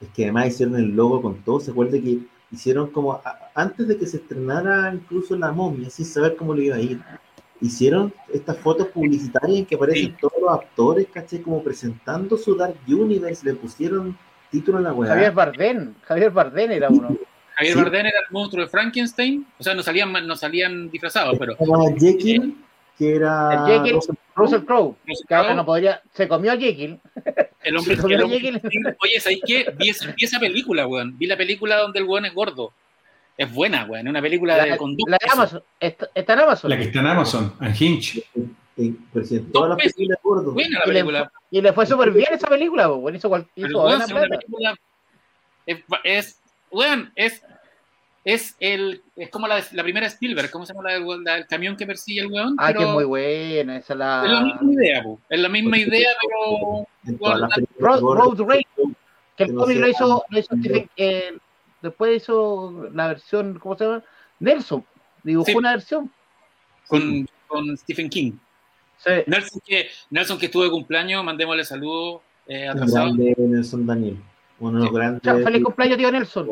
[0.00, 1.60] es que además hicieron el logo con todo.
[1.60, 2.18] Se acuerda que
[2.50, 6.64] hicieron como a- antes de que se estrenara incluso la momia, sin saber cómo le
[6.64, 6.98] iba a ir.
[7.60, 10.14] Hicieron estas fotos publicitarias en que aparecen Sí.
[10.20, 13.44] todos los actores, caché, como presentando su Dark Universe.
[13.46, 14.16] Le pusieron
[14.50, 15.10] título en la weá.
[15.10, 15.94] Javier Bardem.
[16.02, 17.16] Javier Bardem era uno.
[17.54, 17.80] Javier Sí.
[17.82, 21.54] Bardem era el monstruo de Frankenstein, o sea, no salían, no salían disfrazados, pero
[21.98, 22.56] Jekyll,
[23.00, 23.52] que era.
[23.66, 23.94] El Jekyll.
[23.94, 24.94] Russell Russell Crowe.
[25.06, 26.00] no sé, Que ahora no podría.
[26.12, 27.00] Se comió a Jekyll.
[27.62, 28.96] el hombre, se comió el a hombre- Jekyll.
[29.02, 29.74] Oye, ¿sabéis qué?
[29.76, 31.18] Vi esa, vi esa película, weón.
[31.18, 32.72] Vi la película donde el weón es gordo.
[33.36, 34.06] Es buena, weón.
[34.06, 35.10] Es una película La, de conducta.
[35.12, 35.62] la de Amazon.
[35.80, 36.70] Está, está en Amazon.
[36.70, 37.54] La que está en Amazon,
[38.76, 40.52] en todas las películas gordo.
[40.52, 41.32] Buena la Y le, película.
[41.50, 43.16] y le fue súper bien esa película, weón.
[43.16, 44.74] Hizo, hizo buena película.
[45.66, 46.40] Es, es,
[46.70, 47.42] weón, es,
[48.24, 51.46] es el, es como la, la primera Spielberg, ¿cómo se llama la, del- la del
[51.46, 52.54] camión que persigue el weón?
[52.58, 53.76] Ah, que es muy buena.
[53.78, 54.42] Esa Es la la.
[54.42, 55.18] misma idea, po.
[55.28, 56.86] Es la misma idea, pero
[57.78, 58.00] Road.
[58.00, 58.66] Road Rage.
[59.36, 60.90] Que el cómic lo hizo, lo hizo Stephen.
[60.96, 61.32] eh,
[61.80, 64.02] después hizo la versión, ¿cómo se llama?
[64.38, 64.84] Nelson.
[65.22, 65.54] Dibujó Sí.
[65.56, 66.10] una versión.
[66.88, 68.32] con, con Stephen King.
[68.98, 69.10] Sí.
[69.26, 73.16] Nelson que, Nelson que estuvo de cumpleaños, mandémosle saludos eh, Un atrasados.
[73.16, 74.18] grande Nelson Daniel.
[74.58, 74.94] Uno de los Sí.
[74.94, 75.22] grandes.
[75.22, 76.50] Chao, feliz cumpleaños, tío Nelson.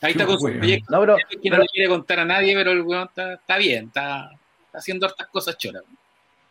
[0.00, 2.70] Ahí está con su proyecto No, pero, que no le quiere contar a nadie, pero
[2.72, 4.30] el weón está, está bien, está,
[4.66, 5.82] está haciendo hartas cosas choras.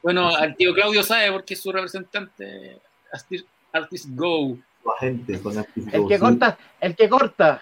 [0.03, 2.79] Bueno, al tío Claudio sabe porque es su representante
[3.11, 4.57] Artist, Artist Go.
[4.83, 6.21] Su agente con Artist el Go, que sí.
[6.21, 7.61] corta, el que corta.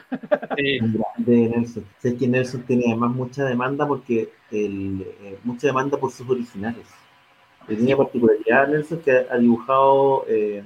[0.57, 1.85] eh, Un grande Nelson.
[1.99, 6.85] Sé que Nelson tiene además mucha demanda porque el, eh, mucha demanda por sus originales.
[7.67, 10.63] Tiene particularidad Nelson que ha dibujado eh,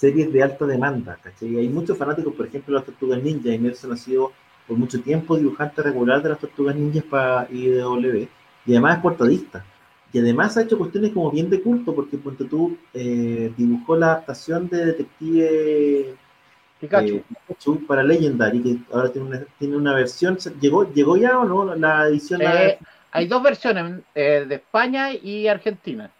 [0.00, 1.18] series de alta demanda.
[1.22, 1.56] ¿cachai?
[1.56, 4.32] Hay muchos fanáticos, por ejemplo, de las Tortugas Ninja y Nelson ha sido
[4.66, 8.28] por mucho tiempo dibujante regular de las Tortugas Ninjas para IDW
[8.66, 9.64] y además es portadista.
[10.12, 14.06] Y además ha hecho cuestiones como bien de culto porque ponte tú eh, dibujó la
[14.12, 16.16] adaptación de Detective
[16.80, 17.18] Pikachu.
[17.18, 20.36] eh, Pikachu para Legendary, que ahora tiene una, tiene una versión.
[20.60, 22.42] ¿Llegó, ¿Llegó ya o no la edición?
[22.42, 22.78] la- Eh,
[23.10, 26.10] hay dos versiones, de España y Argentina.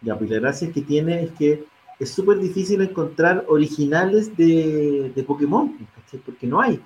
[0.00, 1.64] Ya, pues la gracia que tiene es que
[1.98, 6.20] es súper difícil encontrar originales de, de Pokémon, ¿cachai?
[6.20, 6.80] porque no hay.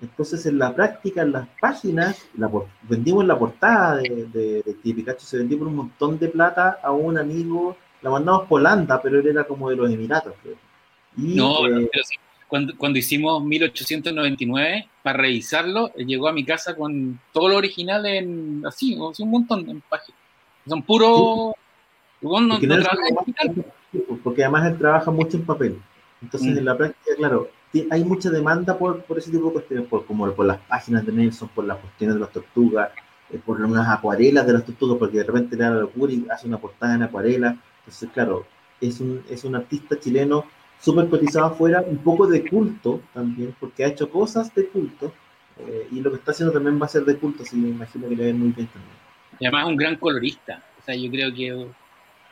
[0.00, 2.50] Entonces, en la práctica, en las páginas, la
[2.82, 6.92] vendimos la portada de, de, de Pikachu, se vendió por un montón de plata a
[6.92, 10.56] un amigo, la mandamos por Holanda, pero él era como de los Emiratos, creo.
[11.16, 12.14] Y, no, eh, pero sí,
[12.46, 18.62] cuando, cuando hicimos 1899, para revisarlo, llegó a mi casa con todo lo original en
[18.66, 20.20] así, un montón en páginas.
[20.66, 21.54] Son puros.
[22.20, 22.76] Igual no, Porque no
[23.92, 25.78] Pues, porque además él trabaja mucho en papel.
[26.20, 26.58] Entonces, Mm.
[26.58, 27.48] en la práctica, claro,
[27.90, 31.12] hay mucha demanda por, por ese tipo de cuestiones, por, como por las páginas de
[31.12, 32.90] Nelson, por las cuestiones de las tortugas,
[33.30, 36.26] eh, por unas acuarelas de las tortugas, porque de repente le da la locura y
[36.30, 37.56] hace una portada en acuarela.
[37.80, 38.46] Entonces, claro,
[38.80, 40.44] es un, es un artista chileno
[40.80, 45.12] súper cotizado afuera, un poco de culto también, porque ha hecho cosas de culto,
[45.58, 48.08] eh, y lo que está haciendo también va a ser de culto, así me imagino
[48.08, 48.92] que le va a ir muy bien también.
[49.40, 50.62] Y además es un gran colorista.
[50.80, 51.66] O sea, yo creo que.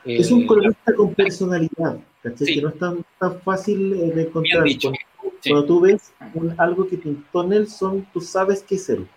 [0.07, 2.47] Eh, Es un colorista con personalidad, ¿cachai?
[2.47, 2.55] Sí.
[2.55, 4.63] Que no es tan, tan fácil eh, de encontrar.
[4.63, 4.89] Dicho.
[4.89, 5.49] Cuando, Sí.
[5.51, 9.07] cuando tú ves un- algo que pintó Nelson, tú sabes que es él.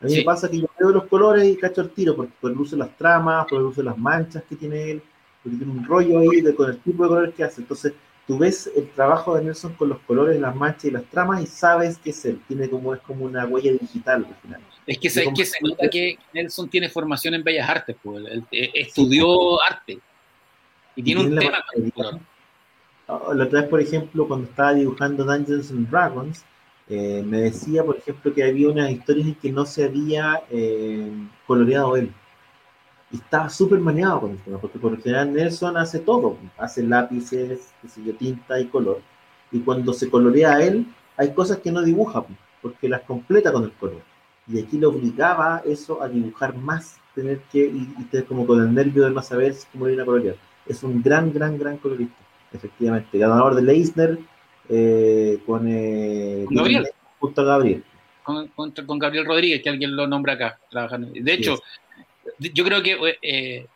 [0.00, 0.18] A mí Sí.
[0.18, 2.96] me pasa que yo veo los colores y cacho el tiro, porque uso de las
[2.96, 5.02] tramas, uso de las manchas que tiene él,
[5.42, 7.60] porque tiene un rollo ahí de, con el tipo de colores que hace.
[7.60, 7.92] Entonces,
[8.26, 11.46] tú ves el trabajo de Nelson con los colores, las manchas y las tramas y
[11.46, 12.40] sabes que es él.
[12.46, 14.60] Tiene como, es como una huella digital al final.
[14.86, 18.24] Es que, ¿sabes Como- que se nota que Nelson tiene formación en Bellas Artes, pues.
[18.26, 19.98] Él, eh, estudió arte.
[20.98, 21.58] Y tiene un la tema
[23.06, 26.44] La otra vez, por ejemplo, cuando estaba dibujando Dungeons and Dragons,
[26.88, 31.08] eh, me decía, por ejemplo, que había unas historias en que no se había eh,
[31.46, 32.12] coloreado él.
[33.12, 36.82] Y estaba súper maneado con el tema, porque por lo general Nelson hace todo, hace
[36.82, 39.00] lápices, qué sé yo, tinta y color.
[39.52, 40.84] Y cuando se colorea a él,
[41.16, 42.24] hay cosas que no dibuja,
[42.60, 44.02] porque las completa con el color.
[44.48, 48.60] Y aquí le obligaba eso a dibujar más tener que, y, y estar como con
[48.60, 50.47] el nervio de no saber cómo ir a colorear.
[50.68, 52.16] Es un gran, gran, gran colorista,
[52.52, 53.16] efectivamente.
[53.18, 54.18] Ganador de Leisner
[54.68, 56.88] eh, con, eh, Con Gabriel.
[57.18, 57.82] Junto a Gabriel.
[58.22, 61.08] con, con- con Gabriel Rodríguez, que alguien lo nombra acá, trabajando.
[61.12, 61.58] De hecho,
[62.38, 63.66] yo creo que eh,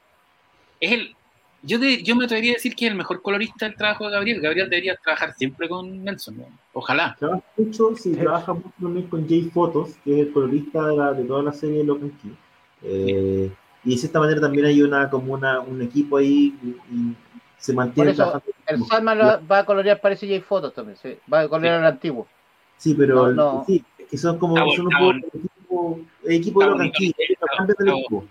[0.81, 1.17] es el.
[1.65, 4.13] Yo, de- yo me atrevería a decir que es el mejor colorista del trabajo de
[4.13, 4.41] Gabriel.
[4.41, 6.37] Gabriel debería trabajar siempre con Nelson.
[6.39, 6.45] ¿no?
[6.73, 7.17] Ojalá.
[7.19, 11.13] Trabaja mucho, sí, trabaja mucho también con Jay Photos, que es el colorista de, la,
[11.13, 12.37] de toda la serie de Key.
[12.83, 13.51] Eh,
[13.85, 17.17] y de cierta manera también hay una como una, un equipo ahí y, y
[17.59, 18.53] se mantiene Por eso, trabajando.
[18.67, 21.17] El Sandman lo- va a colorear, parece J Fotos también, sí.
[21.33, 22.27] Va a colorear el antiguo.
[22.77, 23.65] Sí, pero No, no.
[23.67, 26.77] sí, es que son como Está son un poco el equipo, el equipo de Está
[26.77, 28.25] bonito, Key, está- cambian del está- equipo.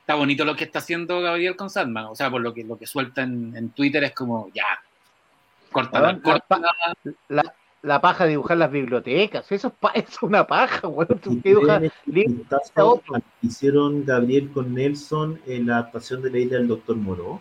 [0.00, 2.06] Está bonito lo que está haciendo Gabriel con Sandman.
[2.06, 4.64] O sea, por lo que, lo que suelta en, en Twitter es como, ya.
[5.70, 6.18] Córtala.
[7.28, 11.18] La, la paja de dibujar las bibliotecas, eso es, pa- eso es una paja, weón.
[11.20, 11.82] Tú Y dibujas
[13.42, 17.40] hicieron Gabriel con Nelson en la adaptación de la isla del Doctor Moro,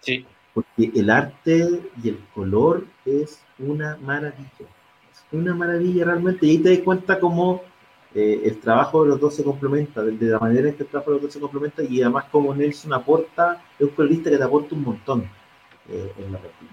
[0.00, 0.24] Sí.
[0.54, 4.66] porque el arte y el color es una maravilla.
[5.12, 6.46] Es una maravilla realmente.
[6.46, 7.62] Y ahí te das cuenta cómo
[8.14, 10.88] eh, el trabajo de los dos se complementa, de, de la manera en que el
[10.88, 14.38] trabajo de los dos se complementa, y además como Nelson aporta, es un colorista que
[14.38, 15.30] te aporta un montón
[15.88, 16.70] eh, en la partida.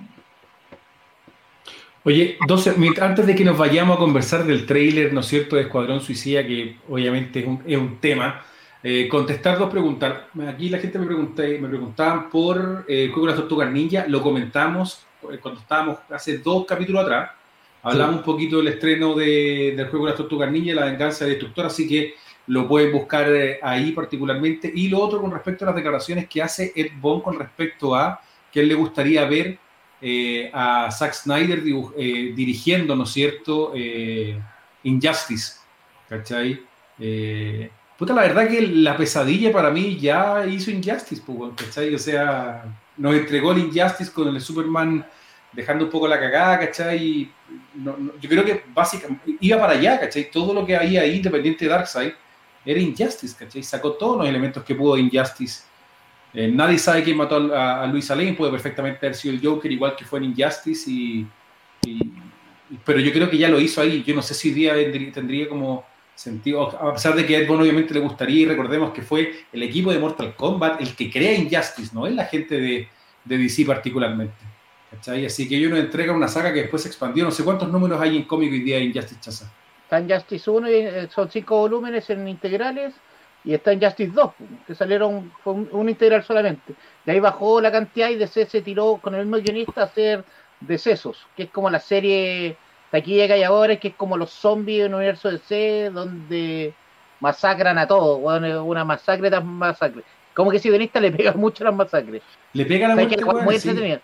[2.07, 5.57] Oye, 12, mientras- antes de que nos vayamos a conversar del tráiler, ¿no es cierto?,
[5.57, 8.45] de Escuadrón Suicida, que obviamente es un, es un tema,
[8.81, 10.13] eh, contestar dos preguntas.
[10.47, 14.05] Aquí la gente me, pregunta, me preguntaban por eh, el juego de las tortugas ninja,
[14.07, 17.31] lo comentamos eh, cuando estábamos hace dos capítulos atrás,
[17.83, 21.33] hablamos un poquito del estreno de- del juego de las tortugas ninja, la venganza del
[21.33, 22.13] destructor, así que
[22.47, 24.71] lo pueden buscar eh, ahí particularmente.
[24.73, 28.21] Y lo otro con respecto a las declaraciones que hace Ed Bond con respecto a
[28.49, 29.59] que él le gustaría ver
[30.01, 31.63] eh, a Zack Snyder
[31.97, 34.39] eh, dirigiendo, ¿no es cierto?, eh,
[34.83, 35.53] Injustice,
[36.07, 36.61] ¿cachai?
[36.99, 41.93] Eh, puta, la verdad que la pesadilla para mí ya hizo Injustice, pues, ¿cachai?
[41.93, 42.63] O sea,
[42.97, 45.05] nos entregó el Injustice con el Superman
[45.51, 47.29] dejando un poco la cagada, ¿cachai?
[47.75, 50.29] No- no- yo creo que básicamente iba para allá, ¿cachai?
[50.29, 52.11] Todo lo que había ahí, independiente de Darkseid,
[52.65, 53.63] era Injustice, ¿cachai?
[53.63, 55.63] Sacó todos los elementos que pudo Injustice.
[56.39, 59.71] Eh, nadie sabe quién mató a, a Luisa Lane, puede perfectamente haber sido el Joker,
[59.71, 61.25] igual que fue en Injustice, y,
[61.87, 62.13] y-
[62.85, 64.03] pero yo creo que ya lo hizo ahí.
[64.05, 65.83] Yo no sé si hoy día vendría- tendría como
[66.13, 69.45] sentido, a pesar de que a Ed Boon obviamente le gustaría, y recordemos que fue
[69.51, 72.87] el equipo de Mortal Kombat el que crea Injustice, no es la gente de,
[73.25, 74.35] de DC particularmente.
[74.91, 75.25] ¿cachai?
[75.25, 77.23] Así que ellos nos entregan una saga que después se expandió.
[77.23, 79.51] No sé cuántos números hay en cómic hoy día de Injustice Chaza.
[79.83, 82.93] Está en Justice 1, y, eh, son cinco volúmenes en integrales,
[83.47, 84.31] y está en Justice 2,
[84.67, 86.75] que salieron, fue un, un integral solamente.
[87.05, 90.25] De ahí bajó la cantidad y DC se tiró con el mismo guionista a hacer
[90.59, 92.57] Decesos, que es como la serie
[92.91, 96.73] taquilla que hay ahora, que es como los zombies en el universo DC, donde
[97.21, 100.03] masacran a todos, es una masacre tras masacre.
[100.33, 102.21] Como que si guionista le pega mucho a las masacres.
[102.51, 103.99] Le pega la ¿Sabes muerte, que muy sí.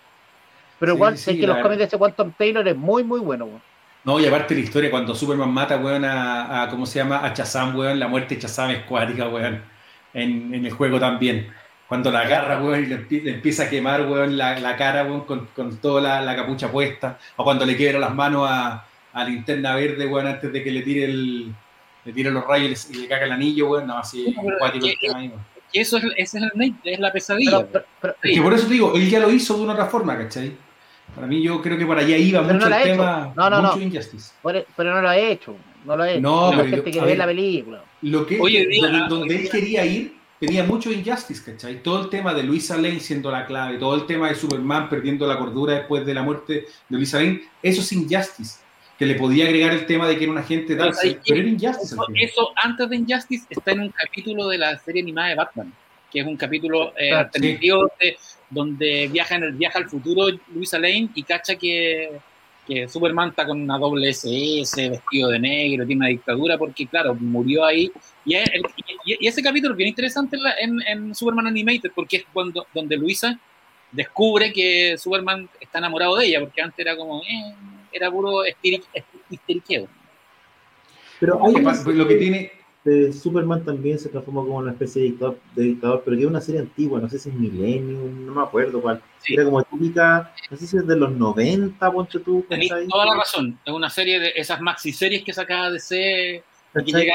[0.78, 3.44] Pero igual, sí, sé que los cómics de ese Quantum Taylor es muy, muy bueno,
[3.44, 3.73] weón.
[4.04, 7.24] No, y aparte la historia, cuando Superman mata, weón, a, a- ¿cómo se llama?
[7.24, 9.62] A Shazam, weón, la muerte de Shazam es cuática, weón,
[10.12, 11.48] en, en el juego también.
[11.88, 15.04] Cuando la agarra, weón, y le, empie- le empieza a quemar, weón, la, la cara,
[15.04, 17.18] weón, con, con toda la, la capucha puesta.
[17.36, 20.82] O cuando le quiebra las manos a, a Linterna Verde, weón, antes de que le
[20.82, 21.54] tire el
[22.04, 23.86] le tire los rayos y le, caga el anillo, weón.
[23.86, 25.40] No, así, Sí, pero cuático el tema ahí, weón.
[25.72, 27.50] Y eso es, ese es el es la pesadilla.
[27.66, 29.72] Pero, pero- pero- Es que por eso te digo, él ya lo hizo de una
[29.72, 30.52] otra forma, ¿cachai?
[31.14, 33.50] Para mí yo creo que para allá iba Pero mucho no lo el tema, No,
[33.50, 33.82] no, mucho no.
[33.82, 34.32] Injustice.
[34.42, 36.20] Pero, pero no lo ha hecho, no lo ha hecho.
[36.20, 37.18] No, la pero gente yo- que ve ver.
[37.18, 37.84] la película.
[38.02, 41.82] Lo que, Hoy en día- donde, donde él quería ir tenía mucho Injustice, ¿cachai?
[41.82, 45.26] Todo el tema de Luisa Lane siendo la clave, todo el tema de Superman perdiendo
[45.26, 48.58] la cordura después de la muerte de Luisa Lane, eso es Injustice.
[48.98, 51.38] Que le podía agregar el tema de que era un agente Pero ¿sabes pero qué?
[51.40, 51.94] era Injustice.
[51.94, 55.72] Eso, eso antes de Injustice está en un capítulo de la serie animada de Batman,
[56.12, 58.16] que es un capítulo eh, Ah, alternativo de-
[58.54, 62.10] donde viaja, en el, viaja al futuro Luisa Lane y cacha que,
[62.66, 67.14] que Superman está con una doble SS, vestido de negro, tiene una dictadura, porque claro,
[67.14, 67.90] murió ahí.
[68.24, 68.62] Y, el-
[69.04, 72.24] y- y ese capítulo es bien interesante en, la- en- en Superman Animated, porque es
[72.32, 73.38] cuando donde Luisa
[73.92, 77.54] descubre que Superman está enamorado de ella, porque antes era como, eh,
[77.92, 78.42] era puro
[79.30, 79.86] histeriqueo.
[81.20, 82.52] Pero hay Que pa- lo que tiene,
[82.84, 86.28] de Superman también se transformó como una especie de dictador, de dictador, pero que es
[86.28, 89.00] una serie antigua, no sé si es Millennium, no me acuerdo cuál.
[89.20, 89.32] Sí.
[89.34, 92.44] Era como típica, no sé si es de los 90, ponte tú,
[92.90, 93.58] toda la razón.
[93.64, 96.44] Es una serie de esas maxi series que sacaba DC.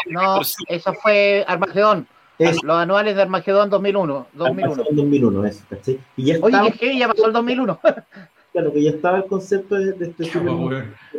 [0.07, 2.07] No, eso fue Armagedón.
[2.39, 4.27] Es- Los anuales de Armagedón 2001.
[4.33, 4.83] 2001.
[4.89, 5.99] en 2001, eso, ¿cachai?
[6.15, 7.79] Y ya Oye, estaba, que heavy, ya pasó el 2001.
[8.59, 10.31] claro, que ya estaba el concepto de, de este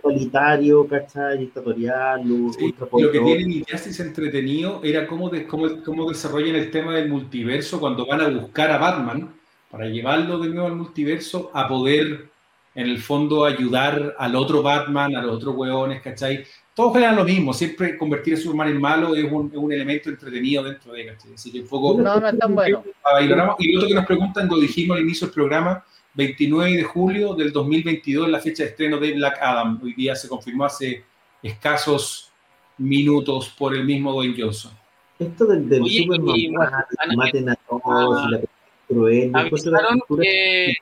[0.02, 1.38] totalitario, ¿cachai?
[1.38, 2.22] Dictatorial,
[2.58, 7.08] Sí, lo que tiene Injustice entretenido era cómo, de- cómo, cómo desarrollan el tema del
[7.08, 9.34] multiverso cuando van a buscar a Batman
[9.70, 12.28] para llevarlo de nuevo al multiverso a poder,
[12.74, 16.44] en el fondo, ayudar al otro Batman, a los otros hueones, ¿cachai?
[16.74, 20.08] Todos generan lo mismo, siempre convertir a Superman en malo es un, es un elemento
[20.08, 21.34] entretenido dentro de, ¿cachai?
[21.34, 22.00] Así que un poco...
[22.00, 22.82] No, no es tan bueno.
[23.20, 25.84] Y lo otro que nos preguntan, lo dijimos al inicio del programa,
[26.14, 29.80] 29 de julio del 2022, la fecha de estreno de Black Adam.
[29.82, 31.04] Hoy día se confirmó hace
[31.42, 32.32] escasos
[32.78, 34.72] minutos por el mismo Dwayne Johnson.
[35.18, 38.40] Esto del, del Oye, Superman y- ah, maten a todos, y la
[38.88, 40.74] cruel, Avisaron que,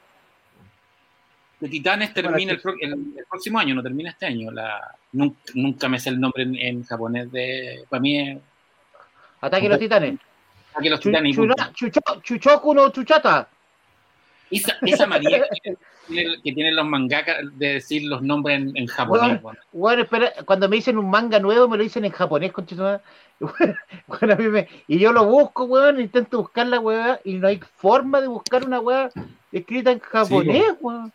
[1.61, 4.51] que Titanes termina el, pro- el- el próximo año, no termina este año.
[4.53, 7.85] La, nunca, nunca me sé el nombre en, en japonés de.
[7.89, 8.39] Para mí es.
[9.41, 10.19] Ataque a los titanes.
[10.75, 11.37] Aquí los Chu- Titanes.
[12.23, 13.49] Chuchoku no chuchata.
[14.51, 15.77] Esa, esa manía que,
[16.09, 19.43] tienen- que tienen los mangakas de decir los nombres en, en japonés.
[19.43, 19.59] bueno.
[19.73, 23.01] Bueno, espera, cuando me dicen un manga nuevo, me lo dicen en japonés, conchetumare.
[23.41, 23.75] Bueno,
[24.33, 27.61] a mí me- y yo lo busco, weón, intento buscar la weá, y no hay
[27.77, 29.11] forma de buscar una weá
[29.53, 31.13] escrita en japonés, weón.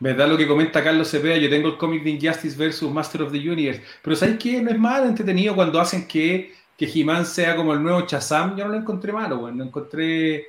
[0.00, 1.36] ¿Verdad lo que comenta Carlos Cepeda?
[1.36, 3.82] Yo tengo el cómic de Injustice versus Master of the Universe.
[4.02, 4.62] Pero ¿sabes qué?
[4.62, 8.56] No es malo entretenido cuando hacen que, que He-Man sea como el nuevo Shazam.
[8.56, 9.58] Yo no lo encontré malo, weón.
[9.58, 10.46] Lo encontré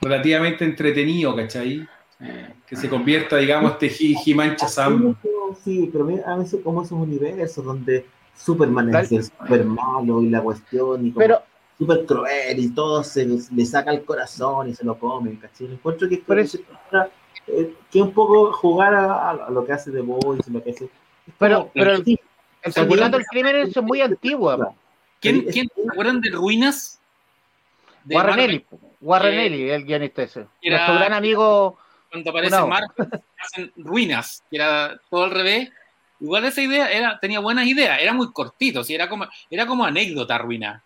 [0.00, 1.86] relativamente entretenido, ¿cachai?
[2.20, 5.16] Eh, que se convierta, digamos, este He- He-Man Shazam.
[5.64, 8.06] Sí, pero mira, a veces como esos universos donde
[8.36, 11.42] Superman es el super malo y la cuestión y como Pero,
[11.78, 15.66] super cruel y todo se le saca el corazón y se lo come, ¿cachai?
[15.72, 16.58] Encuentro que, que,
[17.48, 20.84] eh, que un poco jugar a, a lo que hace The Voice, lo que hace...
[20.84, 20.90] es
[21.38, 22.18] pero, pero el, sí,
[22.62, 24.74] el ¿Se acuerdan sindicato del crimen es muy antiguo.
[25.20, 27.00] ¿Quién, Es- quién se acuerdan de Ruinas?
[28.04, 28.62] De Warren Ellis,
[29.00, 30.46] Warren Eh, Ellis, el guionista ese.
[30.60, 31.78] era- Nuestro gran amigo,
[32.10, 33.08] Cuando aparece Marvel,
[33.38, 35.70] hacen Ruinas, que era todo al revés.
[36.20, 39.84] Igual esa idea era, tenía buenas ideas, era muy cortito, sí, era como, era como
[39.84, 40.82] anécdota Ruina.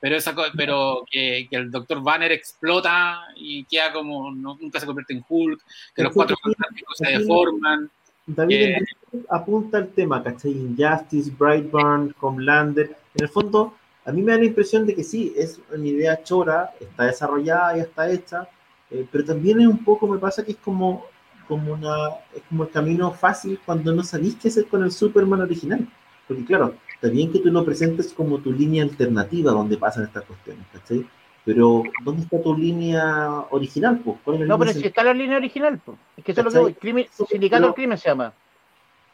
[0.00, 2.00] Pero, esa, pero que, que el Dr.
[2.02, 5.60] Banner explota y queda como, no- nunca se convierte en Hulk,
[5.94, 7.90] que los cuatro fantásticos se deforman.
[8.26, 8.96] David Enrique
[9.28, 10.52] apunta al tema, ¿cachai?
[10.52, 12.96] Injustice, Brightburn, Homelander.
[13.16, 13.74] En el fondo,
[14.10, 17.76] a mí me da la impresión de que sí, es una idea chora, está desarrollada
[17.76, 18.48] y está hecha,
[18.90, 21.04] eh, pero también es un poco, me pasa que es como,
[21.46, 25.42] como, una, es como el camino fácil cuando no sabís qué hacer con el Superman
[25.42, 25.86] original.
[26.26, 30.24] Porque claro, está bien que tú lo presentes como tu línea alternativa donde pasan estas
[30.24, 31.06] cuestiones, ¿cachai?
[31.44, 34.00] Pero, ¿dónde está tu línea original?
[34.04, 34.18] Pues?
[34.24, 35.96] ¿Cuál es la no, pero línea si está la línea original, po.
[36.16, 36.74] es que eso es lo que.
[36.74, 38.32] Crimen- sindicato del crimen se llama.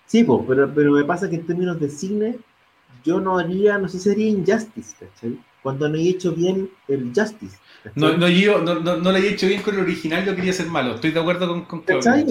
[0.07, 2.39] Sí, po, pero, pero me pasa que en términos de cine,
[3.05, 5.39] yo no haría, no sé si haría Injustice, ¿cachai?
[5.63, 7.59] Cuando no he hecho bien el Justice.
[7.95, 10.53] No, no, yo, no, no, no le he hecho bien con el original, yo quería
[10.53, 10.95] ser malo.
[10.95, 11.81] Estoy de acuerdo con, con.
[11.83, 12.25] ¿Cachai?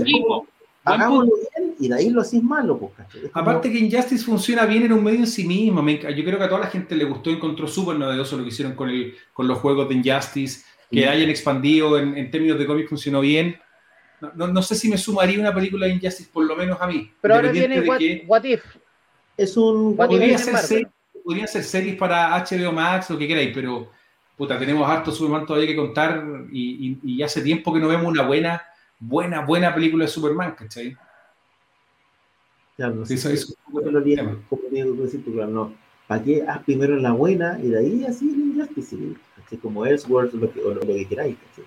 [0.88, 4.84] Hagámoslo bien y de ahí lo hacís malo, pues, como- Aparte que Injustice funciona bien
[4.84, 5.82] en un medio en sí mismo.
[5.82, 8.50] Me yo creo que a toda la gente le gustó encontró súper novedoso lo que
[8.50, 11.04] hicieron con, el, con los juegos de Injustice, que Sí.
[11.04, 13.60] hayan expandido en, en términos de cómic funcionó bien.
[14.22, 16.86] No, no, no sé si me sumaría una película de Injustice, por lo menos a
[16.88, 17.12] mí.
[17.20, 18.64] Pero ahora viene what, que what If.
[19.38, 19.96] Es un...
[19.96, 20.88] Podría ser, series,
[21.24, 23.90] podrían ser series para HBO Max, lo que queráis, pero
[24.38, 28.06] puta, tenemos harto Superman todavía que contar y, y- y hace tiempo que no vemos
[28.08, 28.62] una buena,
[29.00, 30.96] buena, buena película de Superman, ¿cachai?
[32.78, 33.92] Ya, no Sí, sé eso- como lo
[34.50, 35.74] como digo, no.
[36.08, 38.98] ¿Para qué haz primero la buena y de ahí así el Injustice?
[39.38, 39.58] ¿cachai?
[39.60, 41.66] Como Ellsworth lo que, o lo, lo que queráis, ¿cachai?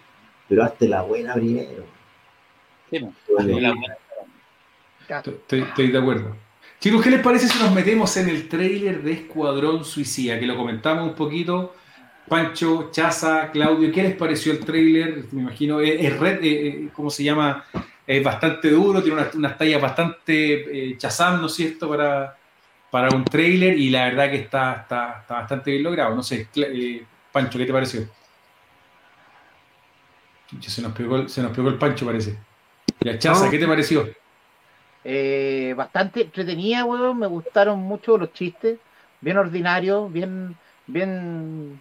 [0.48, 1.84] Pero hazte la buena primero.
[2.90, 3.12] Sí, po.
[3.34, 3.74] Bueno, La-
[5.16, 6.36] Estoy, estoy- estoy de acuerdo.
[6.80, 10.38] Chicos, ¿qué les parece si nos metemos en el tráiler de Escuadrón Suicida?
[10.38, 11.74] Que lo comentamos un poquito.
[12.28, 15.24] Pancho, Chaza, Claudio, ¿qué les pareció el tráiler?
[15.32, 17.64] Me imagino, es, es red, eh, eh, ¿cómo se llama?
[18.06, 21.88] Es bastante duro, tiene unas, unas tallas bastante eh, ¿no es cierto?
[21.88, 22.36] Para,
[22.92, 26.14] para un tráiler y la verdad que está, está, está bastante bien logrado.
[26.14, 28.08] No sé, eh, Pancho, ¿qué te pareció?
[30.60, 32.38] Se nos pegó el, se nos pegó el Pancho, parece.
[33.00, 33.50] Ya, Chaza.
[33.50, 34.08] ¿qué te pareció?
[35.10, 37.18] Eh, bastante entretenida, weón.
[37.18, 38.78] Me gustaron mucho los chistes.
[39.22, 40.54] Bien ordinarios, bien,
[40.86, 41.80] bien.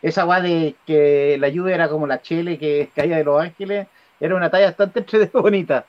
[0.00, 3.88] Esa weá de que la lluvia era como la chele que caía de Los Ángeles.
[4.20, 5.86] Era una talla bastante entretenida, bonita.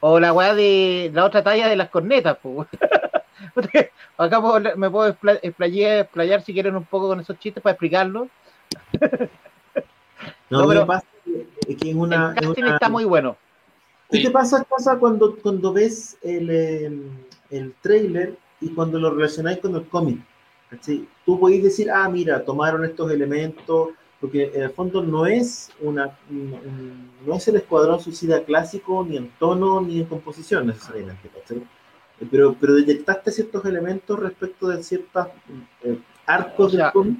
[0.00, 2.66] O la weá de la otra talla de las cornetas, pues.
[4.16, 7.72] Acá puedo me puedo expla- explayar, explayar si quieren un poco con esos chistes para
[7.72, 8.28] explicarlo.
[10.48, 13.36] No, pero- pasa que- que es una, El es casting una- está muy bueno.
[14.10, 14.22] ¿Qué Sí.
[14.24, 14.64] te pasa,
[14.98, 16.90] cuando, cuando ves el, eh,
[17.50, 20.18] el trailer y cuando lo relacionáis con el cómic?
[20.70, 21.06] ¿cachai?
[21.26, 26.16] Tú podéis decir, ah, mira, tomaron estos elementos porque en el fondo no es una
[26.30, 31.28] un- un- no es el escuadrón suicida clásico ni en tono ni en composición necesariamente.
[31.50, 35.26] Eh, Pero, pero detectaste ciertos elementos respecto de ciertos
[36.26, 37.18] arcos O sea, del cómic.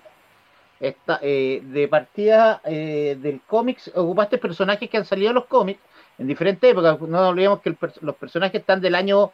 [0.79, 5.81] Esta, eh, de partida eh, del cómics, ocupaste personajes que han salido en los cómics
[6.21, 7.01] en diferentes épocas.
[7.01, 9.33] No nos olvidemos que el los personajes están del año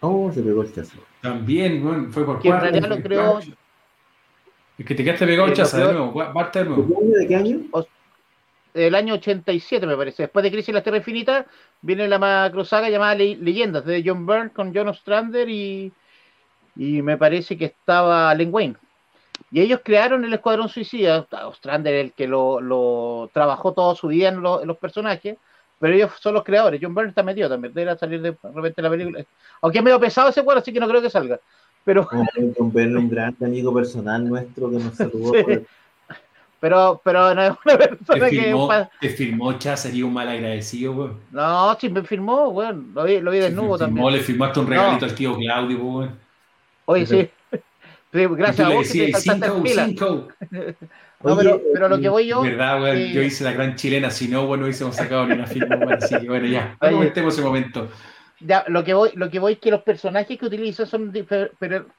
[0.00, 0.98] Oh, se pegó el chazo.
[1.20, 3.40] También, bueno, fue por que en realidad lo creó.
[3.40, 6.86] Es que te quedaste pegado Eh, chaza lo de nuevo, parte de ¿De nuevo.
[6.86, 7.18] qué año?
[7.18, 7.60] ¿De qué año?
[8.74, 10.22] el año 87, me parece.
[10.24, 11.46] Después de Crisis de las Tierras Infinitas,
[11.82, 15.92] viene la macrosaga llamada Le- Leyendas, de John Byrne con John Ostrander y,
[16.76, 18.76] y me parece que estaba Len Wayne.
[19.50, 21.26] Y ellos crearon el Escuadrón Suicida.
[21.46, 25.36] Ostrander es el que lo, lo trabajó toda su vida en, lo- en los personajes,
[25.78, 26.80] pero ellos son los creadores.
[26.82, 29.24] John Byrne está metido también, debe salir de repente la película.
[29.62, 31.40] Aunque es medio pesado ese cuadro, así que no creo que salga.
[31.84, 32.24] Pero, Como
[32.58, 35.32] Don Berno, un gran amigo personal nuestro que nos saludó.
[35.38, 35.42] Sí.
[35.44, 35.62] por-
[36.60, 38.40] pero, pero no es una persona que...
[38.42, 38.68] firmó,
[39.00, 41.20] te firmó sería un mal agradecido, weón.
[41.30, 43.94] No, sí me firmó, bueno, lo vi, lo vi desnudo también.
[44.04, 44.70] firmó, le firmaste un No.
[44.72, 46.18] regalito al tío Claudio, weón.
[46.86, 47.30] Oye, sí.
[48.12, 50.28] Sí, Gracias a vos que te decías, saltaste cinco.
[51.20, 52.96] No, Oye, pero, pero lo que voy yo, ¿Verdad, weón?
[52.96, 55.94] eh, Yo hice la gran chilena, si no, bueno, hubiésemos sacado ni una firma, weón.
[55.94, 56.76] Así que bueno, ya.
[56.80, 57.88] No comentemos ese momento.
[58.38, 61.12] ya, lo que voy, lo que voy es que los personajes que utilizan son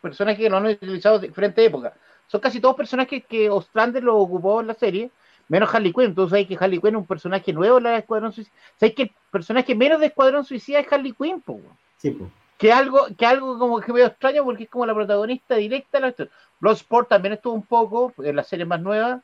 [0.01, 1.91] personajes que lo han utilizado en diferentes épocas.
[2.27, 5.11] Son casi todos personajes que Ostrander lo ocupó en la serie,
[5.49, 6.05] menos Harley Quinn.
[6.05, 8.55] Entonces sabes que Harley Quinn es un personaje nuevo en la Escuadrón Suicida.
[8.79, 11.59] Sabes que el personaje menos de Escuadrón Suicida es Harley Quinn, po.
[11.97, 12.31] Sí, pues.
[12.59, 16.01] Que algo, que algo como que medio extraño porque es como la protagonista directa de
[16.01, 16.33] la historia.
[16.59, 19.23] Bloodsport también estuvo un poco en la serie más nueva.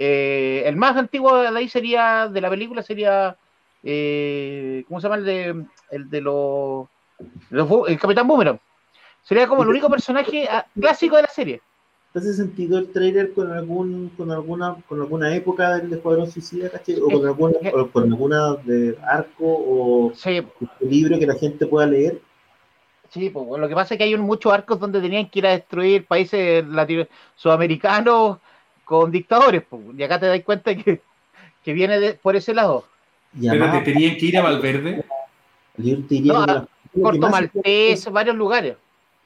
[0.00, 3.36] Eh, el más antiguo de ahí sería, de la película sería,
[3.84, 5.18] eh, ¿cómo se llama?
[5.18, 6.88] El de, el de los,
[7.52, 8.58] el Capitán Boomerang.
[9.22, 11.60] Sería como el único personaje ah, clásico de la serie.
[12.12, 16.68] ¿Te hace sentido el trailer con algún con alguna con alguna época del Escuadrón Suicida,
[16.68, 16.96] ¿cachai?
[17.00, 20.42] O con alguna, o con alguna de arco o Sí,
[20.80, 22.20] libro que la gente pueda leer?
[23.12, 25.46] Sí, pues, lo que pasa es que hay un- muchos arcos donde tenían que ir
[25.46, 27.06] a destruir países latino-
[27.36, 28.38] sudamericanos
[28.84, 31.00] con dictadores, pues, y acá te das cuenta que,
[31.62, 32.84] que viene de- por ese lado.
[33.34, 35.04] Y Pero además, te tenían que ir a Valverde.
[35.76, 36.68] yo te diría No, la-
[37.00, 37.30] Corto
[38.10, 38.76] varios lugares.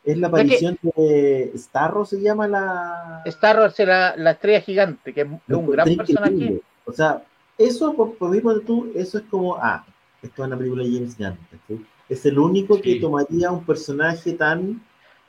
[0.04, 3.22] es la aparición de Starro, se llama la...
[3.24, 6.60] Star Wars era la estrella gigante, que es un gran personaje.
[6.84, 7.24] O sea,
[7.58, 9.84] eso, por, por mismo de tú, eso es como, ah,
[10.22, 11.36] esto es una película de James Gunn.
[11.50, 11.84] ¿cachai?
[12.08, 14.82] Es el único que tomaría un personaje tan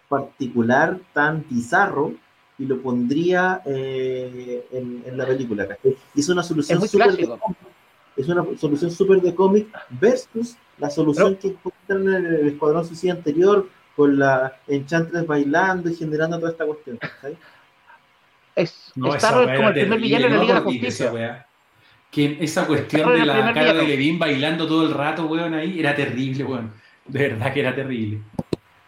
[0.10, 2.14] particular, tan bizarro,
[2.60, 5.68] y lo pondría eh, en, en la película.
[6.16, 7.40] es una solución Es muy súper de clásico.
[7.40, 7.58] cómic.
[8.16, 13.14] Es una solución súper de cómic versus la solución que encuentran en el Escuadrón Suicida
[13.14, 16.98] anterior con la Enchantress bailando y generando toda esta cuestión.
[16.98, 17.38] ¿cachai?
[18.56, 21.47] Es, No, Star como el primer villano de la Liga de la Justicia.
[22.12, 23.84] Que esa cuestión de la cara de.
[23.88, 26.72] Levin bailando todo el rato, weón, ahí, era terrible, weón.
[27.06, 28.22] De verdad que era terrible.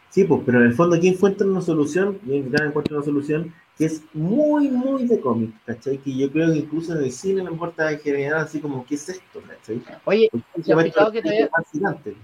[0.10, 3.54] Sí, pues, pero en el fondo aquí encuentran una solución, James Gunn encuentra una solución
[3.78, 5.98] que es muy, muy de cómic, ¿cachai?
[6.00, 8.40] Que yo creo que incluso en el cine a lo mejor te va a generar
[8.40, 9.82] así como, ¿qué es esto, ¿cachai?
[10.06, 12.16] Oye, ¿se fijado que todavía- fascinante.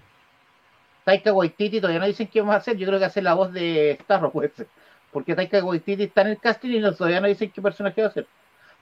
[1.04, 2.76] Taika Waititi todavía no dicen qué vamos a hacer.
[2.78, 4.68] Yo creo que hace la voz de Star Wars, puede ser.
[5.12, 8.08] Porque Taika Waititi está en el casting y no- todavía no dicen qué personaje va
[8.08, 8.26] a ser.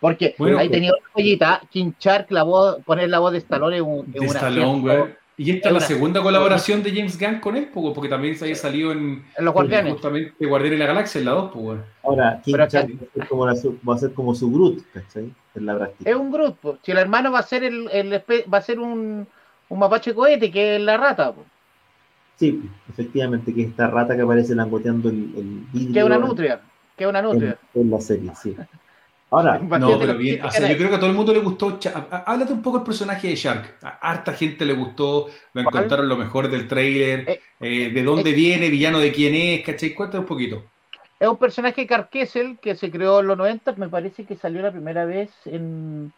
[0.04, 0.76] Porque Bueno, ahí pues.
[0.76, 4.20] tenía una joyita, King Shark, la voz, poner la voz de Stallone es un, De
[4.20, 5.16] una Stallone, weón.
[5.38, 8.36] Y esta Es la una- segunda colaboración de James Gunn con él, po, porque también
[8.36, 9.94] se había salido en En los guardianes.
[9.94, 11.80] justamente Guardianes de la Galaxia en la 2, pues.
[12.04, 14.52] Ahora, King Pero Shark va a ser como, la su- va a ser como su
[14.52, 15.32] Groot, ¿cachai?
[15.56, 16.10] En la práctica.
[16.10, 16.78] Es un grupo.
[16.84, 17.88] Si el hermano va a ser el,
[18.54, 19.26] va a ser un,
[19.70, 21.34] un mapache cohete, que es la rata,
[22.36, 26.18] Sí, efectivamente, que es esta rata que aparece langoteando el, el vidrio que es una
[26.18, 26.62] nutria.
[26.98, 27.58] Que es una en, nutria.
[27.74, 28.56] en la serie, sí.
[29.34, 30.45] Ahora, No, pero bien.
[30.45, 31.80] O sea, yo creo que a todo el mundo le gustó.
[32.26, 33.77] Háblate un poco del personaje de Shark.
[33.81, 38.30] A harta gente le gustó, lo encontraron lo mejor del trailer, Eh, eh, de dónde
[38.30, 39.93] es- viene, villano de quién es, ¿cachai?
[39.95, 40.64] Cuéntanos un poquito.
[41.19, 44.72] Es un personaje Carquesel que se creó en los 90, me parece que salió la
[44.72, 46.11] primera vez en,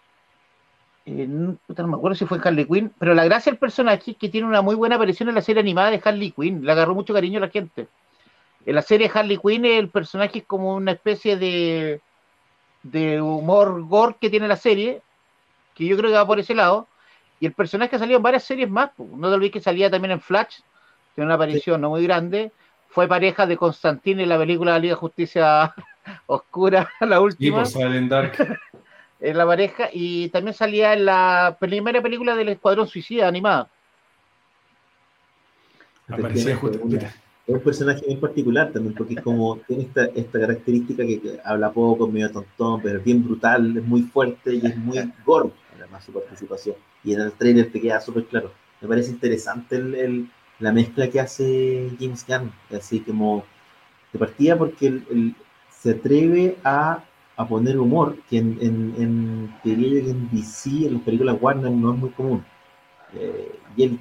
[1.06, 4.30] no me acuerdo si fue en Harley Quinn, pero la gracia del personaje es que
[4.30, 7.14] tiene una muy buena aparición en la serie animada de Harley Quinn, le agarró mucho
[7.14, 7.88] cariño a la gente.
[8.66, 12.02] En la serie Harley Quinn el personaje es como una especie de,
[12.86, 15.02] de humor gore que tiene la serie,
[15.74, 16.88] que yo creo que va por ese lado,
[17.40, 19.08] y el personaje ha salido en varias series más, po.
[19.16, 20.60] no te olvides que salía también en Flash,
[21.16, 22.52] tiene una aparición no muy grande,
[22.90, 25.74] fue pareja de Constantine en la película de la Liga de Justicia
[26.28, 28.60] Oscura, la Y última, por Silent Dark.
[29.20, 33.68] en la pareja, y también salía en la primera película del Escuadrón Suicida animada.
[36.08, 36.80] Aparecía justo.
[37.48, 41.40] Es un personaje bien particular también, porque es como tiene esta, esta característica que, que
[41.44, 45.54] habla poco, medio tontón, pero es bien brutal, es muy fuerte y es muy gordo,
[45.76, 46.76] además su participación.
[47.04, 48.52] Y en el trailer te queda súper claro.
[48.82, 53.46] Me parece interesante el, el- la mezcla que hace James Gunn, así como
[54.14, 55.36] de partida porque él
[55.70, 57.04] se atreve a,
[57.38, 61.04] a poner humor, que en, en, en, te diría yo que en DC, en las
[61.04, 62.46] películas Warner, no es muy común.
[63.14, 64.00] Eh, y él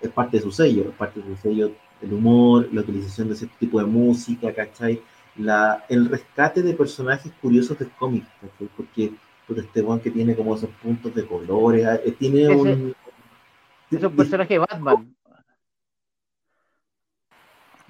[0.00, 1.70] es parte de su sello, es parte de su sello
[2.04, 5.00] el humor, la utilización de ese tipo de música, ¿cachai?
[5.36, 8.68] La, el rescate de personajes curiosos del cómic, ¿cachai?
[8.76, 9.12] Porque,
[9.46, 12.94] porque este one que tiene como esos puntos de colores, eh, tiene Ese- un...
[13.90, 15.14] Es un personaje de Batman.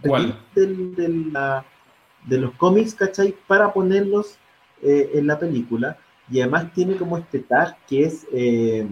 [0.03, 0.39] ¿Cuál?
[0.55, 1.65] del- de, la-
[2.27, 3.35] de los cómics, ¿cachai?
[3.47, 4.39] Para ponerlos
[4.83, 5.97] eh, en la película.
[6.31, 8.87] Y además tiene como este tag que es, eh,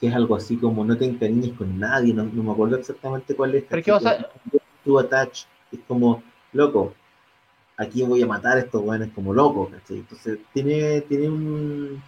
[0.00, 3.34] que es algo así como no te encariñes con nadie, no, no me acuerdo exactamente
[3.34, 3.64] cuál es.
[3.68, 4.28] Pero ¿qué vas a-
[4.84, 6.22] Tu attach, es como,
[6.52, 6.94] loco,
[7.76, 9.98] aquí voy a matar a estos weones como locos, ¿cachai?
[9.98, 12.02] Entonces tiene, tiene un,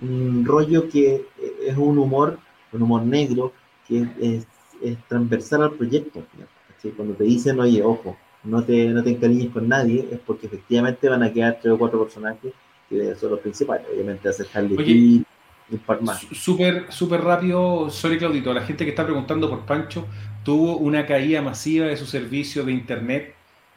[0.00, 1.26] un rollo que
[1.66, 2.38] es un humor,
[2.72, 3.52] un humor negro,
[3.86, 4.46] que es,
[4.82, 6.24] es transversal al proyecto.
[6.68, 6.92] ¿cachai?
[6.92, 11.08] Cuando te dicen, oye, ojo, no te, no te encariñes con nadie, es porque efectivamente
[11.08, 12.52] van a quedar tres o cuatro personajes
[12.88, 13.86] que son los principales.
[13.92, 15.24] Obviamente hacer Harley
[15.70, 16.20] un par más.
[16.32, 20.06] Súper, súper rápido, sorry Claudito, la gente que está preguntando por Pancho
[20.44, 23.34] tuvo una caída masiva de su servicio de internet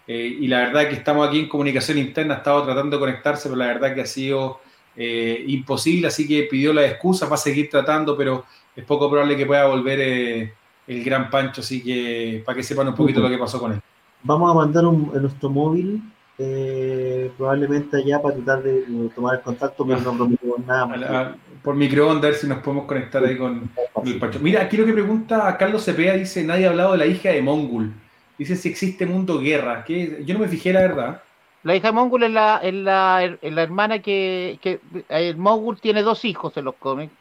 [0.08, 3.50] eh, y la verdad que estamos aquí en comunicación interna, ha estado tratando de conectarse,
[3.50, 4.60] pero la verdad que ha sido
[4.96, 8.46] eh, imposible, así que pidió la excusa, va a seguir tratando, pero
[8.76, 10.54] es poco probable que pueda volver eh,
[10.88, 13.82] el gran Pancho, así que para que sepan un poquito lo que pasó con él.
[14.24, 16.02] Vamos a mandar un, en nuestro móvil,
[16.38, 20.86] eh, probablemente allá para tratar de, de tomar el contacto, pero no prometemos nada A
[20.86, 21.00] más.
[21.00, 21.36] la-
[21.68, 23.70] por microondas, a ver si nos podemos conectar ahí con,
[24.06, 24.40] el Pancho.
[24.40, 27.42] Mira, aquí lo que pregunta Carlos Cepeda, dice, nadie ha hablado de la hija de
[27.42, 27.92] Mongul.
[28.38, 29.84] Dice si existe mundo guerra.
[29.84, 30.24] ¿Qué?
[30.26, 31.22] Yo no me fijé, la verdad.
[31.64, 34.80] La hija de Mongul es la, es la, es la hermana que, que
[35.10, 37.12] el Mongul tiene dos hijos en los cómics.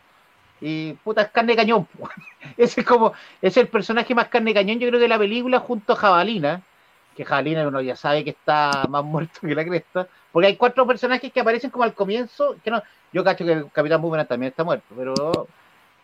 [0.60, 1.89] Y puta, es carne cañón.
[2.56, 5.94] Ese es como, es el personaje más carne cañón, yo creo, de la película, junto
[5.94, 6.62] a Jabalina.
[7.16, 10.06] Que Jabalina uno ya sabe que está más muerto que la cresta.
[10.31, 12.55] Porque hay cuatro personajes que aparecen como al comienzo.
[12.62, 12.81] Que no,
[13.12, 15.48] yo cacho que el Capitán Boomerang también está muerto, pero.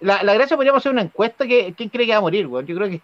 [0.00, 2.66] La, la gracia podríamos hacer una encuesta que quién cree que va a morir, weón.
[2.66, 3.00] Yo creo que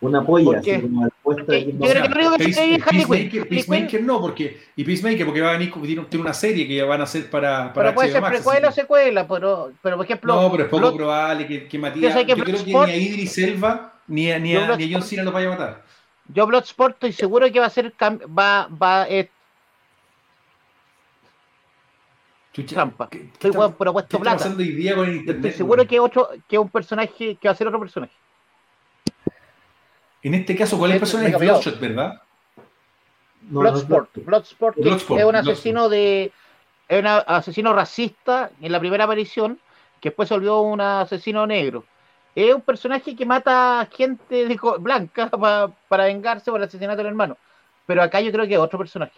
[0.00, 3.46] Una polla, así como respuesta de yo creo que lo único que se es.
[3.46, 4.62] Peacemaker, no, porque.
[4.74, 5.72] Y Peacemaker, porque va a venir,
[6.08, 8.72] tiene, una serie que van a hacer para, para pero puede HBO ser precuela o
[8.72, 10.34] secuela, pero, pero por ejemplo.
[10.34, 12.26] No, pero es poco Blood- probable que, que Yo Matías.
[12.26, 15.02] Yo, creo que ni a Idris Elba ni a, ni Yo a, ni a John
[15.06, 15.82] Cena lo vaya a matar.
[16.28, 19.28] Yo Bloodsport estoy seguro que va a ser va va eh,
[22.40, 23.08] Chucha, trampa.
[23.08, 24.36] ¿qué- qué Estoy weón, pero ¿Qué puesto está plata.
[24.38, 25.44] pasando hoy día con el Yo internet?
[25.46, 25.88] estoy seguro weón?
[25.88, 28.12] que otro que un personaje que va a ser otro personaje.
[30.22, 31.32] En este caso, ¿cuál es el personaje?
[31.34, 31.38] Es.
[31.40, 32.20] Bloodshot, ¿verdad?
[33.50, 35.36] no, Bloodsport, no, Bloodsport, Bloodsport, es un Bloodsport.
[35.56, 36.32] asesino de
[36.88, 39.58] es un asesino racista en la primera aparición,
[40.00, 41.84] que después se volvió un asesino negro.
[42.34, 47.06] Es un personaje que mata gente de blanca pa- para vengarse por el asesinato del
[47.08, 47.36] hermano.
[47.86, 49.12] Pero acá yo creo que es otro personaje.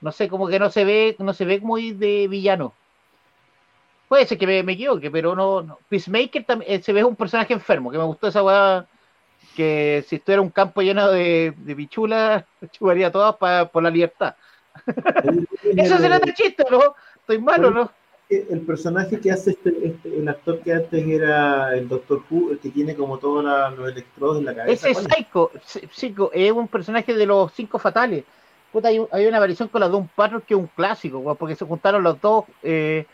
[0.00, 2.72] No sé, como que no se ve, no se ve muy de villano.
[4.08, 5.78] Puede ser que me, me equivoque, pero no, no.
[5.88, 8.86] Peacemaker también se ve un personaje enfermo, que me gustó esa weá.
[9.54, 14.34] Que si estuviera un campo lleno de, de pichulas, chuparía todas pa- por la libertad.
[15.76, 16.94] Eso será de chiste, ¿no?
[17.16, 17.90] Estoy malo, ¿no?
[18.30, 22.58] el personaje que hace este, este- el actor que antes era el Doctor Who, el
[22.58, 24.86] que tiene como todos los electrodos en la cabeza.
[24.86, 25.16] Ese ¿cuál es?
[25.16, 28.24] Psycho, Psy- Psycho, es un personaje de los cinco fatales.
[28.72, 31.36] Puta, hay, un- hay una aparición con la Doom Patrol que es un clásico, weón,
[31.36, 33.06] porque se juntaron los dos eh,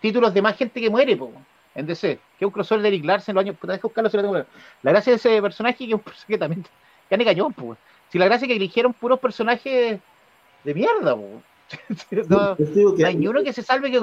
[0.00, 2.88] títulos de más gente que muere, po, weón, en DC, que es un crossover de
[2.88, 3.56] Eric Larsen en los años.
[3.58, 4.46] Puta, deja buscarlo lo tengo.
[4.82, 6.64] La gracia de ese personaje que es un personaje también.
[7.08, 7.78] Que ane cañón, po, weón.
[8.10, 10.00] Si la gracia es que eligieron puros personajes
[10.64, 11.42] de mierda, weón.
[12.28, 13.98] no, que no hay ni uno que se salve que.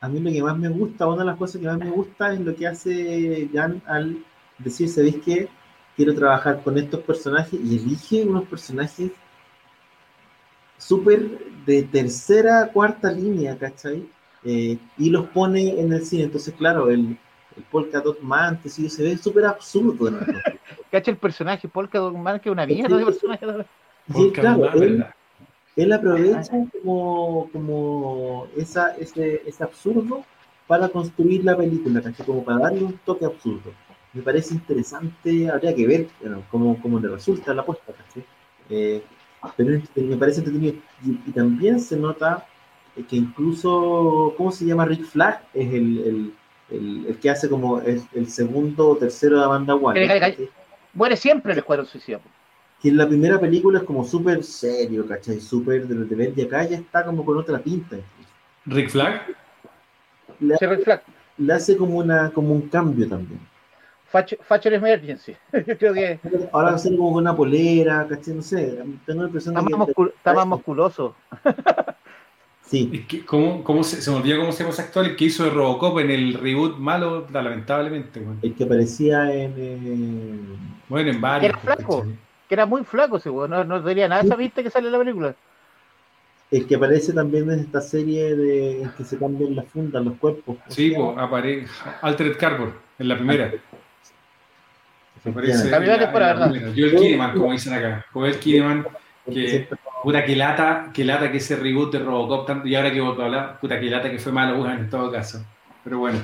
[0.00, 2.32] a mí lo que más me gusta, una de las cosas que más me gusta
[2.32, 4.16] es lo que hace Jan al
[4.58, 5.48] decir, ¿sabéis qué?
[6.00, 9.12] Quiero trabajar con estos personajes y elige unos personajes
[10.78, 11.28] súper
[11.66, 14.08] de tercera, cuarta línea, ¿cachai?
[14.42, 16.22] Eh, y los pone en el cine.
[16.22, 17.18] Entonces, claro, el,
[17.54, 20.10] el Polka Dot Man, que sí, se ve súper absurdo.
[20.10, 20.20] ¿no?
[20.90, 23.46] Cacha el personaje, Polka Dot Man, que es una mierda de personaje.
[24.08, 25.10] Y Porque claro, además,
[25.76, 30.24] él, él aprovecha como, como esa, ese, ese absurdo
[30.66, 32.24] para construir la película, ¿cachai?
[32.24, 33.70] Como para darle un toque absurdo.
[34.12, 38.24] Me parece interesante, habría que ver bueno, cómo, cómo le resulta la apuesta, ¿cachai?
[38.68, 39.02] Eh,
[39.56, 40.74] pero me parece entretenido.
[41.04, 42.46] Y, y también se nota
[43.08, 44.84] que incluso, ¿cómo se llama?
[44.84, 46.34] Rick Flag es el, el,
[46.70, 50.02] el, el que hace como el, el segundo o tercero de Amanda Waller.
[50.02, 50.50] El- el- ¿cachai?
[50.92, 52.20] muere siempre el Escuadrón Suicida.
[52.82, 55.40] Que en la primera película es como súper serio, ¿cachai?
[55.40, 57.96] Súper de de ver y acá ya está como con otra pinta.
[57.96, 58.30] incluso.
[58.66, 59.22] Rick Flag.
[60.40, 61.02] Le, Se refleja.
[61.38, 63.40] le hace como una como un cambio también.
[64.10, 65.36] Thatcher Emergency.
[65.66, 66.20] Yo creo que
[66.52, 68.34] Ahora va a ser como con una polera, ¿cachai?
[68.34, 69.92] No sé, tengo la impresión está de más, que...
[69.94, 71.14] muscul- está más musculoso.
[72.62, 75.04] Sí, Es que, ¿cómo, cómo se, se me olvidó cómo se llama ese actor?
[75.04, 78.20] El que hizo de Robocop en el reboot malo, lamentablemente.
[78.20, 79.54] Bueno, el que aparecía en...
[79.56, 80.38] eh,
[80.88, 81.50] bueno en varios.
[81.50, 81.98] Era flaco.
[82.00, 82.18] ¿cachai?
[82.48, 83.50] Que era muy flaco ese weón.
[83.50, 85.34] No, no tenía nada esa vista que sale en la película.
[86.50, 90.16] el que aparece también en esta serie de en que se cambian las fundas, los
[90.18, 90.56] cuerpos.
[90.68, 91.66] Sí, pues, aparece
[92.02, 93.52] Altered Carbon en la primera.
[95.24, 96.72] En temporada, en la ¿verdad?
[96.76, 98.06] Joel Kinnaman, como dicen acá.
[98.12, 98.86] Joel Kinnaman,
[99.32, 99.68] que-
[100.02, 103.18] puta que lata, que lata que ese reboot de Robocop, tanto, y ahora que vos
[103.18, 105.44] hablar, puta que lata que fue malo, weón, en todo caso.
[105.84, 106.18] Pero bueno.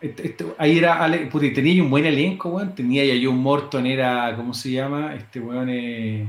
[0.00, 2.74] Este- este- ahí era, Ale- puta, y tenía un buen elenco, weón.
[2.74, 5.14] Tenía ya John Morton, era, ¿cómo se llama?
[5.14, 6.28] Este weón eh...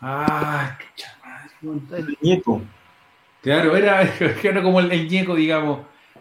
[0.00, 0.76] Ah,
[1.24, 2.62] madre, el muñeco.
[3.42, 4.02] Claro, era,
[4.42, 5.80] era como el, el ñeco, digamos.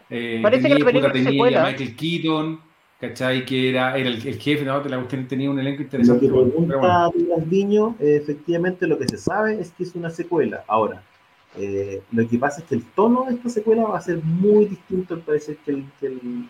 [0.09, 1.63] Eh, Parece que la puta, película es tenía secuela.
[1.65, 2.61] Michael Keaton,
[2.99, 3.45] ¿cachai?
[3.45, 4.83] Que era, era el, el jefe, ¿no?
[4.83, 6.21] La cuestión tenía un elenco Lo interesante.
[6.21, 6.67] que pero bueno.
[6.67, 7.09] pregunta
[7.45, 10.63] Viño, eh, efectivamente lo que se sabe es que es una secuela.
[10.67, 11.03] Ahora,
[11.57, 14.65] eh, lo que pasa es que el tono de esta secuela va a ser muy
[14.65, 16.49] distinto al parecer que el, que el,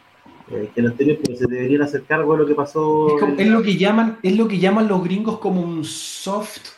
[0.51, 3.15] eh, que el anterior, pero se deberían hacer cargo de lo que pasó.
[3.15, 6.69] Es, como- es lo que llaman, es lo que llaman los gringos como un soft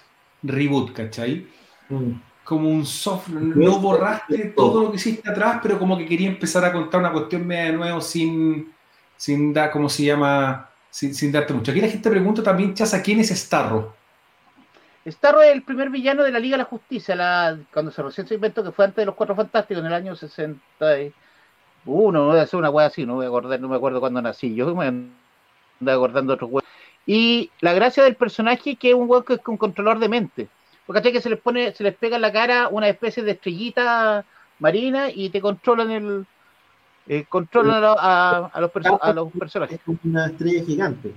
[0.44, 1.46] reboot, ¿cachai?
[1.90, 2.12] Mm.
[2.44, 6.30] Como un soft, no estoy- borraste todo lo que hiciste atrás, pero como que quería
[6.30, 8.70] empezar a contar una cuestión media de nuevo sin,
[9.20, 10.70] sin dar, ¿cómo se llama?
[10.90, 11.72] Sin, darte mucho.
[11.72, 13.94] Aquí la gente pregunta también, Chaza, ¿quién es Starro?
[15.06, 18.28] Starro es el primer villano de la Liga de la Justicia, la, cuando se recién
[18.28, 21.12] se inventó, que fue antes de los Cuatro Fantásticos, en el año 61,
[22.12, 24.22] no voy a hacer una wea así, no voy a acordar, no me acuerdo cuándo
[24.22, 26.66] nací, yo me andaba acordando de otros weas.
[27.06, 30.08] Y la gracia del personaje es que es un weón que es un controlador de
[30.08, 30.48] mente,
[30.86, 34.24] porque se les pone, se les pega en la cara una especie de estrellita
[34.60, 36.26] marina y te controlan el
[37.10, 38.72] eh, controlan a, a- a los
[39.02, 39.78] a los personajes.
[39.80, 41.14] Es como una estrella gigante.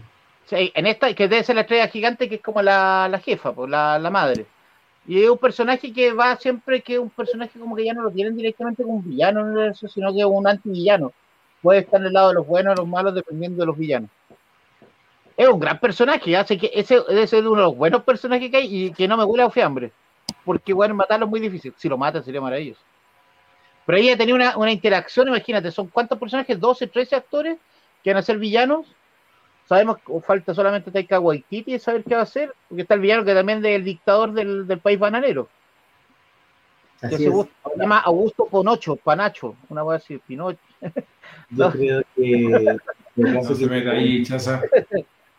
[0.46, 3.52] Sí, en esta, que debe ser la estrella gigante, que es como la, la jefa,
[3.52, 4.44] pues, la, la madre.
[5.06, 8.02] Y es un personaje que va siempre, que es un personaje como que ya no
[8.02, 11.12] lo tienen directamente como un villano, en el universo, sino que es un antivillano.
[11.60, 14.10] Puede estar en el lado de los buenos o los malos, dependiendo de los villanos.
[15.36, 18.56] Es un gran personaje, hace que ese, ese es uno de los buenos personajes que
[18.58, 19.90] hay y que no me huele a fiambre.
[20.44, 21.72] Porque, bueno, matarlo es muy difícil.
[21.76, 22.80] Si lo matan sería maravilloso.
[23.86, 27.58] Pero ella tenía una, una interacción, imagínate, son cuántos personajes, 12, 13 actores
[28.02, 28.86] que van a ser villanos
[29.68, 33.24] Sabemos que falta solamente Taika Waititi saber qué va a hacer, porque está el villano
[33.24, 35.48] que también es el dictador del, del país bananero,
[37.00, 37.30] que Así se, es.
[37.30, 40.58] gu- se llama Augusto Ponocho, Panacho, una cosa así, Pinocho.
[41.50, 42.80] Yo creo que en el
[43.34, 44.62] caso No se meta ahí, Chaza.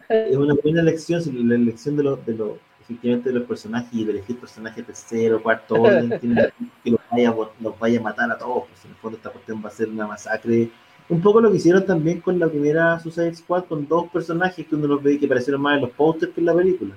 [0.09, 2.51] es una buena elección, la elección de los, de los,
[2.83, 6.09] efectivamente de los personajes y elegir personajes tercero, cuarto orden,
[6.83, 9.29] que los vaya, a- los vaya a matar a todos, pues en el fondo esta
[9.29, 10.69] cuestión va a ser una masacre.
[11.09, 14.75] Un poco lo que hicieron también con la primera Suicide Squad, con dos personajes que
[14.75, 16.95] uno los ve que parecieron más en los posters que en la película.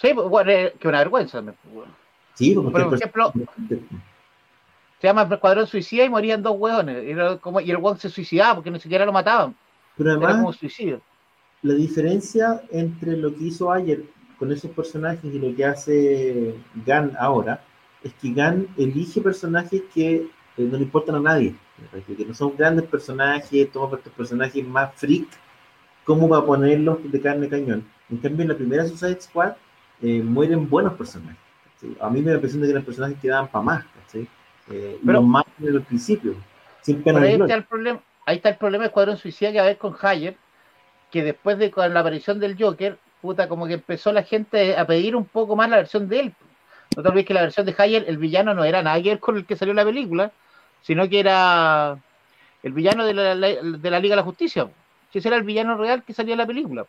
[0.00, 1.40] Sí, pues, bueno, eh, que una vergüenza.
[1.40, 1.92] me- bueno.
[2.34, 3.32] Sí, porque Por ejemplo,
[5.00, 7.04] se llama Escuadrón Suicida y morían dos hueones.
[7.04, 9.54] Y, era como- y el hueón se suicidaba porque ni siquiera lo mataban.
[9.96, 11.00] pero Era como además, suicidio.
[11.62, 14.02] la diferencia entre lo que hizo ayer
[14.38, 16.54] con esos personajes y lo que hace
[16.86, 17.62] Gunn ahora
[18.02, 20.28] es que Gunn elige personajes que eh,
[20.58, 21.54] no le importan a nadie,
[22.06, 25.26] que no son grandes personajes, toma estos personajes más freak,
[26.04, 27.84] como para ponerlos de carne cañón.
[28.10, 29.54] En cambio, en la primera Suicide Squad
[30.02, 31.38] eh, mueren buenos personajes.
[31.80, 31.96] ¿sí?
[32.00, 34.28] A mí me da la impresión de que los personajes quedaban para más, ¿sí?
[34.70, 36.34] Eh, Pero- los más en el principio,
[36.82, 39.64] sin pena ahí está el problema, ahí está el problema de Escuadrón Suicida que va
[39.64, 40.36] a ver con Hayer,
[41.10, 44.86] que después de con la aparición del Joker, puta, como que empezó la gente a
[44.86, 46.34] pedir un poco más la versión de él.
[46.94, 49.46] No te olvides que la versión de Hayer, el villano no era ver con el
[49.46, 50.30] que salió la película,
[50.82, 51.96] sino que era
[52.62, 54.68] el villano de la, de la Liga de la Justicia.
[55.12, 56.84] Ese era el villano real que salía en la película.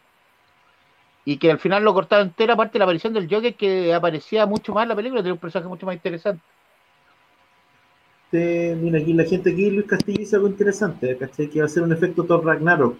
[1.23, 4.45] Y que al final lo cortaron entera, aparte de la aparición del Joker, que aparecía
[4.45, 6.41] mucho más en la película, tenía un personaje mucho más interesante.
[8.31, 11.47] Mira, aquí la gente aquí, Luis Castillo dice algo interesante, ¿cachai?
[11.49, 12.97] Que va a ser un efecto Thor Ragnarok,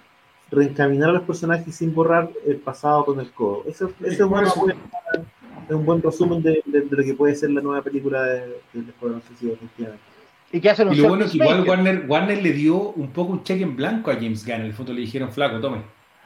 [0.52, 3.64] reencaminar a los personajes sin borrar el pasado con el codo.
[3.68, 7.50] Eso, eso es, bueno, es un buen resumen de, de- de lo que puede ser
[7.52, 8.40] la nueva película de,
[8.74, 10.04] de Escuadrón Suicida, efectivamente.
[10.52, 11.68] Y que hacen un Y lo bueno es que igual.
[11.68, 14.56] Warner, Warner le dio un poco un cheque en blanco a James Gunn.
[14.56, 15.80] En el fondo le dijeron, flaco, tome,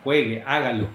[0.04, 0.88] juegue, hágalo.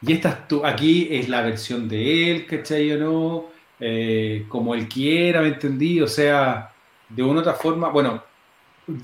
[0.00, 3.44] Y esta aquí es la versión de él, ¿cachai o no?
[3.80, 6.00] Eh, como él quiera, ¿me entendí?
[6.00, 6.70] O sea,
[7.08, 8.22] de una u otra forma, bueno,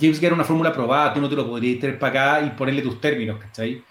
[0.01, 2.51] James Gunn era una fórmula probada, tú no te lo podrías traer para acá y
[2.51, 3.85] ponerle tus términos, ¿cachai?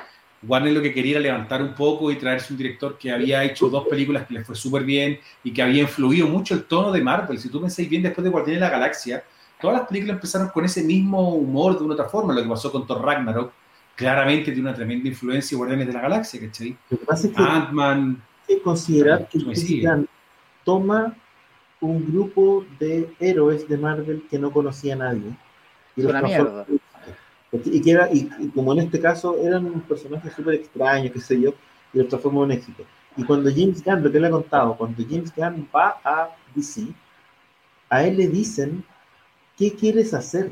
[0.45, 3.70] Warner lo que quería era levantar un poco y traerse un director que había hecho
[3.70, 7.02] dos películas que le fue súper bien y que había influido mucho el tono de
[7.02, 7.40] Marvel.
[7.40, 9.24] Si tú pensáis bien, después de Guardianes de la Galaxia,
[9.61, 12.34] todas las películas empezaron con ese mismo humor de una otra forma.
[12.34, 13.53] Lo que pasó con Thor Ragnarok,
[13.95, 16.76] claramente tiene una tremenda influencia Guardianes de la Galaxia, ¿cachai?
[16.90, 18.22] Lo que pasa es que Ant-Man.
[18.49, 19.40] hay que considerar que.
[19.40, 20.10] Gunn
[20.65, 21.15] toma
[21.80, 25.38] un grupo de héroes de Marvel que no conocía a nadie.
[25.95, 26.65] Y Es una transforma-
[27.65, 31.20] Y, que era, y, y como en este caso eran un personaje súper extraño, qué
[31.20, 31.53] sé yo,
[31.94, 32.84] y los transformó en éxito.
[33.15, 36.88] Y cuando James Gunn, lo que le he contado, cuando James Gunn va a DC,
[37.90, 38.84] a él le dicen,
[39.56, 40.49] ¿qué quieres hacer?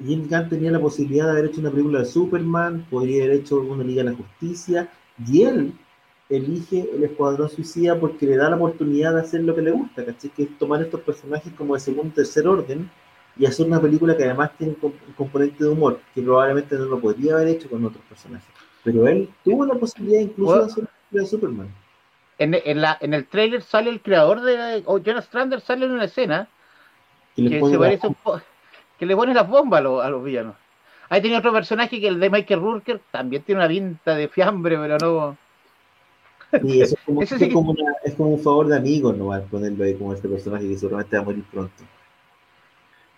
[0.00, 3.60] James Gunn tenía la posibilidad de haber hecho una película de Superman, podría haber hecho
[3.60, 4.88] una Liga de la Justicia,
[5.24, 5.72] y él
[6.28, 10.04] elige el Escuadrón Suicida porque le da la oportunidad de hacer lo que le gusta,
[10.04, 10.30] ¿cachai?
[10.30, 12.90] Que es tomar estos personajes como de segundo tercer orden
[13.36, 16.76] y hacer una película que además tiene un comp- un componente de humor, que probablemente
[16.76, 18.48] no lo podría haber hecho con otros personajes.
[18.84, 20.64] Pero él tuvo la posibilidad incluso Bueno.
[20.66, 21.68] de hacer una película de Superman.
[22.38, 24.82] En, en la, en el trailer sale el creador de.
[24.86, 26.48] O Jonas Strander sale en una escena
[27.36, 28.40] Que le que pone se la- parece un po-
[28.98, 30.54] que le pone las bombas a, los- a los villanos.
[31.08, 34.76] Ahí tenía otro personaje que el de Michael Rurker también tiene una pinta de fiambre,
[34.78, 35.36] pero no.
[36.62, 38.66] Sí, eso es como, Ese eso sí es que- como una- es como un favor
[38.68, 39.32] de amigo, ¿no?
[39.32, 41.84] Al ponerlo ahí como este personaje que seguramente va a morir pronto.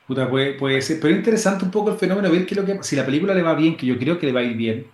[0.06, 1.00] Puta, puede, puede ser.
[1.00, 2.82] Pero es interesante un poco el fenómeno, ver que lo que.
[2.82, 4.86] Si la película le va bien, que yo creo que le va a ir bien.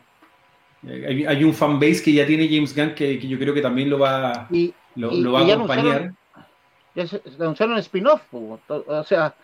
[0.86, 3.62] eh, Hay, hay un fanbase que ya tiene James Gunn que, que yo creo que
[3.62, 6.14] también lo va, Y, lo, Y- lo va a y acompañar.
[6.94, 7.05] ya
[7.40, 9.34] anunciaron un spin-off, o sea,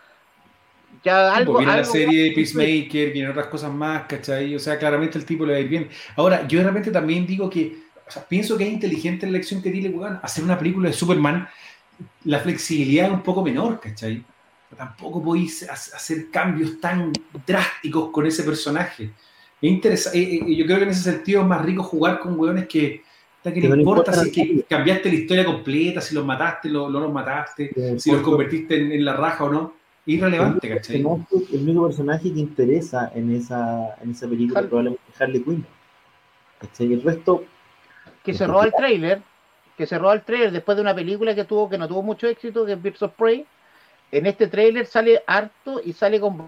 [1.02, 1.52] ya algo.
[1.54, 4.54] pues viene la serie de Peacemaker, vienen otras cosas más, ¿cachai?
[4.54, 5.88] O sea, claramente el tipo le va a ir bien.
[6.16, 7.76] Ahora, yo de repente también digo que,
[8.06, 10.94] o sea, pienso que es inteligente la elección que tiene weón, hacer una película de
[10.94, 11.48] Superman,
[12.24, 14.24] la flexibilidad es un poco menor, ¿cachai?
[14.76, 17.12] Tampoco podéis ha- hacer cambios tan
[17.46, 19.04] drásticos con ese personaje.
[19.60, 22.38] Es interesa- eh, eh, yo creo que en ese sentido es más rico jugar con
[22.38, 23.02] weones que,
[23.42, 26.68] que Que no importa importa si es que cambiaste la historia completa, si los mataste,
[26.68, 29.72] lo- no los mataste, si los convertiste en, en la raja o no.
[30.06, 31.02] Es irrelevante, ¿cachai?
[31.02, 34.68] personaje- el único personaje que interesa en esa, en esa película Harley.
[34.68, 35.66] probablemente es Harley Quinn.
[36.60, 36.92] ¿Cachai?
[36.92, 37.44] El resto,
[38.24, 39.22] que se roba el trailer,
[39.76, 42.26] que se roba el trailer después de una película que tuvo que no tuvo mucho
[42.26, 43.46] éxito, que es Birds of Prey.
[44.10, 46.38] En este trailer sale harto y sale con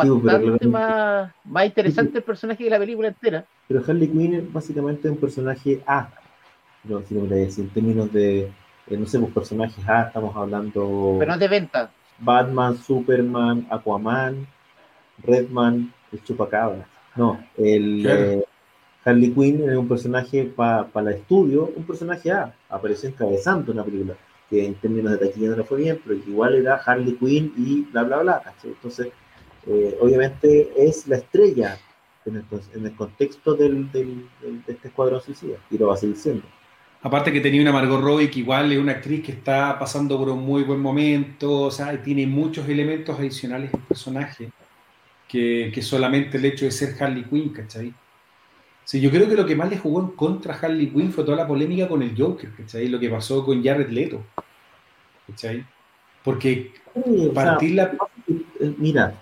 [0.00, 3.44] Sí, bastante más, más interesante el personaje que la película entera.
[3.68, 6.08] pero Harley Quinn es básicamente un personaje A.
[6.82, 8.50] Pero si decir, en términos de,
[8.88, 11.90] eh, no sé, pues personajes A, estamos hablando Pero no es de venta.
[12.18, 14.46] Batman, Superman, Aquaman,
[15.22, 16.86] Redman, el chupacabra.
[17.16, 18.20] No, el Claro.
[18.20, 18.44] eh,
[19.04, 22.52] Harley Quinn es un personaje para el estudio, un personaje A.
[22.68, 24.14] Apareció encabezando una película
[24.54, 27.80] que en términos de taquilla no le fue bien, pero igual era Harley Quinn y
[27.90, 28.42] bla, bla, bla.
[28.62, 29.08] Entonces,
[29.66, 31.76] eh, obviamente es la estrella
[32.24, 32.44] en el,
[32.74, 36.16] en el contexto del, del- del- de este escuadrón suicida y lo va a seguir
[36.16, 36.44] siendo.
[37.02, 40.28] Aparte que tenía una Margot Robbie que igual es una actriz que está pasando por
[40.30, 44.50] un muy buen momento, o sea, tiene muchos elementos adicionales en el personaje
[45.28, 47.92] que, que solamente el hecho de ser Harley Quinn, ¿cachai?
[48.84, 51.24] Sí, yo creo que lo que más le jugó en contra a Harley Quinn fue
[51.24, 52.88] toda la polémica con el Joker, ¿cachai?
[52.88, 54.22] Lo que pasó con Jared Leto,
[55.28, 55.64] ¿cachai?
[56.22, 57.92] Porque Sí, o sea, partir la...
[58.28, 59.14] eh, mira,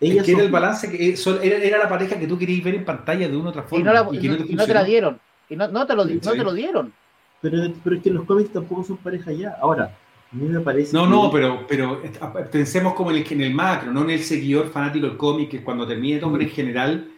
[0.00, 2.76] Es ella era el balance, que eh, era, era la pareja que tú querías ver
[2.76, 3.84] en pantalla de una u otra Y forma.
[3.84, 5.20] no, la- y que no te y no te la dieron.
[5.48, 6.38] Y no, no te lo, di- no Sí.
[6.38, 6.92] te lo dieron.
[7.40, 9.56] Pero, pero es que los cómics tampoco son pareja ya.
[9.60, 9.84] Ahora,
[10.32, 10.96] a mí me parece.
[10.96, 12.12] No, que- no, pero, pero eh,
[12.50, 15.62] pensemos como en el, en el macro, no en el seguidor fanático del cómic, que
[15.62, 17.08] cuando termine todo, pero en general,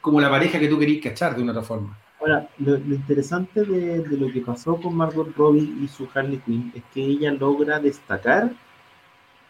[0.00, 1.98] como la pareja que tú querías cachar de una otra forma.
[2.20, 6.38] Ahora, lo, lo interesante de, de lo que pasó con Margot Robbie y su Harley
[6.38, 8.52] Quinn es que ella logra destacar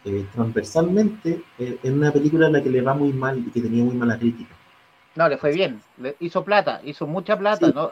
[0.05, 3.61] eh, transversalmente eh, en una película en la que le va muy mal y que
[3.61, 4.51] tenía muy mala crítica.
[5.15, 5.81] No, le fue bien.
[5.99, 7.67] Le hizo plata, hizo mucha plata.
[7.67, 7.73] Sí.
[7.73, 7.91] ¿no?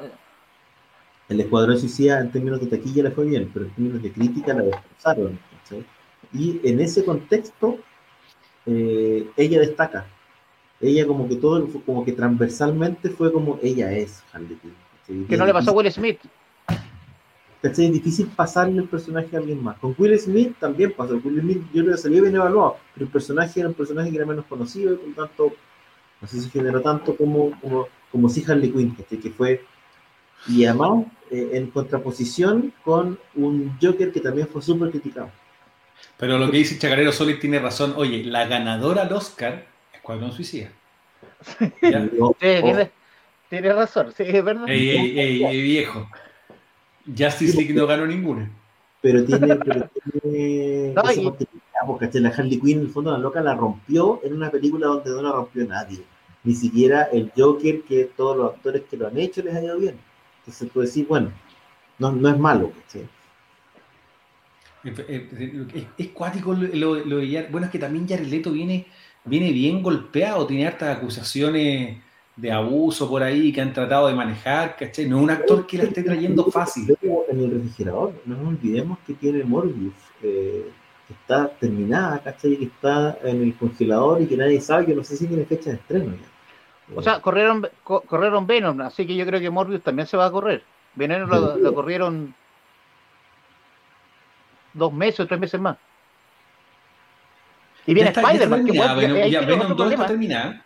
[1.29, 4.55] El Escuadrón Suicida en términos de taquilla le fue bien, pero en términos de crítica
[4.55, 5.39] la destrozaron.
[5.63, 5.87] ¿cachai?
[6.33, 7.79] Y en ese contexto,
[8.67, 10.07] eh, ella destaca.
[10.81, 14.75] Ella como que todo, como que transversalmente fue como ella es Harley Quinn.
[15.01, 15.27] ¿cachai?
[15.27, 16.19] Que no le pasó a Will Smith.
[17.63, 17.87] ¿cachai?
[17.87, 19.79] Es difícil pasarle el personaje a alguien más.
[19.79, 21.21] Con Will Smith también pasó.
[21.23, 24.17] Will Smith yo creo que salió bien evaluado, pero el personaje era un personaje que
[24.17, 25.53] era menos conocido y por lo tanto
[26.21, 29.19] no sé si generó tanto como, como, como si Harley Quinn, ¿cachai?
[29.19, 29.65] que fue
[30.49, 35.31] y además eh, en contraposición con un Joker que también fue súper criticado.
[36.17, 37.95] Pero lo que dice Chacarero Solid tiene razón.
[37.97, 39.67] Oye, la ganadora al Oscar,
[40.11, 40.71] Escuadrón Suicida.
[41.61, 42.91] Sí, tiene,
[43.49, 44.69] tiene razón, sí, es verdad.
[44.69, 46.09] Ey, ey, ey, ey, viejo.
[47.07, 48.51] Justice League no ganó ninguna.
[49.01, 51.33] pero tiene, pero tiene No, y-
[51.87, 55.11] porque la Harley Quinn en el fondo la loca la rompió en una película donde
[55.11, 56.03] no la rompió nadie.
[56.45, 59.79] Ni siquiera el Joker que todos los actores que lo han hecho les ha ido
[59.79, 59.97] bien.
[60.41, 61.31] Entonces tú decís, bueno,
[61.99, 63.09] no, no es malo, ¿cachai?
[64.83, 64.99] Es,
[65.99, 68.87] es cuático lo, lo, de Bueno, es que también Jared Leto viene,
[69.25, 71.99] viene bien golpeado, tiene hartas acusaciones
[72.37, 75.07] de abuso por ahí que han tratado de manejar, ¿cachai?
[75.07, 76.97] No es un actor que la esté trayendo fácil.
[77.29, 80.71] En el refrigerador, no nos olvidemos que tiene Morbius, eh,
[81.07, 82.57] que está terminada, ¿cachai?
[82.57, 85.71] Que está en el congelador y que nadie sabe, que no sé si tiene fecha
[85.71, 86.31] de estreno ya.
[86.97, 90.31] O sea, corrieron, corrieron Venom, así que yo creo que Morbius también se va a
[90.31, 90.65] correr.
[90.95, 92.35] Venom lo, corrieron
[94.73, 95.77] dos meses o tres meses más.
[97.87, 98.75] Y viene Spider-Man, que
[99.31, 100.65] ya, Venom 2 está terminada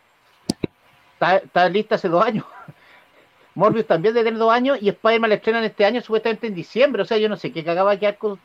[1.21, 2.45] está, lista hace dos años.
[3.55, 7.03] Morbius también debe tener dos años y Spider-Man la estrenan este año supuestamente en diciembre.
[7.03, 8.39] O sea, yo no sé qué cagaba quedar con.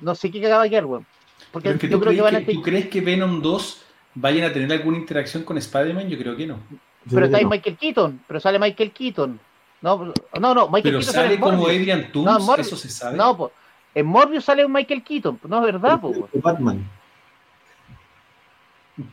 [0.00, 1.06] No sé qué cagaba quedar, weón.
[1.52, 3.82] Porque yo tú, creo crees que, van a ¿Tú crees que Venom 2
[4.14, 6.08] vayan a tener alguna interacción con Spider-Man?
[6.08, 6.58] Yo creo que no.
[7.08, 9.40] Pero está ahí Michael Keaton, pero sale Michael Keaton.
[9.82, 13.16] No, no, no Michael pero sale, como Adrian Toomes, no, eso se sabe.
[13.16, 13.52] No, pues,
[13.94, 16.18] en Morbius sale un Michael Keaton, no es verdad, pues.
[16.34, 16.88] Batman.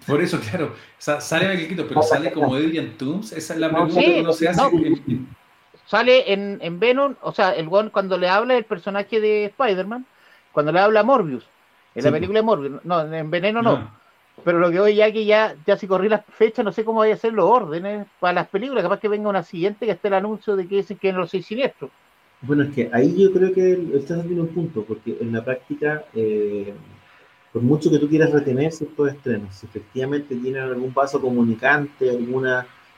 [0.05, 4.19] Por eso, claro, sale Michael pero sale como Adrian Toomes, esa es la pregunta que
[4.19, 4.61] uno se hace.
[5.85, 10.05] Sale en, en, Venom, o sea, el one cuando le habla el personaje de Spider-Man,
[10.51, 11.47] cuando le habla Morbius,
[11.95, 13.99] en la película de Morbius, no, en Veneno no.
[14.43, 16.99] Pero lo que hoy ya que ya, ya si corrí las fechas, no sé cómo
[16.99, 20.07] voy a hacer los órdenes para las películas, capaz que venga una siguiente que esté
[20.07, 21.91] el anuncio de que dicen que no los seis siniestros.
[22.41, 26.05] Bueno, es que ahí yo creo que estás haciendo un punto, porque en la práctica
[26.13, 26.73] eh,
[27.51, 32.47] por mucho que tú quieras retener ciertos estrenos, si efectivamente tienen algún paso comunicante, algún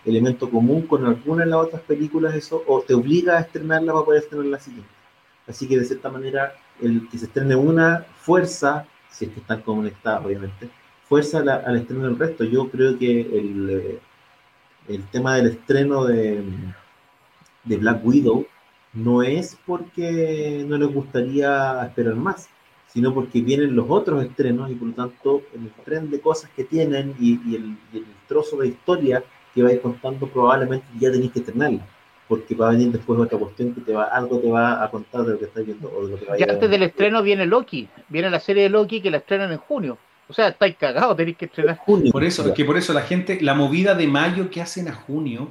[0.03, 4.05] elemento común con alguna de las otras películas, eso o te obliga a estrenarla para
[4.05, 4.89] poder estrenar la siguiente.
[5.47, 9.61] Así que de cierta manera, el que se estrene una fuerza, si es que están
[9.61, 10.69] conectadas, obviamente,
[11.07, 12.43] fuerza al estreno del resto.
[12.43, 13.99] Yo creo que el, eh,
[14.87, 16.43] el tema del estreno de,
[17.63, 18.45] de Black Widow
[18.93, 22.49] no es porque no les gustaría esperar más,
[22.93, 26.63] sino porque vienen los otros estrenos y por lo tanto el tren de cosas que
[26.63, 27.77] tienen y, el,
[28.27, 29.23] trozo de historia
[29.53, 31.85] que vais contando probablemente ya tenéis que estrenarla
[32.27, 35.25] porque va a venir después otra cuestión que te va, algo te va a contar
[35.25, 37.89] de lo que estás viendo o de lo que Ya antes del estreno viene Loki,
[38.07, 39.97] viene la serie de Loki que la estrenan en junio.
[40.29, 41.75] O sea, estáis cagados, tenéis que estrenar.
[41.79, 44.93] Junio, por eso, que por eso la gente, la movida de mayo que hacen a
[44.93, 45.49] junio,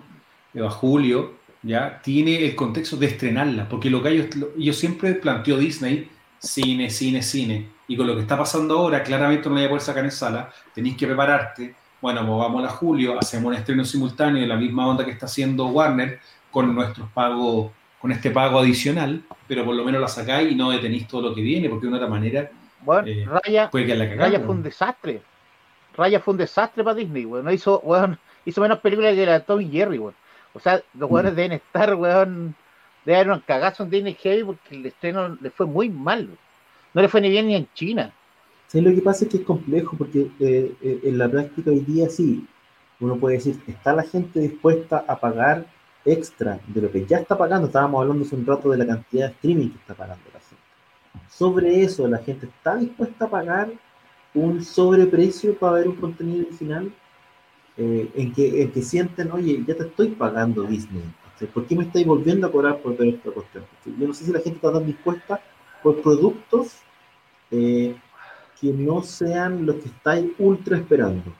[0.59, 5.13] o a julio, ya tiene el contexto de estrenarla, porque lo que ellos, yo siempre
[5.13, 6.09] planteó Disney
[6.41, 7.69] cine, cine, cine.
[7.87, 10.51] Y con lo que está pasando ahora, claramente no voy a poder sacar en sala,
[10.75, 11.75] tenéis que prepararte.
[12.01, 15.27] Bueno, pues vamos a julio, hacemos un estreno simultáneo de la misma onda que está
[15.27, 16.19] haciendo Warner
[16.51, 20.71] con nuestros pagos, con este pago adicional, pero por lo menos la sacáis y no
[20.71, 22.51] detenéis todo lo que viene, porque de una otra manera.
[22.81, 25.23] Bueno, eh, Raya, Raya fue un desastre.
[25.95, 27.51] Raya fue un desastre para Disney, weón.
[27.53, 27.83] hizo,
[28.47, 30.15] hizo menos películas que la Tom y Jerry, weón.
[30.55, 31.37] O sea, los weones mm.
[31.37, 32.55] deben estar, weón,
[33.05, 36.29] de haber un cagazo en Disney Heavy porque el estreno le fue muy mal.
[36.93, 38.13] No le fue ni bien ni en China.
[38.67, 41.81] Sí, lo que pasa es que es complejo porque eh, eh, en la práctica hoy
[41.81, 42.47] día sí,
[43.01, 45.67] uno puede decir, ¿está la gente dispuesta a pagar
[46.05, 47.67] extra de lo que ya está pagando?
[47.67, 50.63] Estábamos hablando hace un rato de la cantidad de streaming que está pagando la gente.
[51.29, 53.71] Sobre eso, ¿la gente está dispuesta a pagar
[54.35, 56.93] un sobreprecio para ver un contenido original?
[57.77, 61.03] Eh, en, que, en que sienten, oye, ya te estoy pagando Disney,
[61.47, 63.65] ¿Por qué me estáis volviendo a cobrar por ver esta cuestión?
[63.85, 65.41] Yo no sé si la gente está tan dispuesta
[65.83, 66.79] por productos
[67.51, 67.97] eh,
[68.61, 71.33] que no sean los que estáis ultra esperando.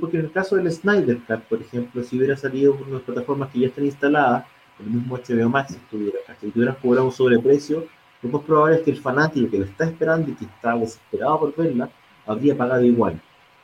[0.00, 3.50] Porque en el caso del Snyder Cut, por ejemplo, si hubiera salido por unas plataformas
[3.50, 4.44] que ya están instaladas,
[4.80, 7.86] el mismo HBO Max estuviera, si tuvieran cobrado un sobreprecio,
[8.22, 11.40] lo más probable es que el fanático que lo está esperando y que está desesperado
[11.40, 11.88] por verla,
[12.26, 13.20] habría pagado igual.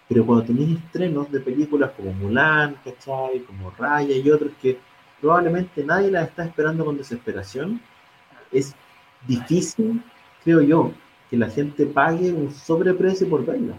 [0.09, 3.41] Pero cuando tenéis estrenos de películas como Mulan, ¿cachai?
[3.41, 4.79] Como Raya y otros que
[5.25, 7.81] probablemente nadie la está esperando con desesperación.
[8.53, 8.75] Es
[9.27, 10.03] difícil,
[10.45, 10.93] creo yo,
[11.31, 13.75] que la gente pague un sobreprecio por verla.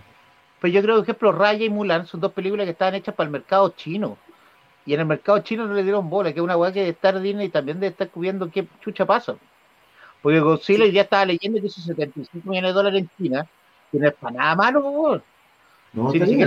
[0.60, 3.28] Pues yo creo, por ejemplo, Raya y Mulan son dos películas que estaban hechas para
[3.28, 4.18] el mercado chino.
[4.88, 6.92] Y en el mercado chino no le dieron bola, que es una weá que debe
[6.92, 9.36] estar Disney y también debe estar cubriendo qué chucha pasa.
[10.24, 13.48] Porque Godzilla ya estaba leyendo que hizo 75 millones de dólares en China,
[13.92, 15.22] que no es para nada malo, por
[15.94, 16.42] No, si en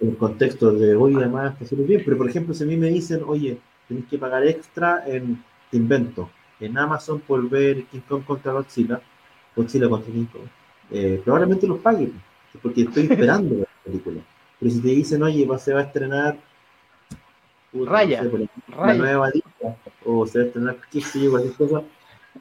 [0.00, 3.22] el contexto de hoy además que bien, pero por ejemplo, si a mí me dicen,
[3.26, 3.58] oye,
[3.90, 5.42] tenéis que pagar extra en,
[5.72, 6.30] invento,
[6.60, 9.00] en Amazon por ver King Kong contra Godzilla,
[9.56, 10.48] Godzilla contra King Kong,
[10.92, 12.12] eh, probablemente los pague,
[12.62, 14.20] porque estoy esperando la película.
[14.60, 16.38] Pero si te dicen, oye, se va a estrenar
[17.72, 21.82] Raya, la nueva Dita, o se va a estrenar, qué sé yo, cualquier cosa,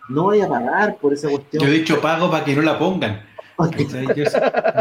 [0.09, 1.63] no voy a pagar por esa cuestión.
[1.63, 3.25] Yo he dicho pago para que no la pongan.
[3.57, 4.05] ¿cachai?
[4.15, 4.23] Yo,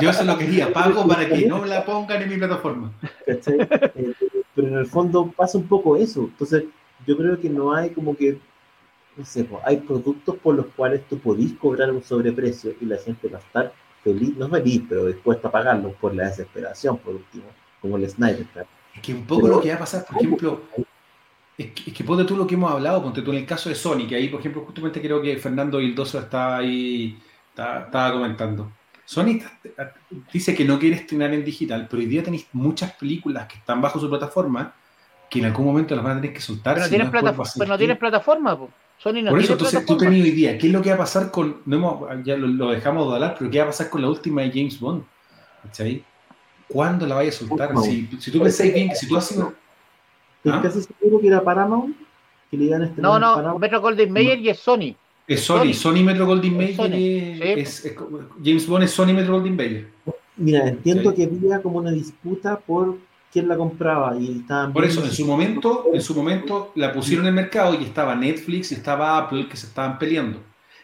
[0.03, 2.93] yo eso lo quería, pago para que no la pongan en mi plataforma.
[3.27, 3.59] ¿cachai?
[3.61, 4.15] Eh,
[4.59, 6.23] pero en el fondo pasa un poco eso.
[6.23, 6.65] Entonces,
[7.07, 8.39] yo creo que no hay como que,
[9.17, 12.97] no sé, pues, hay productos por los cuales tú podís cobrar un sobreprecio y la
[12.99, 13.73] gente va a estar
[14.03, 17.45] feliz, no feliz, pero dispuesta a pagarlo por la desesperación, por último,
[17.81, 18.47] como el Snyder.
[18.97, 20.61] Es que un poco lo que va a pasar, por ejemplo,
[21.57, 23.69] es que, es que ponte tú lo que hemos hablado, ponte tú en el caso
[23.69, 27.17] de Sony, que ahí, por ejemplo, justamente creo que Fernando Vildoso está ahí,
[27.51, 28.73] está- estaba comentando.
[29.09, 29.41] Sony
[30.31, 33.81] dice que no quiere estrenar en digital, pero hoy día tenéis muchas películas que están
[33.81, 34.75] bajo su plataforma
[35.31, 36.75] que en algún momento las van a tener que soltar.
[36.75, 37.11] Pero no si tienes,
[37.59, 38.69] pero no plataforma, po.
[38.99, 40.97] Sony no Por tiene eso, entonces tú tenías hoy día, ¿qué es lo que va
[40.97, 43.69] a pasar con, no hemos, ya lo, lo dejamos de hablar, pero qué va a
[43.69, 45.03] pasar con la última de James Bond?
[45.63, 46.05] ¿Cachai?
[46.69, 47.79] ¿Cuándo la vayas a soltar?
[47.79, 49.55] Si, si tú pensáis bien que si tú has sido...
[50.45, 50.61] ¿Ah?
[50.63, 51.97] casi seguro que era Paramount,
[52.51, 53.61] que le iban a estrenar No, no, Paramount.
[53.61, 54.95] Metro Golden Mayer y es Sony.
[55.29, 55.75] Es Sony, Sony.
[55.75, 57.61] Sony Metro Goldwyn Es Mayer Sony, es, sí.
[57.61, 57.95] es- es-
[58.45, 59.87] James Bond es Sony Metro Goldwyn Mayer.
[60.37, 61.17] Mira, entiendo Sí.
[61.17, 62.97] que había como una disputa por
[63.33, 67.27] quién la compraba y estaban Por eso, en su momento, en su momento la pusieron
[67.27, 70.41] en el mercado y estaba Netflix y estaba Apple que se estaban peleando.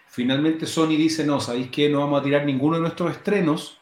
[0.09, 1.89] Finalmente Sony dice, no, ¿sabéis qué?
[1.89, 3.79] No vamos a tirar ninguno de nuestros estrenos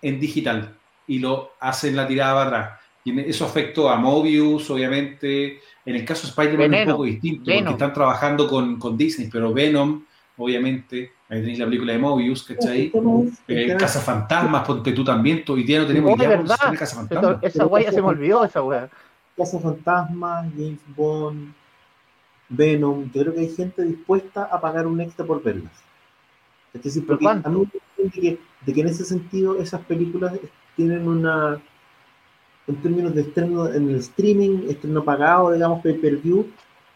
[0.00, 0.76] en digital.
[1.06, 2.80] Y lo hacen la tirada para atrás.
[3.04, 5.60] Y eso afectó a Mobius, obviamente.
[5.86, 7.64] En el caso de Spider-Man es un poco distinto, Venom.
[7.64, 10.02] porque están trabajando con, con Disney, pero Venom,
[10.38, 12.90] obviamente, ahí tenéis la película de Mobius, ¿cachai?
[13.48, 16.70] Eh, Cazafantasmas, ponte tú también, hoy día no tenemos Oh, de idea de verdad.
[16.70, 17.38] de Cazafantasmas.
[17.42, 18.88] Esa- guaya se me olvidó, esa wea.
[19.36, 21.52] Casa Fantasma, James Bond,
[22.48, 25.72] Venom, yo creo que hay gente dispuesta a pagar un extra por verlas.
[26.72, 27.66] Es decir, ¿Pero porque a mí
[28.02, 30.32] me que, de que en ese sentido esas películas
[30.76, 31.60] tienen una,
[32.66, 36.46] en términos de estreno en el streaming, estreno pagado, digamos, pay-per-view,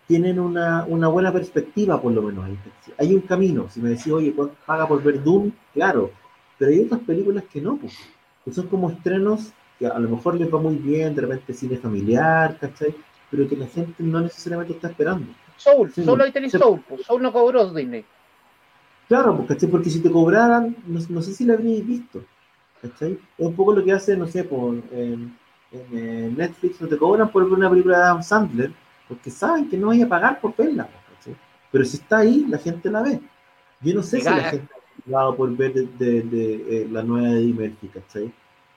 [0.06, 2.48] tienen una, una buena perspectiva, por lo menos.
[2.96, 3.68] Hay un camino.
[3.68, 5.52] Si me decís, oye, ¿cuánto paga por ver Doom?
[5.74, 6.10] Claro,
[6.58, 7.94] pero hay otras películas que no, pues,
[8.44, 11.76] que son como estrenos que a lo mejor les va muy bien, de repente cine
[11.76, 12.96] familiar, ¿cachai?
[13.30, 15.26] Pero que la gente no necesariamente está esperando.
[15.56, 16.58] Soul, Sí, solo ahí tenéis sí.
[16.58, 16.80] Soul.
[16.88, 18.04] pues, Soul no cobró Disney.
[19.08, 19.68] Claro, pues, ¿cachai?
[19.70, 22.24] Porque si te cobraran, no, no sé si la habríais visto,
[22.82, 23.12] ¿cachai?
[23.38, 25.37] Es un poco lo que hace, no sé, por, en,
[25.72, 28.72] en, eh, Netflix, no te cobran por ver una película de Adam Sandler,
[29.08, 31.36] porque saben que no vaya a pagar por verla, ¿cachai?
[31.70, 33.20] Pero si está ahí, la gente la ve.
[33.80, 37.02] Yo no sé si la gente ha pagado por ver de, de- de, eh, la
[37.02, 38.32] nueva de Eddie Murphy, ¿cachai?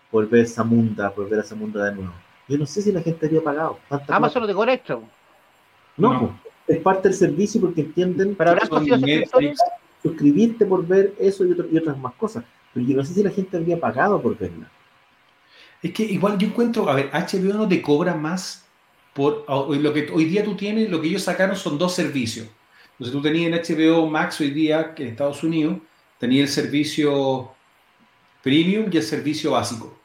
[0.10, 2.14] Por ver Samunda, por ver a Samunda de nuevo.
[2.48, 3.80] Yo no sé si la gente habría pagado.
[3.88, 4.98] tanta Amazon no te cobra extra.
[4.98, 5.08] po.
[5.98, 6.20] No, No.
[6.20, 8.56] pues, es parte del servicio porque entienden Pero
[10.02, 12.44] suscribirte por ver eso y, otro- y otras más cosas.
[12.74, 14.70] Pero yo no sé si la gente habría pagado por verla.
[15.82, 18.66] Es que igual yo encuentro, a ver, HBO no te cobra más
[19.14, 22.48] por lo que hoy día tú tienes, lo que ellos sacaron son dos servicios.
[22.94, 25.78] Entonces tú tenías en HBO Max hoy día, que en Estados Unidos,
[26.20, 27.52] tenías el servicio
[28.44, 30.00] premium y el servicio básico.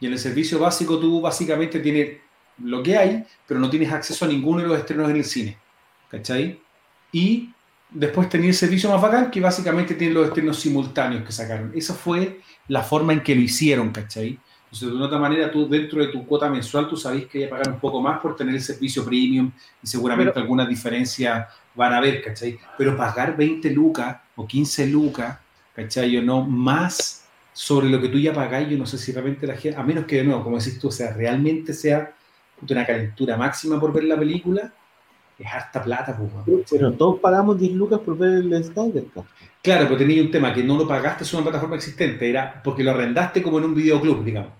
[0.00, 2.18] Y en el servicio básico tú básicamente tienes
[2.62, 5.58] lo que hay, pero no tienes acceso a ninguno de los estrenos en el cine.
[6.10, 6.60] ¿Cachai?
[7.12, 7.50] Y
[7.90, 11.70] después tenías el servicio más bacán, que básicamente tiene los estrenos simultáneos que sacaron.
[11.74, 14.38] Esa fue la forma en que lo hicieron, ¿cachai?
[14.70, 17.44] Entonces, de una otra manera, tú dentro de tu cuota mensual, tú sabes que hay
[17.44, 19.50] que pagar un poco más por tener el servicio premium
[19.82, 22.58] y seguramente Pero- algunas diferencias van a haber, ¿cachai?
[22.76, 25.38] Pero pagar 20 lucas o 15 lucas,
[25.74, 26.18] ¿cachai?
[26.18, 29.56] O no, más sobre lo que tú ya pagás, yo no sé si realmente la
[29.56, 32.14] gente, a menos que de nuevo, como decís tú, o sea, realmente sea
[32.68, 34.72] una calentura máxima por ver la película,
[35.38, 36.64] es harta plata, pues.
[36.70, 39.24] Bueno, todos pagamos 10 lucas por ver el Snyder Cut.
[39.62, 42.82] Claro, pero tenía un tema que no lo pagaste en una plataforma existente, era porque
[42.82, 44.52] lo arrendaste como en un videoclub, digamos.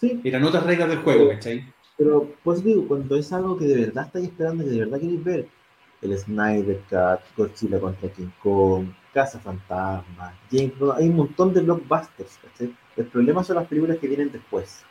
[0.00, 1.64] Sí, Eran otras reglas del juego, ¿cachai?
[1.96, 5.24] pero pues digo, cuando es algo que de verdad estáis esperando, que de verdad queréis
[5.24, 5.48] ver,
[6.00, 11.60] el Snyder Cut, Godzilla contra King Kong, Casa Fantasma, James Bond, hay un montón de
[11.60, 12.74] blockbusters, ¿cachai?
[12.96, 14.84] El problema son las películas que vienen después.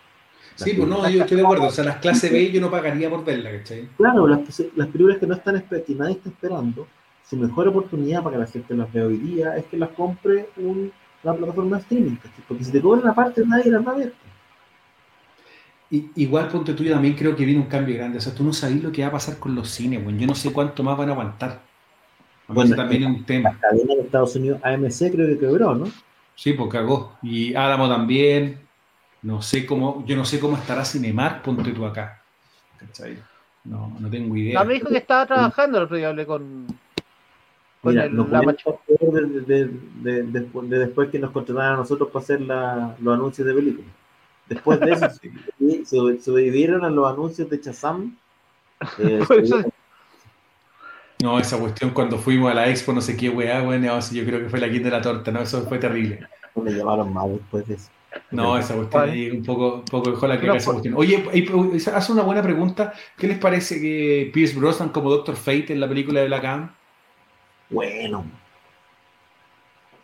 [0.55, 1.67] Sí, pues no, yo estoy de acuerdo.
[1.67, 3.89] O sea, las clases B yo no pagaría por verla, ¿cachai?
[3.97, 4.39] Claro, las,
[4.75, 6.87] las películas que no están que nadie está esperando,
[7.27, 10.49] su mejor oportunidad para que la gente las vea hoy día es que las compre
[10.57, 10.91] un,
[11.23, 12.43] una plataforma de streaming, ¿cachai?
[12.47, 14.13] porque si te cobran aparte nadie las va a ver.
[15.91, 18.17] Y, igual, ponte tú, yo también creo que viene un cambio grande.
[18.17, 20.17] O sea, tú no sabes lo que va a pasar con los cines, güey.
[20.17, 21.61] Yo no sé cuánto más van a aguantar.
[22.47, 23.51] A Bueno, también es un tema.
[23.51, 25.85] La cadena de Estados Unidos, AMC creo que quebró, ¿no?
[26.35, 27.17] Sí, pues cagó.
[27.21, 28.59] Y Álamo también.
[29.23, 32.21] No sé cómo, yo no sé cómo estará Cinemark, ponte tú acá.
[32.77, 33.17] ¿Cachai?
[33.63, 34.59] No, no tengo idea.
[34.59, 36.65] No, me dijo que estaba trabajando el otro día, hablé con.
[37.81, 38.55] con Mira, el- nos la de,
[39.45, 39.65] de-
[40.05, 43.53] de- de- de después que nos contrataron a nosotros para hacer la- los anuncios de
[43.53, 43.91] películas.
[44.49, 45.07] Después de eso,
[45.85, 48.15] se, se sobrevivieron a los anuncios de Chazam.
[48.97, 49.23] Eh,
[51.21, 54.15] No, esa cuestión cuando fuimos a la expo, no sé qué weá, weón, no, sí,
[54.17, 55.41] yo creo que fue la quinta de la torta, ¿no?
[55.41, 56.27] Eso fue terrible.
[56.55, 57.89] Me llamaron más después de eso.
[58.31, 60.95] No, esa cuestión ahí un poco, un poco dejó la que No, esa cuestión.
[60.97, 61.23] Oye,
[61.93, 62.93] hace una buena pregunta.
[63.17, 66.75] ¿Qué les parece que Pierce Brosnan como Doctor Fate en la película de Black Adam?
[67.69, 68.25] Bueno.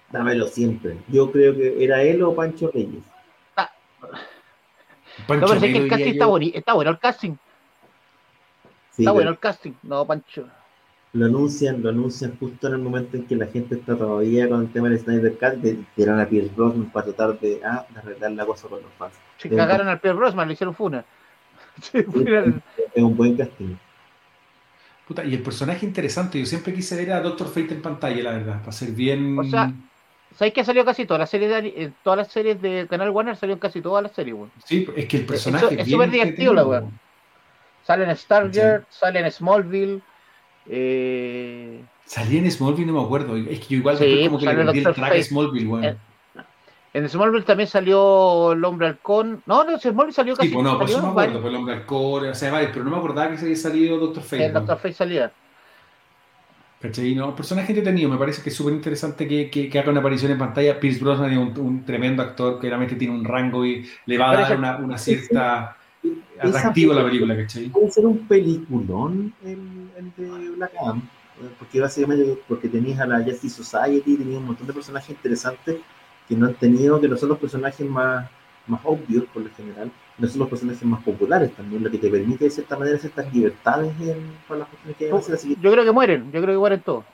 [0.09, 0.97] Dámelo siempre.
[1.09, 3.03] Yo creo que era él o Pancho Reyes.
[5.27, 7.31] Pancho No, pero sé que el casting está, está bueno el casting.
[8.91, 9.73] Sí, Está pero bueno el casting.
[9.84, 10.47] No, Pancho.
[11.13, 14.61] Lo anuncian, lo anuncian justo en el momento en que la gente está todavía con
[14.61, 17.99] el tema del Snyder Cut y tiraron a Pierce Brosnan para tratar de, ah, de
[17.99, 19.13] arreglar la cosa con los fans.
[19.38, 21.03] Se Sí, cagaron al Pierre Brosnan, le hicieron funa.
[21.81, 21.99] Sí,
[22.95, 23.75] Es un buen casting.
[25.07, 28.31] Puta, y el personaje interesante, yo siempre quise ver a Doctor Fate en pantalla, la
[28.31, 29.38] verdad, para ser bien.
[29.39, 29.71] O sea,
[30.35, 33.35] ¿Sabes que salió casi todas las series de, eh, todas las series de Canal Warner
[33.35, 34.51] salieron casi todas las series, weón?
[34.65, 36.84] sí, es que el personaje es súper divertido, la weá.
[37.84, 40.01] Salen en Stargirl, salen en Smallville,
[40.69, 43.35] eh, Salía en Smallville, no me acuerdo.
[43.35, 45.23] Es que yo igual Sí, después como pues que le perdí el track a.
[45.23, 45.88] Smallville.
[45.88, 45.95] Eh,
[46.94, 49.44] en Smallville también salió el hombre halcón.
[49.45, 52.26] No, no, Smallville salió casi pues no, eso salió me acuerdo, pues el hombre alcohol,
[52.27, 54.35] o sea, varios, pero no me acordaba que se había salido Doctor Fate.
[54.38, 54.53] El weón.
[54.53, 55.31] Doctor Fate salía.
[56.80, 57.15] ¿Cachai?
[57.15, 60.31] No, personaje entretenido, me parece que es súper interesante que, que, que haga una aparición
[60.31, 60.80] en pantalla.
[60.80, 64.31] Pierce Brosnan es un, un tremendo actor que realmente tiene un rango y le va
[64.31, 65.76] a dar una, una cierta
[66.41, 67.69] atractivo la película, ¿cachai?
[67.69, 69.59] Puede ser un peliculón el,
[69.97, 70.97] el de Black Adam,
[71.41, 75.77] eh, porque básicamente porque tenías a la Justice Society, tenías un montón de personajes interesantes
[76.27, 78.30] que no han tenido, que no son los personajes más,
[78.68, 82.09] más obvios por lo general, no son los personajes más populares también, lo que te
[82.09, 85.55] permite de cierta manera ciertas libertades en, para las cuestiones que hay que hacer, así
[85.55, 87.05] que Yo creo que mueren, yo creo que mueren todos.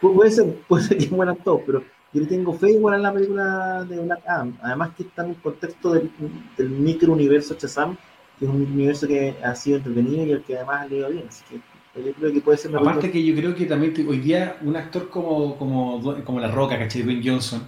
[0.00, 1.82] Pu- Puede ser, puede ser que mueran todos, pero
[2.12, 4.56] yo le tengo fe igual a la película de Black Adam.
[4.62, 6.10] Además que está en un contexto del,
[6.56, 7.98] del micro universo Shazam,
[8.38, 11.24] que es un universo que ha sido entretenido y al que además le ido bien.
[11.28, 14.08] Así que yo creo que puede ser una Aparte película- que yo creo que también
[14.08, 17.02] hoy día un actor como, como, como La Roca, ¿cachai?
[17.02, 17.62] Dwayne Johnson,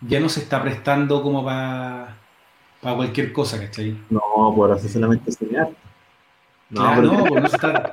[0.00, 2.16] ya no se está prestando como para
[2.80, 3.96] cualquier cosa, ¿cachai?
[4.10, 4.20] No,
[4.54, 5.68] por hacer solamente enseñar.
[6.70, 7.92] No, claro, no, pues no se está...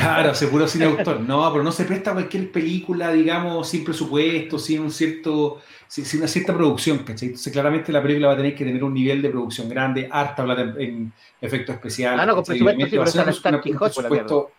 [0.00, 1.20] Claro, seguro sin autor.
[1.20, 6.04] No, pero no se presta a cualquier película, digamos, sin presupuesto, sin un cierto, sin,
[6.04, 7.28] sin una cierta producción, ¿cachai?
[7.28, 10.44] Entonces, claramente la película va a tener que tener un nivel de producción grande, harta
[10.44, 12.20] plata en, en efectos especiales.
[12.20, 14.50] Ah, no, con presupuesto sí, Obviamente va a pero ser sale una- un presupuesto-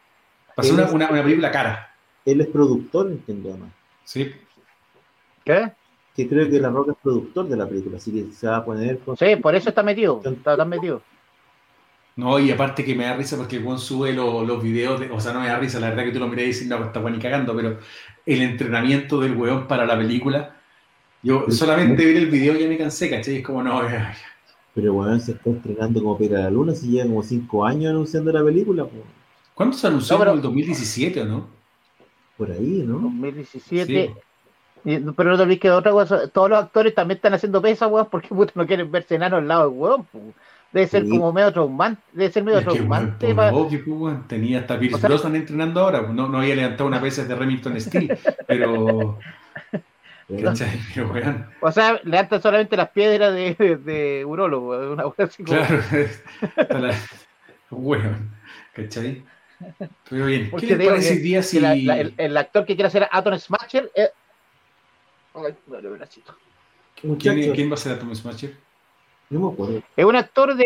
[0.49, 1.95] Va a ser una, una, una película cara,
[2.25, 3.69] él es productor, entiendo además.
[4.05, 4.31] ¿sí?
[5.43, 5.71] ¿Qué?
[6.15, 8.65] Que creo que La Roca es productor de la película, así que se va a
[8.65, 11.01] poner con Sí, por eso está metido, está metido.
[12.15, 15.09] No, y aparte que me da risa porque el Juan sube lo- los videos, de-
[15.09, 16.83] o sea, no me da risa, la verdad que tú lo mirás y dices, no,
[16.83, 17.79] está bueno y cagando, pero
[18.25, 20.55] el entrenamiento del weón para la película,
[21.23, 23.37] yo solamente ver el video ya me cansé, ¿cachai?
[23.37, 24.15] Es como, no, ya-
[24.75, 27.91] Pero bueno, se está estrenando como Pira a la Luna, si lleva como cinco años
[27.91, 29.03] anunciando la película, pues,
[29.53, 30.15] ¿cuándo se anunció?
[30.15, 31.47] No, pero- el 2017 o no?
[32.37, 32.97] por ahí, ¿no?
[32.99, 34.13] 2017.
[34.83, 34.89] Sí.
[34.89, 37.89] Y- Pero no te olvides que otra cosa, todos los actores también están haciendo pesas,
[37.89, 40.03] weón, porque puta, no quieren verse enanos al lado del weón.
[40.05, 40.33] pu.
[40.73, 41.09] Debe ser Sí.
[41.11, 43.27] como medio traumante, debe ser medio Es traumante.
[43.27, 46.55] por pa- obvio, pues, tenía hasta Pierce O sea- Brosnan entrenando ahora, no, no había
[46.55, 48.17] levantado una pesa de Remington Steel,
[48.47, 49.19] pero,
[50.29, 55.59] weón, O sea, levantan solamente las piedras de, de, de urólogo, de una así como.
[55.59, 55.83] claro,
[56.87, 56.95] la-
[57.69, 58.31] weón,
[58.73, 59.23] ¿cachai?
[60.09, 61.59] Pero bien, ¿qué digo parece que- día que si...
[61.59, 64.09] la- la- el, el actor que quiere hacer Atom Smasher es.
[65.35, 66.35] Ay, no, no, bracito.
[67.19, 68.55] ¿Quién, quién va a ser Atom Smasher?
[69.33, 69.81] No me acuerdo.
[69.95, 70.65] Es un actor de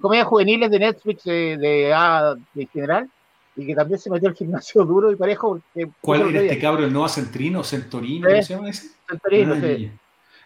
[0.00, 3.08] comedias juveniles de Netflix de, de, ah, de general
[3.56, 5.60] y que también se metió al gimnasio duro y parejo.
[5.74, 6.66] que ¿Cuál puso era este?
[6.66, 7.64] ¿El Noah Centrino?
[7.64, 8.28] ¿Centorino?
[8.28, 8.88] ¿Cómo se llama ese?
[9.08, 9.90] Santorino, Ah, sí.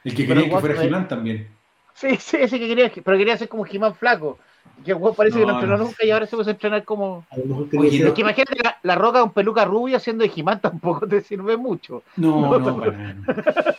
[0.05, 1.49] El que quería que fuera Gilán también.
[1.95, 4.39] Sí, sí, ese que quería, pero quería ser como Jimán flaco.
[4.85, 5.85] Que weón parece que no No, entrenó no.
[5.85, 7.25] nunca y ahora se puede entrenar como.
[7.31, 7.37] A
[7.79, 11.07] Oye, no- Es que imagínate la, la roca con peluca rubia haciendo de Jimán tampoco
[11.07, 12.03] te sirve mucho.
[12.17, 13.17] No, no, para nada.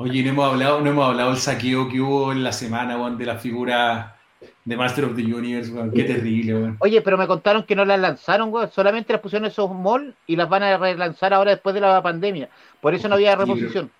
[0.00, 3.26] Oye, no hemos hablado, no hemos hablado del saqueo que hubo en la semana, de
[3.26, 4.16] la figura
[4.64, 5.90] de Master of the Universe, weón.
[5.90, 6.76] Qué terrible, weón.
[6.78, 8.70] Oye, pero me contaron que no las lanzaron, weón.
[8.70, 12.00] Solamente las pusieron en esos malls y las van a relanzar ahora después de la
[12.00, 12.48] pandemia.
[12.80, 13.90] Por eso no había reposición.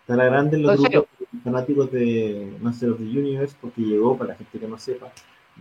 [0.00, 1.08] Estará grande en los grupos
[1.44, 5.06] fanáticos de Master of the Universe porque llegó, para la gente que no sepa,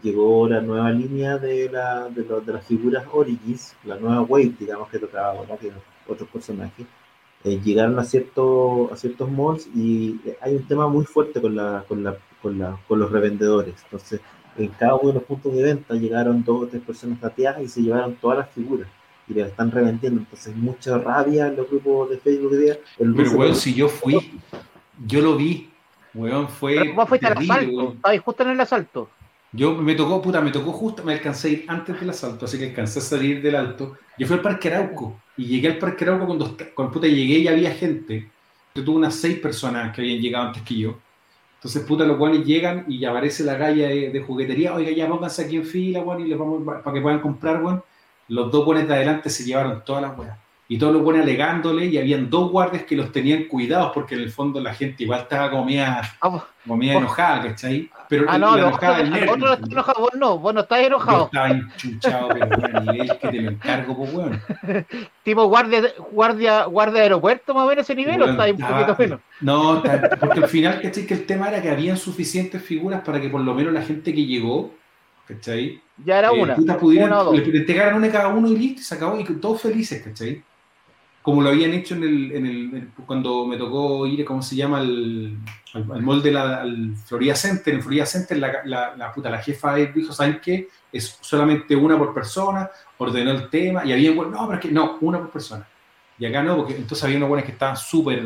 [0.02, 4.54] llegó la nueva línea de, la, de, los- de las figuras Origins, la nueva Wave,
[4.60, 5.72] digamos, que tocaba ahora, que
[6.08, 6.88] otros personajes.
[7.48, 11.56] Eh, llegaron a, cierto, a ciertos malls y eh, hay un tema muy fuerte con,
[11.56, 13.76] la, con, la, con, la, con los revendedores.
[13.84, 14.20] Entonces,
[14.58, 17.70] en cada uno de los puntos de venta llegaron dos o tres personas tateadas y
[17.70, 18.90] se llevaron todas las figuras
[19.30, 20.20] y las están revendiendo.
[20.20, 22.78] Entonces, mucha rabia en los grupos de Facebook de día.
[23.00, 24.42] El Pero, weón, si yo fui,
[25.06, 25.70] yo lo vi.
[26.14, 26.76] Weón, fue.
[26.76, 27.78] Pero ¿cómo fuiste al asalto?
[27.78, 27.96] weón.
[27.96, 29.10] Estabas justo en el asalto.
[29.54, 32.60] Yo me tocó, puta, me tocó justo, me alcancé a ir antes del asalto, así
[32.60, 33.96] que alcancé a salir del alto.
[34.18, 37.48] Yo fui al Parque Arauco y llegué al Parque Arauco cuando, cuando puta llegué y
[37.48, 38.28] había gente.
[38.74, 40.96] tuve unas seis personas que habían llegado antes que yo.
[41.56, 45.46] Entonces, puta, los guanes llegan y aparece la galla de, de juguetería, oiga, ya pónganse
[45.46, 47.82] aquí en fila, weón, y les vamos para que puedan comprar, weón.
[48.28, 50.38] Los dos buenos de adelante se llevaron todas las weas.
[50.70, 54.22] Y todos los buenos alegándole, y habían dos guardias que los tenían cuidados, porque en
[54.22, 57.90] el fondo la gente igual estaba como media, Ah, vos- como media Vos- enojada, ¿cachai?
[58.10, 61.26] Pero ah, no, los otros están enojados, vos no, vos no estás enojado.
[61.26, 64.42] estaba enchuchado, pero bueno, a nivel que te lo encargo, pues, weón.
[65.24, 65.82] Tipo guardia,
[66.12, 68.96] guardia, guardia de aeropuerto, más o menos ese nivel, o Weón, está ahí un poquito
[68.98, 69.20] menos.
[69.42, 69.84] No,
[70.20, 71.06] porque al final, ¿cachai?
[71.06, 74.14] Que el tema era que habían suficientes figuras para que por lo menos la gente
[74.14, 74.74] que llegó,
[75.28, 75.82] ¿cachai?
[76.06, 76.56] Ya era eh, una.
[76.56, 77.36] puta, pudieran, una o dos.
[77.36, 80.42] le, le entregaran una cada uno y listo, y se acabó, y todos felices, ¿cachai?
[81.28, 84.56] Como lo habían hecho en el, en el, en- cuando me tocó ir, ¿cómo se
[84.56, 84.78] llama?
[84.78, 85.36] Al,
[85.74, 87.74] al, al mall de la al Florida Center.
[87.74, 90.70] En Florida Center, la, la, la, puta, la jefa dijo, ¿saben qué?
[90.90, 94.98] Es solamente una por persona, ordenó el tema, y había, no, pero es que no,
[95.02, 95.68] una por persona.
[96.18, 98.20] Y acá no, porque entonces había unos buenos que estaban súper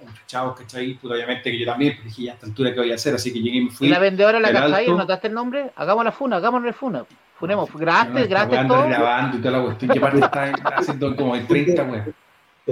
[0.00, 0.94] enchuchados, ¿cachai?
[0.94, 3.14] Puta, obviamente que yo también, pero dije, ya a esta altura, ¿qué voy a hacer?
[3.14, 3.86] Así que llegué y me fui.
[3.86, 4.96] ¿Y la vendedora la alto.
[4.96, 5.70] ¿Notaste el nombre?
[5.76, 7.04] Hagamos la funa, hagamos la funa.
[7.38, 8.88] Funemos, No, grabaste, esta grabaste todo.
[8.88, 12.08] grabando y toda la cuestión, que aparte está haciendo como de 30 weas.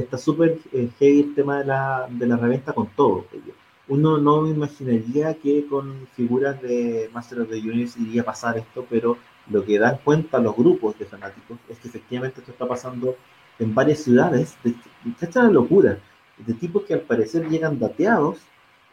[0.00, 3.24] Está súper eh, heavy el tema de la, de la reventa con todo.
[3.88, 8.58] Uno no me imaginaría que con figuras de Master of the Universe iría a pasar
[8.58, 9.16] esto, pero
[9.48, 13.16] lo que dan cuenta los grupos de fanáticos es que efectivamente esto está pasando
[13.58, 14.56] en varias ciudades.
[14.62, 14.74] De,
[15.10, 15.98] esta es una locura.
[16.38, 18.38] De tipos que al parecer llegan dateados,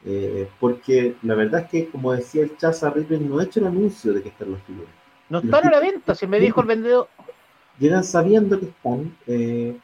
[0.05, 3.67] eh, porque la verdad es que, como decía el Chaza Ripley, no ha hecho el
[3.67, 4.89] anuncio de que están las figuras
[5.29, 7.07] No están a la venta, si me dijo el vendedor.
[7.79, 9.77] llegan sabiendo que están eh,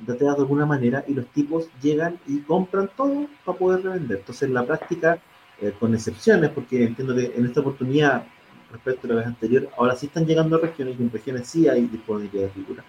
[0.00, 4.18] dateadas de alguna manera y los tipos llegan y compran todo para poder revender.
[4.18, 5.18] Entonces, en la práctica,
[5.60, 8.24] eh, con excepciones, porque entiendo que en esta oportunidad,
[8.70, 11.68] respecto a la vez anterior, ahora sí están llegando a regiones y en regiones sí
[11.68, 12.84] hay disponibilidad de figuras.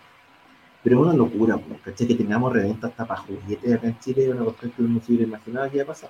[0.83, 2.07] Pero es una locura, pues, ¿cachai?
[2.07, 4.99] Que tengamos reventa hasta para juguetes acá en Chile, es una cuestión que uno no
[5.01, 6.09] se hubiera imaginado que iba a pasar.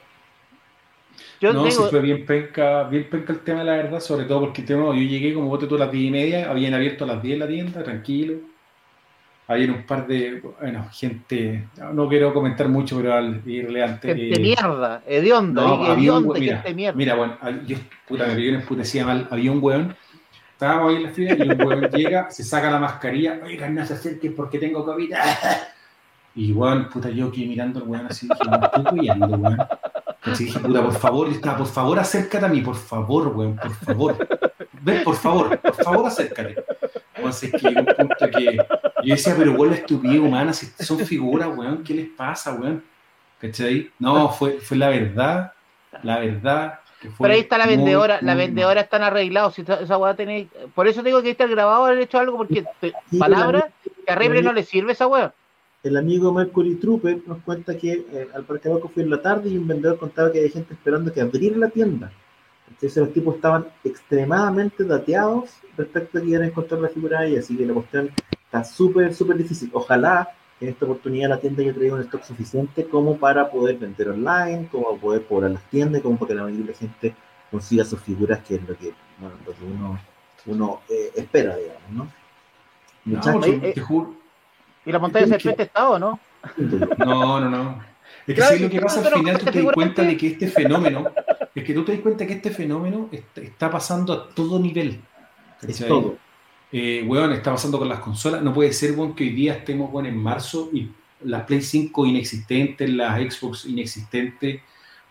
[1.40, 4.40] Yo no, digo, sí fue bien penca, bien penca el tema, la verdad, sobre todo
[4.42, 7.08] porque tema, yo llegué como voté tú a las 10 y media, habían abierto a
[7.08, 8.53] las 10 la tienda, tranquilo.
[9.54, 14.08] Había un par de, bueno, gente, no, quiero comentar mucho, pero al irrelevante.
[14.10, 16.98] gente eh, mierda, hedionda, No, hedionda, gente mierda.
[16.98, 17.78] Mira, bueno, yo,
[18.08, 19.28] puta, me emputecida mal.
[19.30, 19.96] Había un weón,
[20.52, 23.86] estábamos ahí en la fila y un weón llega, se saca la mascarilla, oigan, no
[23.86, 25.14] se acerquen porque tengo COVID.
[26.36, 29.58] Y weón, puta, yo aquí mirando al weón así, dije, me estoy cuidando, weón.
[30.24, 33.56] Así dije, puta, por favor, yo estaba, por favor, acércate a mí, por favor, weón,
[33.56, 34.28] por favor.
[34.82, 36.56] Ven, por favor, por favor, acércate.
[37.16, 38.58] Entonces, que llegó un punto que
[39.04, 42.84] yo decía, pero weón, la estupidez humana, si son figuras, weón, ¿qué les pasa, weón?
[43.40, 43.92] ¿Cachai?
[44.00, 45.52] No, fue, fue la verdad,
[46.02, 46.80] la verdad.
[47.02, 49.56] que fue Pero ahí está la muy, vendedora, la vendedora están arreglados.
[49.56, 52.64] Si esa, esa weá tiene- Por eso digo que está grabado haber hecho algo, porque
[52.80, 55.34] te- Sí, palabra que a la- no le sirve esa weá.
[55.84, 59.50] El amigo Mercury Trooper nos cuenta que eh, al Parque Abaco fue en la tarde
[59.50, 62.10] y un vendedor contaba que había gente esperando que abriera la tienda.
[62.84, 67.38] Entonces los tipos estaban extremadamente dateados respecto a que iban a encontrar la figura ahí,
[67.38, 68.12] así que la cuestión
[68.44, 69.70] está súper, súper difícil.
[69.72, 70.28] Ojalá
[70.60, 74.68] en esta oportunidad la tienda haya traído un stock suficiente como para poder vender online,
[74.70, 77.16] como para poder poblar las tiendas, como para que la mayoría de la gente
[77.50, 80.00] consiga sus figuras, que es lo que, bueno, lo que uno,
[80.48, 82.04] uno eh, espera, digamos, ¿no?
[83.06, 84.14] No, Muchachos, eh, te juro.
[84.86, 86.20] ¿Y la montaña de serpiente está o no?
[86.98, 87.93] No, no, no.
[88.26, 90.28] Es que Claro, sí, lo que pasa al final tú te das cuenta de que
[90.28, 91.06] este fenómeno,
[91.54, 95.02] es que tú te das cuenta que este fenómeno está, está pasando a todo nivel.
[95.62, 95.88] es ¿cachai?
[95.88, 96.18] todo.
[96.72, 98.42] Eh, weón, está pasando con las consolas.
[98.42, 100.90] No puede ser, weón, que hoy día estemos, weón, en marzo y
[101.24, 104.62] las Play 5 inexistentes, las Xbox inexistentes.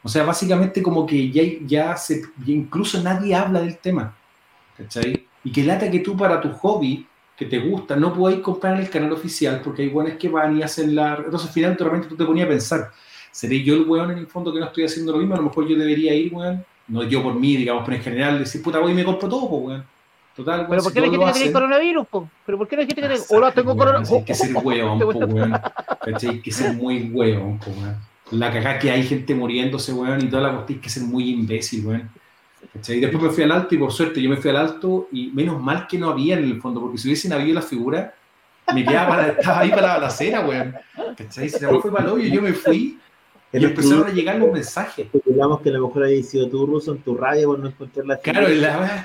[0.03, 4.17] O sea, básicamente como que ya, ya se, ya incluso nadie habla del tema.
[4.77, 5.27] ¿Cachai?
[5.45, 7.07] Y que lata que tú para tu hobby,
[7.43, 10.57] que te gusta, no podáis comprar en el canal oficial porque hay weones que van
[10.57, 11.17] y hacen la...
[11.17, 12.91] Entonces al final de repente tú te ponías a pensar,
[13.31, 15.35] ¿seré yo el weón en el fondo que no estoy haciendo lo mismo?
[15.35, 16.65] A lo mejor yo debería ir, weón.
[16.89, 19.49] No yo por mí, digamos, pero en general decir, puta, voy y me compro todo,
[19.49, 19.85] pues, weón.
[20.37, 22.29] Total, weón, ¿Pero por si qué la gente que tiene coronavirus, po?
[22.47, 23.21] ¿Pero por qué la gente que tiene...
[23.31, 24.13] Hola, tengo weón, coronavirus.
[24.13, 25.61] Hay que ser huevón, po, weón.
[26.01, 27.97] Hay que ser muy huevón, po, weón.
[28.31, 31.31] La cagada que hay gente muriéndose, weón, y toda la cuestión hay que ser muy
[31.31, 32.11] imbécil, weón.
[32.73, 33.01] ¿Cachai?
[33.01, 35.61] Después me fui al alto y por suerte yo me fui al alto y menos
[35.61, 38.13] mal que no había en el fondo, porque si hubiesen habido las figuras,
[38.75, 40.75] me quedaba para, estaba ahí para la balacera, weón.
[41.17, 41.49] ¿Cachai?
[41.49, 42.99] Se me fue para el hoyo, yo me fui
[43.53, 45.09] y empezaron a llegar los mensajes.
[45.27, 48.07] Digamos que a lo mejor había sido tú, Ruso, en tu radio por no encontrar
[48.07, 49.05] la Claro, figura, la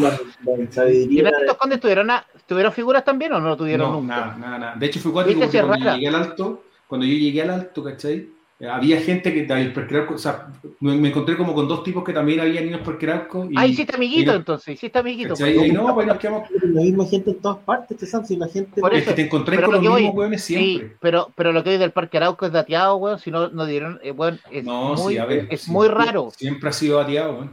[0.00, 4.14] la, la ¿Y estos condes tuvieron, a- tuvieron figuras también o no tuvieron No, nunca?
[4.16, 4.76] nada, nada, nada.
[4.76, 5.94] De hecho, fue cuático porque cuando rara.
[5.96, 8.28] llegué al alto, cuando yo llegué al alto, ¿cachai?
[8.70, 10.48] Había gente que Parque Arauco, o sea,
[10.80, 12.78] me, me encontré como con dos tipos que también habían ido
[13.10, 13.46] Arauco.
[13.50, 15.34] Y, Ah, hiciste amiguito y no- entonces, hiciste amiguito.
[15.34, 15.54] pues.
[15.66, 16.48] Y no, pues nos quedamos.
[16.62, 18.28] La misma gente en todas partes, ¿qué sabes?
[18.28, 18.80] Si la gente.
[18.80, 20.96] Por Es eso, que te encontré con lo los mismos hueones Sí, siempre.
[21.00, 23.18] pero, pero lo que hay del Parque Arauco es dateado, weón.
[23.18, 25.70] Si no, no dieron, eh, weón, es, No, muy, sí, a ver, es sí.
[25.70, 26.30] muy raro.
[26.36, 27.50] Siempre ha sido bateado, weón.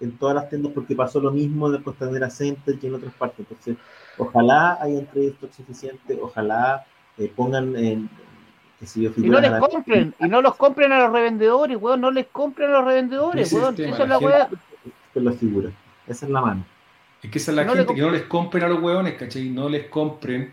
[0.00, 3.14] en todas las tiendas porque pasó lo mismo en el Costanera Center y en otras
[3.14, 3.40] partes.
[3.40, 3.76] Entonces,
[4.18, 6.84] ojalá haya entre stock suficiente, ojalá
[7.18, 8.10] eh, pongan en
[9.16, 12.00] Y no les la- compren, y no los compren a los revendedores, weón.
[12.00, 13.76] No les compren a los revendedores, es weón.
[13.76, 14.48] tema, Esa es la la weá.
[15.14, 15.72] con las figuras.
[16.06, 16.64] Esa es la mano.
[17.22, 19.48] Es que esa es la No gente, que no les compren a los hueones, ¿cachai?
[19.50, 20.52] No les compren.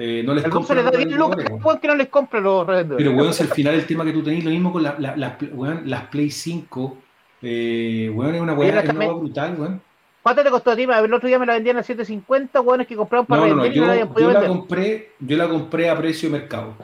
[0.00, 1.64] eh, no les El compren les a da los 10 lucas, revendedores, weón.
[1.66, 3.06] weón, que no les compren los revendedores.
[3.06, 5.16] Pero, weón, si al final el tema que tú tenés, lo mismo con la- la-
[5.16, 6.96] las weón, las Play 5,
[7.42, 9.80] eh, weón, es una weá, es una weá brutal, weón.
[10.22, 10.82] ¿Cuánto te costó a ti?
[10.82, 13.54] El otro día me la vendían a 7.50, weón, es que compraron para No, no,
[13.56, 14.58] no, revender y no la yo, habían podido yo la vender.
[14.58, 16.74] compré, yo la compré a precio de mercado.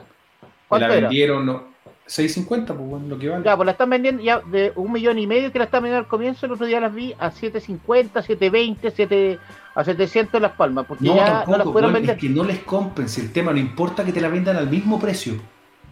[0.75, 1.07] Me ¿Cuánto la era?
[1.09, 1.63] vendieron, no,
[2.07, 3.43] 6.50, pues, weón, lo que vale.
[3.43, 6.03] Ya, pues la están vendiendo ya de un millón y medio que la están vendiendo
[6.05, 9.39] al comienzo, el otro día las vi a 7.50, 7.20, 7,
[9.73, 12.15] a 700 en las palmas, porque No, ya tampoco, no las pudieron weón, vender.
[12.15, 14.69] es que no les compren, si el tema no importa que te la vendan al
[14.69, 15.33] mismo precio,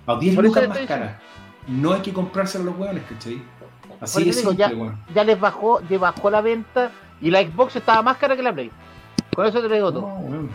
[0.06, 1.20] a 10 Por eso lucas más cara.
[1.68, 3.42] No hay que comprárselo a los hueones, ¿cachai?
[4.02, 4.98] Así eso digo, simple, ya- weón.
[5.16, 6.92] Ya les bajó, les bajó la venta
[7.22, 8.70] y la Xbox estaba más cara que la Play.
[9.34, 10.02] Con eso te lo digo todo.
[10.02, 10.50] No.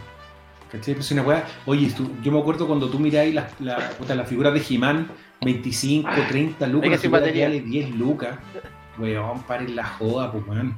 [0.71, 0.95] ¿Cachai?
[0.95, 1.45] Pues una weá.
[1.67, 5.09] Oye, tú- yo me acuerdo cuando tú miráis las la, las figuras de He-Man,
[5.43, 8.39] 25, 30 lucas, que la vale 10 lucas.
[8.99, 10.75] Weón, paren la joda, pues, weón.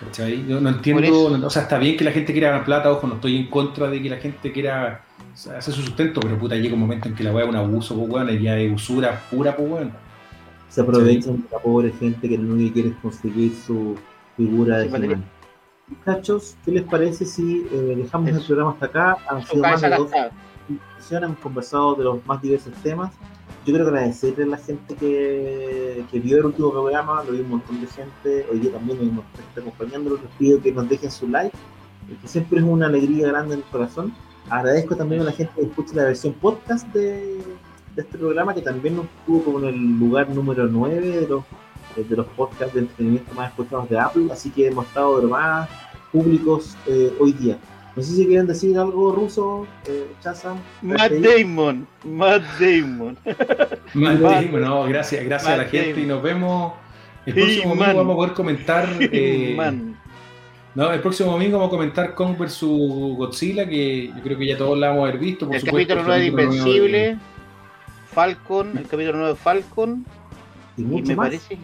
[0.00, 0.46] ¿Cachai?
[0.46, 1.02] Yo no entiendo,
[1.38, 3.46] no- o sea, está bien que la gente quiera ganar plata, ojo, no estoy en
[3.48, 5.02] contra de que la gente quiera
[5.34, 7.96] hacer su sustento, pero puta, llega un momento en que la weá es un abuso,
[7.96, 9.92] pues, weón, y ya es usura pura, pues, weón.
[10.68, 13.96] Se aprovechan de la pobre gente que lo único que quiere es conseguir su
[14.36, 14.90] figura de Sí,
[15.88, 19.16] Muchachos, ¿qué les parece si eh, dejamos el programa hasta acá?
[19.28, 20.10] Han sido más de dos
[21.16, 23.12] hemos conversado de los más diversos temas.
[23.64, 27.50] Yo quiero agradecerle a la gente que, que vio el último programa, lo vi un
[27.50, 31.28] montón de gente, hoy día también nos está acompañando, les pido que nos dejen su
[31.28, 31.56] like,
[32.20, 34.14] que siempre es una alegría grande en el corazón.
[34.48, 37.42] Agradezco también a la gente que escucha la versión podcast de,
[37.94, 41.44] de este programa, que también nos tuvo como en el lugar número 9 de los,
[41.96, 45.68] de los podcasts de entretenimiento más escuchados de Apple, así que hemos estado de más
[46.12, 47.58] públicos eh, hoy día.
[47.96, 50.58] No sé si quieren decir algo ruso, eh, Chazam.
[50.82, 53.18] Matt Damon, Matt Damon.
[53.94, 56.04] Matt Matt- Damon, no, gracias, gracias a la Matt gente Damon.
[56.04, 56.72] y nos vemos.
[57.26, 57.96] El Hey, próximo domingo man.
[57.96, 58.88] vamos a poder comentar.
[59.00, 59.98] eh, Man.
[60.76, 64.56] no, el próximo domingo vamos a comentar Kong vs Godzilla, que yo creo que ya
[64.56, 65.46] todos la vamos a haber visto.
[65.46, 66.68] Por El supuesto, capítulo 9 de capítulo nueve de-
[67.08, 67.18] Invencible,
[68.12, 70.06] Falcon, el capítulo 9 de Falcon,
[70.76, 71.26] Y y mucho me más.
[71.26, 71.58] parece.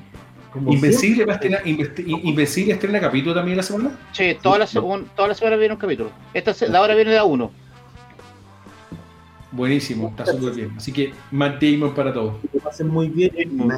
[0.67, 3.91] Invencible, va a estrenar- Inve- Invencible estrena capítulo también la semana.
[4.13, 6.11] Che, toda la, segun- toda la semana viene un capítulo.
[6.33, 7.51] Esta se- la hora viene de a uno.
[9.51, 10.73] Buenísimo, está súper bien.
[10.77, 12.35] Así que Matt Damon para todos.
[12.43, 13.31] Que lo pasen muy bien.
[13.57, 13.69] Damon.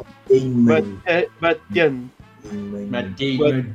[1.40, 2.11] Matt Damon.
[2.90, 3.74] Matt Damon.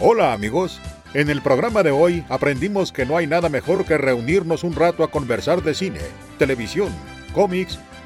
[0.00, 0.80] Hola amigos,
[1.14, 5.02] en el programa de hoy aprendimos que no hay nada mejor que reunirnos un rato
[5.02, 6.00] a conversar de cine,
[6.38, 6.88] televisión,
[7.34, 7.78] cómics